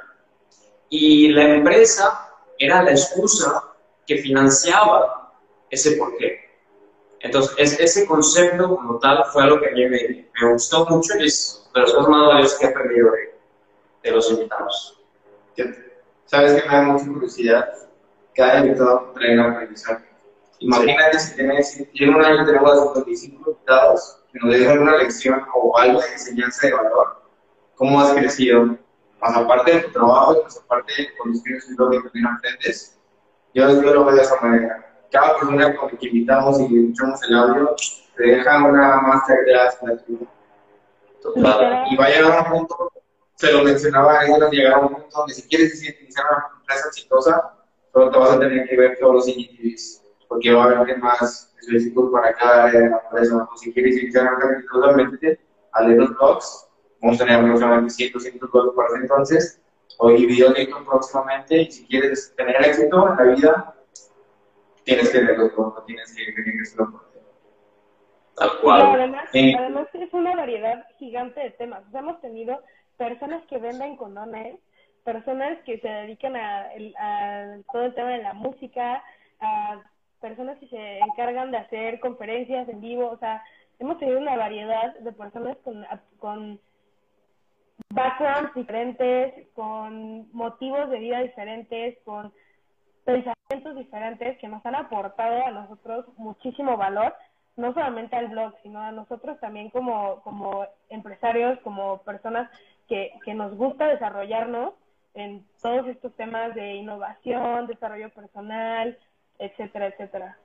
Y 0.88 1.28
la 1.28 1.54
empresa 1.54 2.30
era 2.58 2.82
la 2.82 2.92
excusa 2.92 3.62
que 4.06 4.16
financiaba 4.16 5.34
ese 5.68 5.92
porqué. 5.92 6.40
Entonces, 7.20 7.78
ese 7.78 8.06
concepto 8.06 8.74
como 8.74 8.98
tal 8.98 9.22
fue 9.32 9.42
algo 9.42 9.60
que 9.60 9.68
a 9.68 9.72
mí 9.72 9.84
me, 9.84 10.26
me 10.40 10.52
gustó 10.52 10.86
mucho 10.86 11.12
y 11.18 11.26
es 11.26 11.62
de 11.74 11.80
los 11.82 12.08
más 12.08 12.54
que 12.54 12.66
he 12.66 12.68
aprendido 12.70 13.10
de, 13.12 13.34
de 14.02 14.10
los 14.12 14.30
invitados. 14.30 14.98
¿Sabes 16.24 16.54
que 16.54 16.68
me 16.68 16.74
da 16.74 16.82
mucha 16.84 17.06
curiosidad? 17.06 17.68
Cada 18.34 18.60
invitado 18.60 19.12
trae 19.14 19.34
un 19.34 19.40
aprendizaje. 19.40 20.06
Imagínate 20.60 21.18
si 21.18 21.36
tienes, 21.36 21.86
en 21.94 22.14
un 22.14 22.24
año 22.24 22.46
tenemos 22.46 22.94
25 22.94 23.50
invitados 23.50 24.21
que 24.21 24.21
nos 24.34 24.52
dejan 24.52 24.78
una 24.80 24.96
lección 24.96 25.42
o 25.54 25.76
algo 25.76 26.00
de 26.00 26.12
enseñanza 26.12 26.66
de 26.66 26.74
valor, 26.74 27.22
cómo 27.74 28.00
has 28.00 28.12
crecido, 28.12 28.76
más 29.20 29.36
aparte 29.36 29.72
de 29.72 29.80
tu 29.82 29.92
trabajo, 29.92 30.42
más 30.42 30.58
aparte 30.58 30.92
de 30.94 31.08
los 31.24 31.36
estudios 31.36 31.70
y 31.70 31.74
lo 31.76 31.90
que 31.90 32.00
también 32.00 32.26
aprendes, 32.26 32.98
yo, 33.54 33.66
lo 33.68 34.04
veo 34.04 34.16
de 34.16 34.22
esa 34.22 34.40
manera. 34.40 34.88
Cada 35.10 35.38
persona 35.38 35.76
con 35.76 35.92
la 35.92 35.98
que 35.98 36.06
invitamos 36.06 36.58
y 36.60 36.64
escuchamos 36.64 37.22
el 37.24 37.36
audio 37.36 37.76
te 38.16 38.22
deja 38.26 38.64
una 38.64 39.00
masterclass 39.00 39.78
gratuita. 39.82 40.26
Y 41.90 41.96
va 41.96 42.04
a 42.06 42.08
llegar 42.08 42.32
a 42.32 42.42
un 42.42 42.58
punto, 42.58 42.92
se 43.34 43.52
lo 43.52 43.62
mencionaba 43.62 44.20
a 44.20 44.24
ellos, 44.24 44.50
llegar 44.50 44.74
a 44.74 44.78
un 44.80 44.94
punto 44.94 45.18
donde 45.18 45.34
si 45.34 45.48
quieres 45.48 45.82
iniciar 45.82 46.26
una 46.26 46.60
empresa 46.60 46.88
exitosa, 46.88 47.54
solo 47.92 48.10
te 48.10 48.18
vas 48.18 48.30
a 48.30 48.40
tener 48.40 48.68
que 48.68 48.76
ver 48.76 48.98
todos 48.98 49.14
los 49.14 49.28
IGTVs, 49.28 50.01
porque 50.32 50.50
va 50.50 50.64
a 50.64 50.80
haber 50.80 50.98
más 50.98 51.52
específicos 51.60 52.10
para 52.10 52.32
cada 52.32 52.64
área 52.64 52.80
de 52.80 52.88
la 52.88 53.02
empresa. 53.04 53.46
Si 53.56 53.70
quieres 53.70 54.02
iniciar 54.02 54.30
exitosamente, 54.56 55.38
a 55.72 55.82
leer 55.82 55.98
los 55.98 56.10
blogs, 56.16 56.70
vamos 57.02 57.20
a 57.20 57.24
tener 57.24 57.38
aproximadamente 57.38 57.92
100, 57.92 58.12
200 58.12 58.50
blogs 58.50 58.74
para 58.74 58.88
ese 58.88 58.96
entonces, 58.96 59.62
o 59.98 60.08
videos 60.08 60.54
de 60.54 60.66
YouTube 60.66 60.86
próximamente, 60.86 61.62
y 61.62 61.70
si 61.70 61.86
quieres 61.86 62.34
tener 62.34 62.56
éxito 62.64 63.08
en 63.10 63.16
la 63.16 63.34
vida, 63.34 63.74
tienes 64.84 65.10
que 65.10 65.20
leer 65.20 65.38
los 65.38 65.54
blogs, 65.54 65.74
no 65.76 65.82
tienes 65.84 66.14
que 66.14 66.82
por 66.82 67.12
Tal 68.34 68.60
cual. 68.62 68.80
además, 68.80 69.28
además 69.34 69.88
es 69.92 70.12
una 70.14 70.34
variedad 70.34 70.86
gigante 70.98 71.40
de 71.40 71.50
temas. 71.50 71.82
hemos 71.92 72.18
tenido 72.22 72.58
personas 72.96 73.44
que 73.48 73.58
venden 73.58 73.98
condones, 73.98 74.58
personas 75.04 75.58
que 75.66 75.78
se 75.78 75.88
dedican 75.88 76.36
a, 76.36 76.70
todo 77.70 77.84
el 77.84 77.94
tema 77.94 78.10
de 78.12 78.22
la 78.22 78.32
música, 78.32 79.04
a 79.40 79.82
personas 80.22 80.58
que 80.58 80.68
se 80.68 80.98
encargan 81.00 81.50
de 81.50 81.58
hacer 81.58 82.00
conferencias 82.00 82.66
en 82.68 82.80
vivo, 82.80 83.10
o 83.10 83.18
sea, 83.18 83.42
hemos 83.78 83.98
tenido 83.98 84.18
una 84.18 84.36
variedad 84.36 84.94
de 84.94 85.12
personas 85.12 85.58
con, 85.64 85.84
con 86.18 86.60
backgrounds 87.90 88.54
diferentes, 88.54 89.48
con 89.54 90.32
motivos 90.32 90.88
de 90.88 90.98
vida 91.00 91.20
diferentes, 91.20 91.98
con 92.04 92.32
pensamientos 93.04 93.76
diferentes 93.76 94.38
que 94.38 94.48
nos 94.48 94.64
han 94.64 94.76
aportado 94.76 95.44
a 95.44 95.50
nosotros 95.50 96.06
muchísimo 96.16 96.76
valor, 96.76 97.14
no 97.56 97.74
solamente 97.74 98.16
al 98.16 98.28
blog, 98.28 98.54
sino 98.62 98.80
a 98.80 98.92
nosotros 98.92 99.38
también 99.40 99.68
como, 99.70 100.22
como 100.22 100.64
empresarios, 100.88 101.58
como 101.60 101.98
personas 102.02 102.48
que, 102.88 103.12
que 103.24 103.34
nos 103.34 103.54
gusta 103.56 103.88
desarrollarnos 103.88 104.74
en 105.14 105.44
todos 105.60 105.86
estos 105.88 106.14
temas 106.14 106.54
de 106.54 106.76
innovación, 106.76 107.66
desarrollo 107.66 108.08
personal, 108.10 108.96
etcétera, 109.38 109.88
etcétera. 109.88 110.38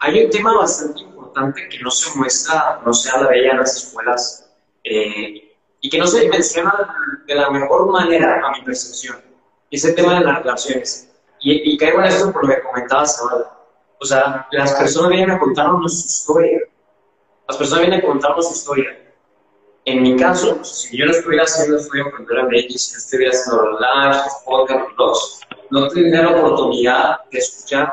Hay 0.00 0.24
un 0.24 0.30
tema 0.30 0.56
bastante 0.56 1.00
importante 1.00 1.68
que 1.68 1.78
no 1.80 1.90
se 1.90 2.16
muestra, 2.18 2.80
no 2.84 2.92
se 2.92 3.10
habla 3.10 3.30
de 3.30 3.40
ella 3.40 3.50
en 3.52 3.58
las 3.58 3.76
escuelas 3.76 4.50
eh, 4.82 5.56
y 5.80 5.90
que 5.90 5.98
no 5.98 6.06
se 6.06 6.28
menciona 6.28 7.22
de 7.26 7.34
la 7.34 7.50
mejor 7.50 7.90
manera 7.90 8.40
a 8.44 8.52
mi 8.52 8.62
percepción. 8.62 9.22
Es 9.70 9.84
el 9.84 9.94
tema 9.94 10.18
de 10.18 10.24
las 10.24 10.38
relaciones. 10.40 11.10
Y, 11.40 11.72
y 11.72 11.76
caigo 11.76 12.00
en 12.00 12.06
esto 12.06 12.32
por 12.32 12.46
lo 12.46 12.54
que 12.54 12.62
comentabas 12.62 13.18
ahora. 13.20 13.50
O 14.00 14.04
sea, 14.04 14.46
las 14.50 14.72
personas 14.74 15.10
vienen 15.10 15.30
a 15.30 15.38
contarnos 15.38 16.00
su 16.00 16.06
historia. 16.06 16.60
Las 17.48 17.56
personas 17.56 17.80
vienen 17.82 18.00
a 18.00 18.06
contarnos 18.06 18.48
su 18.48 18.54
historia. 18.54 19.04
En 19.86 20.02
mi 20.02 20.16
caso, 20.16 20.64
si 20.64 20.96
yo 20.96 21.04
no 21.04 21.12
estuviera 21.12 21.44
haciendo 21.44 21.76
estudio 21.76 22.06
en 22.06 22.10
Cultura 22.12 22.44
MX, 22.44 22.82
si 22.82 22.92
no 22.92 22.98
estuviera 22.98 23.32
haciendo 23.32 23.78
lives, 23.78 24.32
podcasts, 24.46 24.96
blogs, 24.96 25.40
no 25.74 25.88
tendría 25.88 26.22
la 26.22 26.36
oportunidad 26.36 27.16
de 27.32 27.38
escuchar 27.38 27.90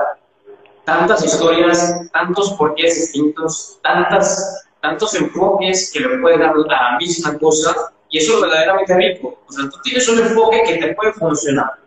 tantas 0.86 1.26
historias, 1.26 2.10
tantos 2.12 2.52
porqués 2.54 2.96
distintos, 2.96 3.80
tantas, 3.82 4.68
tantos 4.82 5.16
enfoques 5.16 5.92
que 5.92 6.02
le 6.02 6.20
pueden 6.20 6.42
dar 6.42 6.52
a 6.52 6.92
la 6.92 6.98
misma 7.00 7.40
cosa, 7.40 7.74
y 8.10 8.20
eso 8.20 8.36
es 8.36 8.42
verdaderamente 8.42 8.96
rico. 8.96 9.40
O 9.48 9.52
sea, 9.52 9.68
tú 9.68 9.78
tienes 9.84 10.08
un 10.10 10.20
enfoque 10.20 10.62
que 10.64 10.76
te 10.76 10.94
puede 10.94 11.14
funcionar, 11.14 11.80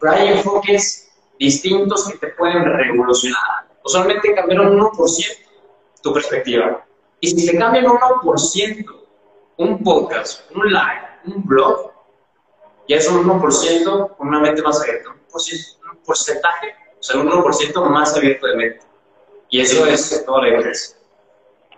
pero 0.00 0.12
hay 0.12 0.28
enfoques 0.28 1.12
distintos 1.38 2.08
que 2.08 2.16
te 2.16 2.28
pueden 2.28 2.64
revolucionar. 2.64 3.68
O 3.82 3.88
solamente 3.88 4.34
cambiar 4.34 4.60
un 4.60 4.78
1% 4.78 5.36
tu 6.02 6.14
perspectiva. 6.14 6.84
Y 7.20 7.28
si 7.28 7.46
te 7.46 7.58
cambian 7.58 7.86
un 7.86 7.98
1%, 7.98 8.86
un 9.58 9.84
podcast, 9.84 10.50
un 10.54 10.66
live, 10.66 11.02
un 11.26 11.44
blog, 11.44 11.92
ya 12.88 12.96
es 12.96 13.08
un 13.08 13.24
1% 13.24 14.16
con 14.16 14.28
una 14.28 14.40
mente 14.40 14.62
más 14.62 14.80
abierta, 14.80 15.11
porcentaje, 16.04 16.74
o 16.98 17.02
sea, 17.02 17.20
un 17.20 17.28
1% 17.28 17.88
más 17.88 18.16
abierto 18.16 18.46
de 18.46 18.56
mente. 18.56 18.80
Y 19.50 19.60
eso 19.60 19.86
es 19.86 20.24
toda 20.24 20.42
la 20.42 20.48
diferencia. 20.48 20.96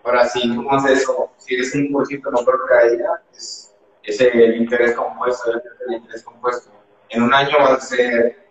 Ahora, 0.05 0.29
si 0.29 0.55
tú 0.55 0.71
haces 0.71 1.01
eso, 1.01 1.31
si 1.39 1.55
eres 1.55 1.75
un 1.75 1.93
1% 1.93 2.31
mejor 2.31 2.67
cada 2.69 2.91
día, 2.91 3.09
es, 3.33 3.75
es 4.03 4.21
el 4.21 4.57
interés 4.57 4.95
compuesto, 4.95 5.51
el 5.89 5.95
interés 5.95 6.23
compuesto. 6.23 6.71
En 7.09 7.23
un 7.23 7.33
año 7.33 7.57
va 7.59 7.75
a 7.75 7.81
ser, 7.81 8.49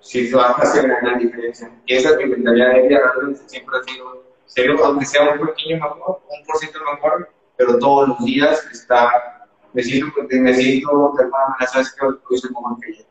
si 0.00 0.32
vas 0.32 0.58
a 0.58 0.62
hacer 0.62 0.86
una 0.86 0.98
gran 1.00 1.18
diferencia. 1.18 1.70
Y 1.84 1.94
esa 1.94 2.10
es 2.10 2.16
mi 2.16 2.26
mentalidad 2.26 2.72
de 2.72 2.88
vida, 2.88 3.12
realmente 3.14 3.42
siempre 3.46 3.76
ha 3.78 3.82
sido, 3.82 4.24
serio, 4.46 4.84
aunque 4.84 5.04
sea 5.04 5.30
un 5.30 5.46
pequeño 5.46 5.76
mejor, 5.76 6.22
un 6.28 6.46
por 6.46 6.56
ciento 6.56 6.78
mejor, 6.92 7.28
pero 7.56 7.78
todos 7.78 8.08
los 8.08 8.24
días 8.24 8.66
está, 8.72 9.46
me 9.72 9.82
siento, 9.82 10.22
me 10.22 10.54
siento 10.54 11.12
de 11.16 11.24
alguna 11.24 11.48
manera, 11.48 11.66
sabes 11.70 11.92
que 11.92 12.06
lo 12.06 12.18
hice 12.30 12.52
como 12.52 12.78
que 12.80 13.06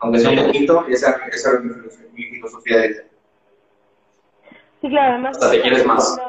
aunque 0.00 0.18
sea 0.18 0.30
un 0.30 0.46
poquito, 0.46 0.86
esa, 0.88 1.10
esa 1.26 1.54
es 1.54 1.60
mi 2.12 2.22
filosofía 2.24 2.78
de 2.78 2.88
vida. 2.88 3.02
Sí, 4.80 4.88
claro, 4.88 5.12
además. 5.14 5.38
te 5.38 5.60
quieres 5.60 5.86
más. 5.86 6.20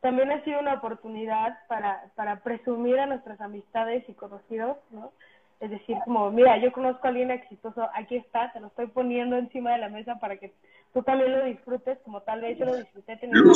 También 0.00 0.32
ha 0.32 0.42
sido 0.44 0.60
una 0.60 0.74
oportunidad 0.74 1.58
para, 1.68 2.10
para 2.16 2.42
presumir 2.42 2.98
a 2.98 3.06
nuestras 3.06 3.40
amistades 3.40 4.04
y 4.08 4.14
conocidos, 4.14 4.76
¿no? 4.90 5.12
Es 5.60 5.70
decir, 5.70 5.96
como, 6.04 6.32
mira, 6.32 6.58
yo 6.58 6.72
conozco 6.72 7.06
a 7.06 7.10
alguien 7.10 7.30
exitoso, 7.30 7.88
aquí 7.94 8.16
está, 8.16 8.50
te 8.52 8.58
lo 8.58 8.66
estoy 8.66 8.88
poniendo 8.88 9.36
encima 9.36 9.70
de 9.70 9.78
la 9.78 9.88
mesa 9.88 10.16
para 10.18 10.36
que 10.36 10.52
tú 10.92 11.04
también 11.04 11.30
lo 11.30 11.44
disfrutes, 11.44 11.98
como 12.04 12.20
tal 12.22 12.40
vez 12.40 12.58
yo 12.58 12.64
lo 12.64 12.74
disfruté 12.74 13.16
teniendo 13.16 13.52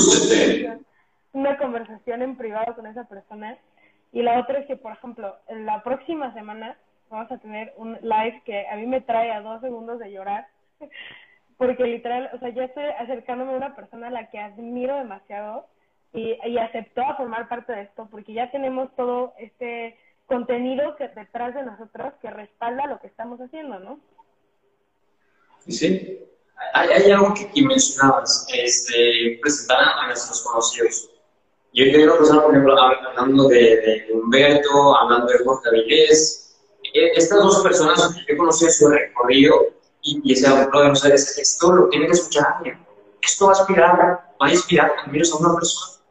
una 1.33 1.59
conversación 1.59 2.23
en 2.23 2.37
privado 2.37 2.77
con 2.77 2.87
esa 2.87 3.05
persona. 3.05 3.59
Y 4.13 4.23
la 4.23 4.39
otra 4.39 4.61
es 4.61 4.67
que, 4.67 4.77
por 4.77 4.93
ejemplo, 4.93 5.35
en 5.49 5.67
la 5.67 5.83
próxima 5.83 6.33
semana 6.33 6.77
vamos 7.11 7.31
a 7.31 7.39
tener 7.39 7.73
un 7.77 7.95
live 8.03 8.43
que 8.45 8.67
a 8.67 8.77
mí 8.77 8.87
me 8.87 9.01
trae 9.01 9.31
a 9.33 9.41
dos 9.41 9.61
segundos 9.61 9.99
de 9.99 10.11
llorar, 10.11 10.47
porque 11.59 11.85
literal, 11.85 12.31
o 12.35 12.39
sea, 12.39 12.51
ya 12.51 12.65
estoy 12.65 12.85
acercándome 12.85 13.53
a 13.53 13.57
una 13.57 13.77
persona 13.77 14.09
a 14.09 14.11
la 14.11 14.31
que 14.31 14.39
admiro 14.39 14.97
demasiado 14.97 15.67
y, 16.13 16.39
y 16.45 16.59
aceptó 16.59 17.03
a 17.03 17.17
formar 17.17 17.49
parte 17.49 17.73
de 17.73 17.83
esto, 17.83 18.09
porque 18.11 18.33
ya 18.33 18.51
tenemos 18.51 18.95
todo 18.97 19.35
este 19.39 19.99
contenido 20.27 20.97
que 20.97 21.09
detrás 21.09 21.55
de 21.55 21.63
nosotros 21.63 22.15
que 22.21 22.31
respalda 22.31 22.87
lo 22.87 22.99
que 23.01 23.07
estamos 23.07 23.41
haciendo, 23.41 23.79
¿no? 23.79 24.01
Sí, 25.69 26.21
hay, 26.73 26.89
hay 26.89 27.11
algo 27.11 27.35
que, 27.35 27.49
que 27.51 27.63
mencionabas, 27.63 28.47
este, 28.53 29.39
presentar 29.41 29.79
a 29.81 30.07
nuestros 30.07 30.43
conocidos. 30.43 31.11
Yo 31.73 31.85
quiero 31.85 32.17
persona, 32.17 32.43
por 32.43 32.53
ejemplo, 32.53 32.75
hablando 32.79 33.49
de, 33.49 33.59
de, 33.59 34.13
Humberto, 34.13 34.97
hablando 34.97 35.27
de 35.27 35.45
Jorge 35.45 35.69
Avilés, 35.69 36.46
estas 36.95 37.39
dos 37.39 37.63
personas, 37.63 38.17
yo 38.29 38.37
conocí 38.37 38.69
su 38.71 38.89
recorrido 38.89 39.67
y, 40.03 40.21
y 40.25 40.33
ese 40.33 40.49
o 40.51 40.95
sea, 40.95 41.15
esto 41.15 41.73
lo 41.73 41.89
tiene 41.89 42.07
que 42.07 42.13
escuchar 42.13 42.55
alguien. 42.57 42.85
Esto 43.23 43.47
va 43.47 43.53
a 43.53 43.59
inspirar, 43.59 43.99
va 44.41 44.47
a 44.47 44.51
inspirar 44.51 44.93
a 44.93 45.37
una 45.39 45.55
persona. 45.55 46.03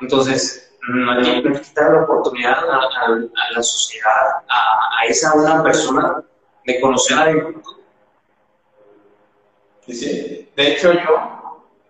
Entonces, 0.00 0.72
no 0.88 1.10
hay 1.10 1.42
que 1.42 1.60
quitar 1.60 1.92
la 1.92 2.02
oportunidad 2.02 2.70
a, 2.70 2.76
a, 2.76 3.52
la 3.54 3.62
sociedad, 3.62 4.10
a, 4.48 5.00
a, 5.00 5.06
esa 5.06 5.34
una 5.34 5.62
persona 5.62 6.24
de 6.64 6.80
conocer 6.80 7.18
a 7.18 7.22
alguien. 7.22 7.62
Sí, 9.86 9.94
sí. 9.94 10.50
De 10.54 10.72
hecho, 10.72 10.92
yo 10.92 11.38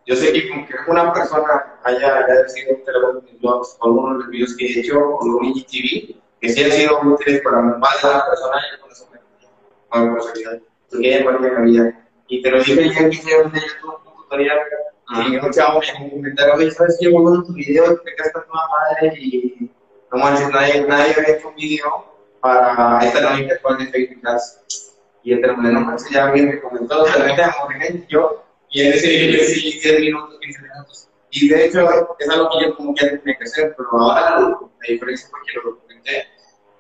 yo 0.09 0.17
sé 0.17 0.33
que 0.33 0.49
como 0.49 0.67
que 0.67 0.75
una 0.87 1.13
persona 1.13 1.79
haya, 1.85 2.25
haya 2.25 2.49
sido 2.49 2.77
teléfono 2.77 3.21
de 3.21 3.39
algunos 3.83 4.11
de 4.11 4.19
los 4.19 4.29
videos 4.31 4.57
que 4.57 4.65
he 4.65 4.81
hecho 4.81 4.99
o 4.99 5.29
los 5.29 5.43
IGTV, 5.43 6.17
que 6.41 6.49
sí 6.49 6.65
han 6.65 6.71
sido 6.71 7.01
útiles 7.01 7.41
para 7.43 7.61
más 7.61 8.03
de 8.03 8.09
una 8.09 8.27
persona, 8.27 8.57
y 8.75 8.81
con 8.81 8.91
eso 8.91 9.09
me 9.13 9.19
ella 11.01 11.25
parte 11.25 11.47
de 11.47 11.53
la 11.53 11.61
vida. 11.61 12.09
Y 12.29 12.43
te 12.43 12.51
lo 12.51 12.59
dije 12.59 12.75
ya 12.89 13.09
que 13.09 13.17
hice 13.17 13.43
un 13.43 13.53
tutorial 14.05 14.59
y 15.11 15.37
un 15.37 15.51
chavo 15.51 15.81
en 15.83 16.05
un 16.05 16.11
comentario, 16.11 16.55
oye, 16.55 16.71
¿sabes 16.71 16.99
qué? 17.01 17.09
Muy 17.09 17.23
bueno 17.23 17.45
tu 17.45 17.55
video, 17.55 17.99
te 18.01 18.15
quedaste 18.15 18.41
toda 18.41 18.69
madre 18.69 19.19
y 19.19 19.71
no 20.13 20.19
manches, 20.19 20.51
nadie, 20.51 20.83
nadie 20.87 21.15
había 21.15 21.37
hecho 21.37 21.49
un 21.49 21.55
video 21.55 22.15
para 22.41 23.01
esta 23.03 23.19
herramienta 23.19 23.55
actual 23.55 23.79
de 23.79 23.87
Facebook 23.87 24.23
Y 25.23 25.33
entre 25.33 25.49
los 25.49 25.59
no 25.59 25.81
manches, 25.81 26.11
ya 26.11 26.27
alguien 26.27 26.49
me 26.49 26.61
comentó, 26.61 27.05
de 27.05 27.13
repente, 27.13 28.07
yo 28.09 28.45
y 28.71 28.83
en 28.83 28.93
ese 28.93 29.09
video 29.09 29.45
sí 29.47 29.81
10 29.83 30.01
minutos, 30.01 30.39
15 30.41 30.63
minutos. 30.63 31.08
Y 31.31 31.49
de 31.49 31.67
hecho, 31.67 31.81
es 32.19 32.29
algo 32.31 32.51
que 32.51 32.65
yo 32.65 32.77
como 32.77 32.95
que 32.95 33.07
tenía 33.07 33.37
que 33.37 33.45
hacer, 33.45 33.75
pero 33.77 33.89
ahora 33.93 34.39
la 34.41 34.59
diferencia 34.89 35.29
fue 35.29 35.41
que 35.47 35.59
lo 35.59 35.71
documenté. 35.71 36.27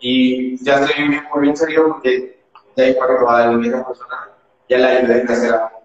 Y 0.00 0.64
ya 0.64 0.84
estoy 0.84 1.08
muy 1.08 1.42
bien 1.42 1.56
serio 1.56 1.88
porque 1.88 2.40
ya 2.76 2.84
hay 2.84 2.94
para 2.94 3.46
la 3.46 3.52
misma 3.52 3.86
persona, 3.86 4.30
ya 4.68 4.78
la 4.78 4.88
ayudé 4.88 5.22
a 5.22 5.54
algo. 5.54 5.82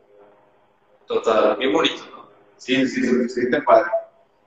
Total, 1.08 1.58
bien 1.58 1.74
bonito, 1.74 2.04
¿no? 2.16 2.30
Sí, 2.58 2.88
sí, 2.88 3.04
sí, 3.04 3.30
sí, 3.30 3.50
te 3.50 3.62
padre. 3.62 3.90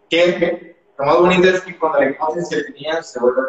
Que 0.09 0.77
lo 0.99 1.05
más 1.05 1.19
bonito 1.19 1.49
es 1.49 1.61
que 1.61 1.77
cuando 1.79 2.01
la 2.01 2.11
hipótesis 2.11 2.49
que 2.49 2.73
tenías 2.73 3.13
se 3.13 3.21
vuelve 3.21 3.43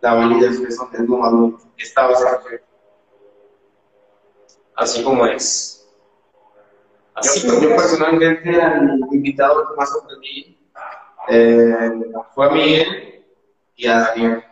la 0.00 0.14
validez 0.14 0.60
que 0.60 0.70
son 0.70 0.90
del 0.92 1.06
número 1.06 1.58
estabas 1.76 2.24
Así 4.76 5.02
como 5.02 5.26
es. 5.26 5.85
Así 7.16 7.46
yo, 7.46 7.60
yo 7.60 7.74
personalmente 7.76 8.60
al 8.60 9.00
invitado 9.10 9.68
que 9.68 9.76
más 9.76 9.90
sorprendí 9.90 10.58
eh, 11.28 11.90
fue 12.34 12.46
a 12.46 12.50
Miguel 12.50 13.24
y 13.76 13.86
a 13.86 14.00
Daniel. 14.00 14.44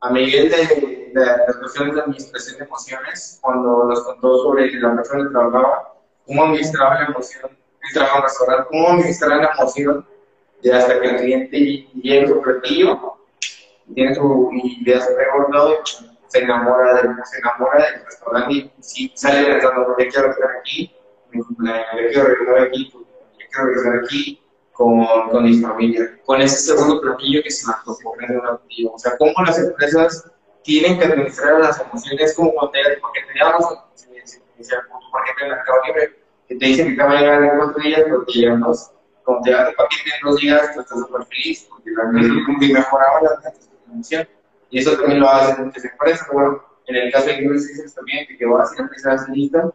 A 0.00 0.10
Miguel 0.10 0.50
de, 0.50 1.12
las 1.14 1.56
cuestiones 1.56 1.94
de 1.94 2.00
administración 2.00 2.58
de 2.58 2.64
emociones, 2.64 3.38
cuando 3.42 3.84
nos 3.84 4.02
contó 4.04 4.38
sobre 4.38 4.70
la 4.72 4.94
persona 4.94 5.24
que 5.24 5.30
trabajaba, 5.30 5.94
cómo 6.26 6.44
administraba 6.44 7.00
la 7.00 7.06
emoción, 7.06 7.58
trabajaba 7.92 8.18
en 8.18 8.22
un 8.22 8.28
restaurante, 8.28 8.68
cómo 8.70 8.88
administrar 8.88 9.38
la 9.38 9.50
emoción 9.58 10.06
de 10.62 10.72
hasta 10.72 11.00
que 11.00 11.06
el 11.08 11.16
cliente 11.16 11.58
llegue 12.02 12.28
su 12.28 12.40
platillo, 12.40 13.18
tiene 13.94 14.14
su 14.14 14.50
idea 14.52 15.00
súper 15.00 15.26
todo, 15.52 15.78
se 16.28 16.38
enamora, 16.38 16.94
del, 16.94 17.10
se 17.24 17.38
enamora 17.38 17.84
del 17.84 18.04
restaurante 18.06 18.54
y 18.54 18.72
si 18.80 19.12
sale 19.14 19.44
pensando, 19.44 19.86
yo 19.88 20.08
quiero 20.08 20.30
estar 20.30 20.50
aquí, 20.60 20.94
yo 21.32 21.44
quiero 22.12 22.28
regresar 22.28 22.58
aquí, 22.60 22.90
yo 22.92 23.00
quiero 23.50 23.66
regresar 23.66 24.04
aquí, 24.04 24.42
con, 24.72 25.06
con 25.30 25.44
mi 25.44 25.60
familia, 25.60 26.18
con 26.24 26.40
ese 26.40 26.56
segundo 26.56 27.00
platillo 27.00 27.42
que 27.42 27.50
se 27.50 27.66
me 27.66 27.74
antojó 27.74 28.14
O 28.92 28.98
sea, 28.98 29.16
cómo 29.18 29.32
las 29.44 29.58
empresas 29.58 30.30
tienen 30.62 30.98
que 30.98 31.04
administrar 31.04 31.60
las 31.60 31.80
emociones 31.80 32.34
como 32.34 32.52
cuando 32.52 32.72
porque 33.00 33.20
teníamos, 33.28 33.64
por 33.66 35.22
ejemplo, 35.22 35.44
en 35.44 35.50
la 35.50 35.56
Mercado 35.56 35.78
Libre, 35.86 36.18
que 36.48 36.56
te 36.56 36.66
dicen 36.66 36.88
que 36.88 36.96
te 36.96 37.02
va 37.02 37.10
a 37.10 37.20
llegar 37.20 37.42
en 37.42 37.58
cuatro 37.58 37.82
días, 37.82 38.02
porque 38.08 38.32
llegan 38.32 38.60
dos. 38.60 38.90
Como 39.24 39.40
te 39.42 39.50
dan 39.52 39.68
el 39.68 39.74
paquete 39.74 40.10
en 40.20 40.28
dos 40.28 40.40
días, 40.40 40.74
tú 40.74 40.80
estás 40.80 40.98
súper 40.98 41.26
feliz, 41.26 41.66
porque 41.68 41.90
realmente 41.94 42.72
mejoraba 42.72 43.20
la 43.22 43.52
emoción. 43.92 44.28
Y 44.70 44.78
eso 44.78 44.96
también 44.96 45.20
lo 45.20 45.28
hacen 45.28 45.66
muchas 45.66 45.84
empresas. 45.84 46.26
Bueno, 46.32 46.64
en 46.86 46.96
el 46.96 47.12
caso 47.12 47.26
de 47.26 47.34
Inglés 47.34 47.94
también, 47.94 48.26
que 48.36 48.46
vas 48.46 48.78
a 48.78 48.82
empezar 48.82 49.18
a 49.18 49.32
lista, 49.32 49.70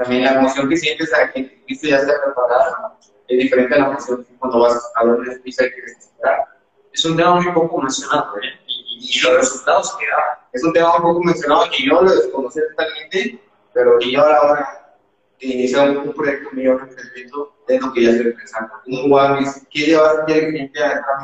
también 0.00 0.24
la 0.24 0.32
emoción 0.32 0.66
que 0.66 0.78
sientes 0.78 1.12
a 1.12 1.30
que 1.30 1.62
ya 1.68 1.96
está 1.96 2.14
preparada 2.24 2.96
es 3.28 3.38
diferente 3.38 3.74
a 3.74 3.78
la 3.80 3.86
emoción 3.88 4.26
cuando 4.38 4.60
vas 4.60 4.92
a 4.94 5.04
ver 5.04 5.14
una 5.14 5.34
pizza 5.42 5.66
y 5.66 5.70
quieres 5.72 5.98
esperar. 5.98 6.46
Es 6.90 7.04
un 7.04 7.16
tema 7.18 7.34
muy 7.34 7.52
poco 7.52 7.82
mencionado, 7.82 8.34
¿eh? 8.38 8.58
Y, 8.66 9.20
los 9.20 9.36
resultados 9.36 9.94
que 9.98 10.06
da. 10.06 10.48
Es 10.52 10.64
un 10.64 10.72
tema 10.72 10.98
muy 10.98 11.12
poco 11.12 11.24
mencionado 11.24 11.64
que 11.70 11.84
yo 11.84 12.00
lo 12.00 12.10
desconocí 12.10 12.60
totalmente, 12.70 13.40
pero 13.74 13.98
que 13.98 14.12
yo 14.12 14.24
a 14.24 14.30
la 14.30 14.42
hora 14.42 14.96
de 15.38 15.46
iniciar 15.46 15.90
un, 15.90 16.12
proyecto 16.14 16.50
mío 16.52 16.76
de 16.76 16.82
emprendimiento 16.82 17.54
es 17.68 17.80
lo 17.82 17.92
que 17.92 18.02
ya 18.02 18.10
estoy 18.10 18.32
pensando. 18.32 18.72
Un 18.86 19.12
Wamis, 19.12 19.66
¿qué 19.70 19.80
lleva 19.80 20.08
a 20.08 20.22
hacer 20.22 20.44
el 20.44 20.48
cliente 20.48 20.82
a 20.82 20.92
entrar 20.92 21.18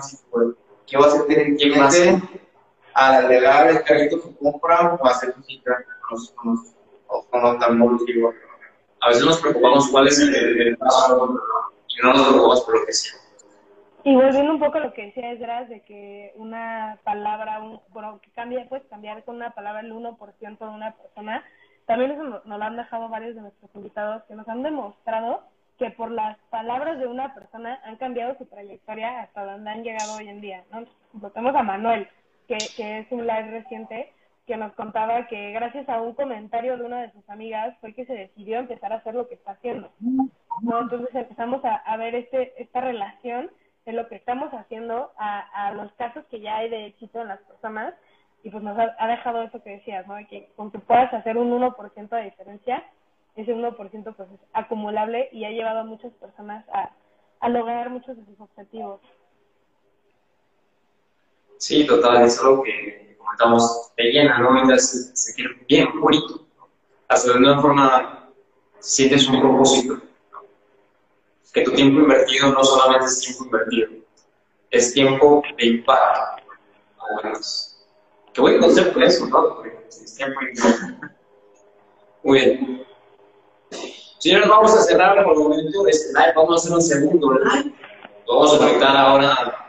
¿Qué 0.87 0.99
va 0.99 1.05
a 1.05 1.09
hacer 1.09 1.39
el 1.39 1.57
cliente 1.57 2.23
al 2.93 3.15
agregar 3.25 3.69
el 3.69 3.83
carrito 3.85 4.23
que 4.23 4.37
compra 4.37 4.99
o 5.01 5.07
hacer 5.07 5.35
un 5.35 5.43
cita 5.45 5.83
con 6.07 6.19
los, 6.19 6.31
con 6.33 6.55
los, 6.55 7.27
con 7.27 7.43
los 7.43 8.46
A 9.01 9.09
veces 9.09 9.25
nos 9.25 9.41
preocupamos 9.41 9.89
cuál 9.91 10.09
es 10.09 10.19
el 10.19 10.77
paso 10.79 11.39
no 12.03 12.13
nos 12.13 12.23
preocupamos 12.23 12.61
por 12.63 12.81
lo 12.81 12.87
que 12.87 12.93
sea. 12.93 13.21
Y 14.05 14.15
volviendo 14.15 14.53
un 14.53 14.61
poco 14.61 14.79
a 14.79 14.83
lo 14.83 14.93
que 14.93 15.07
decía 15.07 15.33
Esdras, 15.33 15.69
de 15.69 15.81
que 15.81 16.33
una 16.37 16.99
palabra, 17.03 17.61
un, 17.61 17.81
bueno, 17.89 18.21
que 18.23 18.31
cambia, 18.31 18.65
pues 18.69 18.83
cambiar 18.89 19.25
con 19.25 19.37
una 19.37 19.51
palabra 19.51 19.81
el 19.81 19.93
1% 19.93 20.59
de 20.59 20.69
una 20.69 20.95
persona, 20.95 21.45
también 21.87 22.13
eso 22.13 22.23
nos, 22.23 22.47
lo 22.47 22.65
han 22.65 22.77
dejado 22.77 23.09
varios 23.09 23.35
de 23.35 23.41
nuestros 23.41 23.71
invitados 23.75 24.23
que 24.29 24.35
nos 24.35 24.49
han 24.49 24.63
demostrado 24.63 25.43
que 25.79 25.91
por 25.91 26.11
las 26.11 26.39
palabras 26.51 26.99
de 26.99 27.07
una 27.07 27.35
persona 27.35 27.81
han 27.85 27.97
cambiado 27.97 28.37
su 28.39 28.47
trayectoria 28.47 29.23
hasta 29.23 29.45
donde 29.45 29.71
han 29.71 29.83
llegado 29.83 30.15
hoy 30.15 30.29
en 30.29 30.41
día. 30.41 30.65
¿no? 30.71 31.31
tenemos 31.31 31.55
a 31.55 31.63
Manuel, 31.63 32.09
que, 32.47 32.59
que 32.77 32.99
es 33.01 33.07
un 33.11 33.27
live 33.27 33.51
reciente, 33.51 34.13
que 34.47 34.57
nos 34.57 34.73
contaba 34.75 35.27
que 35.27 35.51
gracias 35.51 35.89
a 35.89 36.01
un 36.01 36.15
comentario 36.15 36.77
de 36.79 36.85
una 36.85 37.03
de 37.03 37.13
sus 37.13 37.29
amigas 37.29 37.77
fue 37.81 37.95
que 37.95 38.07
se 38.07 38.15
decidió 38.15 38.59
empezar 38.59 38.93
a 38.93 38.97
hacer 38.97 39.15
lo 39.15 39.29
que 39.29 39.35
está 39.35 39.53
haciendo. 39.53 39.91
Entonces 40.01 41.15
empezamos 41.15 41.61
a, 41.65 41.97
ver 41.97 42.15
este, 42.15 42.55
esta 42.63 42.81
relación 42.81 43.51
de 43.85 43.93
lo 43.93 44.09
que 44.09 44.15
estamos 44.15 44.53
haciendo 44.53 45.11
a, 45.19 45.73
los 45.75 45.93
casos 45.95 46.25
que 46.31 46.41
ya 46.41 46.59
hay 46.59 46.71
de 46.71 46.87
éxito 46.87 47.21
en 47.21 47.29
las 47.29 47.41
personas 47.41 47.95
y 48.45 48.51
pues 48.51 48.63
nos 48.63 48.79
ha, 48.79 49.07
dejado 49.09 49.43
eso 49.43 49.63
que 49.63 49.71
decías, 49.71 50.07
¿no? 50.07 50.15
Que 50.29 50.49
con 50.55 50.71
que 50.71 50.79
puedas 50.79 51.13
hacer 51.13 51.37
un 51.37 51.51
1% 51.51 52.09
de 52.09 52.23
diferencia, 52.23 52.85
ese 53.35 53.53
1% 53.53 53.77
pues 54.17 54.31
es 54.31 54.41
acumulable 54.53 55.29
y 55.33 55.45
ha 55.45 55.51
llevado 55.51 55.81
a 55.81 55.85
muchas 55.85 56.13
personas 56.15 56.65
a, 56.73 56.93
a 57.41 57.49
lograr 57.49 57.91
muchos 57.91 58.17
de 58.17 58.25
sus 58.25 58.41
objetivos. 58.41 59.01
Sí, 61.59 61.85
total, 61.87 62.25
es 62.25 62.41
algo 62.41 62.63
que 62.63 63.06
comentamos, 63.27 63.93
te 63.97 64.05
llena, 64.05 64.39
¿no? 64.39 64.63
Y 64.63 64.67
te 64.67 64.75
hace 64.75 65.13
bien, 65.69 66.01
bonito. 66.01 66.47
Hasta 67.09 67.33
de 67.33 67.39
una 67.39 67.61
forma 67.61 68.31
sientes 68.79 69.29
un 69.29 69.41
propósito. 69.41 70.01
Que 71.53 71.63
tu 71.63 71.73
tiempo 71.73 72.01
invertido 72.01 72.53
no 72.53 72.63
solamente 72.63 73.07
es 73.07 73.21
tiempo 73.21 73.45
invertido, 73.47 73.89
es 74.71 74.93
tiempo 74.93 75.43
de 75.57 75.67
impacto. 75.67 76.43
Qué 78.35 78.41
buen 78.43 78.61
concepto 78.61 79.01
eso, 79.01 79.27
¿no? 79.27 79.63
Es 79.89 80.15
tiempo 80.15 80.41
invertido. 80.43 80.99
Muy 82.23 82.39
bien. 82.41 82.87
Señores, 84.19 84.49
vamos 84.49 84.75
a 84.75 84.83
cerrar 84.83 85.25
por 85.25 85.33
el 85.33 85.39
momento 85.39 85.87
este 85.87 86.13
live. 86.13 86.33
Vamos 86.37 86.53
a 86.53 86.57
hacer 86.57 86.73
un 86.73 86.83
segundo 86.83 87.35
live. 87.35 87.75
Vamos 88.27 88.55
a 88.55 88.59
conectar 88.59 88.97
ahora 88.97 89.66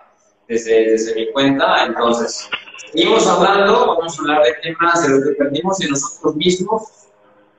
desde, 0.48 0.92
desde 0.92 1.16
mi 1.16 1.32
cuenta. 1.32 1.86
Entonces, 1.86 2.50
Seguimos 2.92 3.28
hablando, 3.28 3.86
vamos 3.86 4.18
a 4.18 4.22
hablar 4.22 4.44
de 4.44 4.54
temas 4.62 5.04
de 5.04 5.10
lo 5.10 5.24
que 5.24 5.34
aprendimos 5.34 5.78
de 5.78 5.90
nosotros 5.90 6.36
mismos 6.36 6.84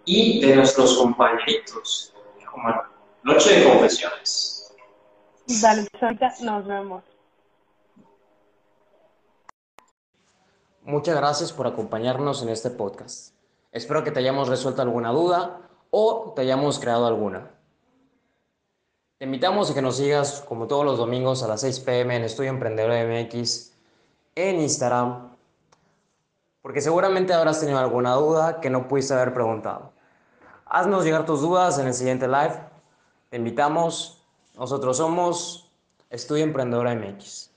y 0.05 0.41
de 0.45 0.57
nuestros 0.57 0.97
compañeritos. 0.97 2.14
Como 2.51 2.74
noche 3.24 3.61
de 3.61 3.68
confesiones. 3.68 4.72
Dale, 5.61 5.86
ahorita 6.01 6.34
nos 6.43 6.66
vemos. 6.66 7.05
Muchas 10.82 11.16
gracias 11.16 11.53
por 11.53 11.66
acompañarnos 11.66 12.43
en 12.43 12.49
este 12.49 12.70
podcast. 12.70 13.34
Espero 13.70 14.03
que 14.03 14.11
te 14.11 14.20
hayamos 14.20 14.49
resuelto 14.49 14.80
alguna 14.80 15.11
duda 15.11 15.61
o 15.91 16.32
te 16.34 16.43
hayamos 16.43 16.78
creado 16.78 17.07
alguna. 17.07 17.51
Te 19.18 19.24
invitamos 19.24 19.68
a 19.68 19.74
que 19.74 19.82
nos 19.82 19.96
sigas 19.96 20.44
como 20.46 20.68
todos 20.68 20.84
los 20.84 20.96
domingos 20.96 21.42
a 21.42 21.48
las 21.48 21.62
6 21.62 21.80
pm 21.80 22.14
en 22.14 22.22
Estudio 22.22 22.50
Emprendedor 22.50 22.92
MX 22.92 23.72
en 24.36 24.60
Instagram, 24.60 25.30
porque 26.62 26.80
seguramente 26.80 27.32
habrás 27.32 27.58
tenido 27.58 27.80
alguna 27.80 28.12
duda 28.12 28.60
que 28.60 28.70
no 28.70 28.86
pudiste 28.86 29.14
haber 29.14 29.34
preguntado. 29.34 29.90
Haznos 30.66 31.04
llegar 31.04 31.26
tus 31.26 31.40
dudas 31.40 31.80
en 31.80 31.88
el 31.88 31.94
siguiente 31.94 32.28
live. 32.28 32.60
Te 33.28 33.38
invitamos. 33.38 34.22
Nosotros 34.56 34.98
somos 34.98 35.68
Estudio 36.10 36.44
Emprendedora 36.44 36.94
MX. 36.94 37.47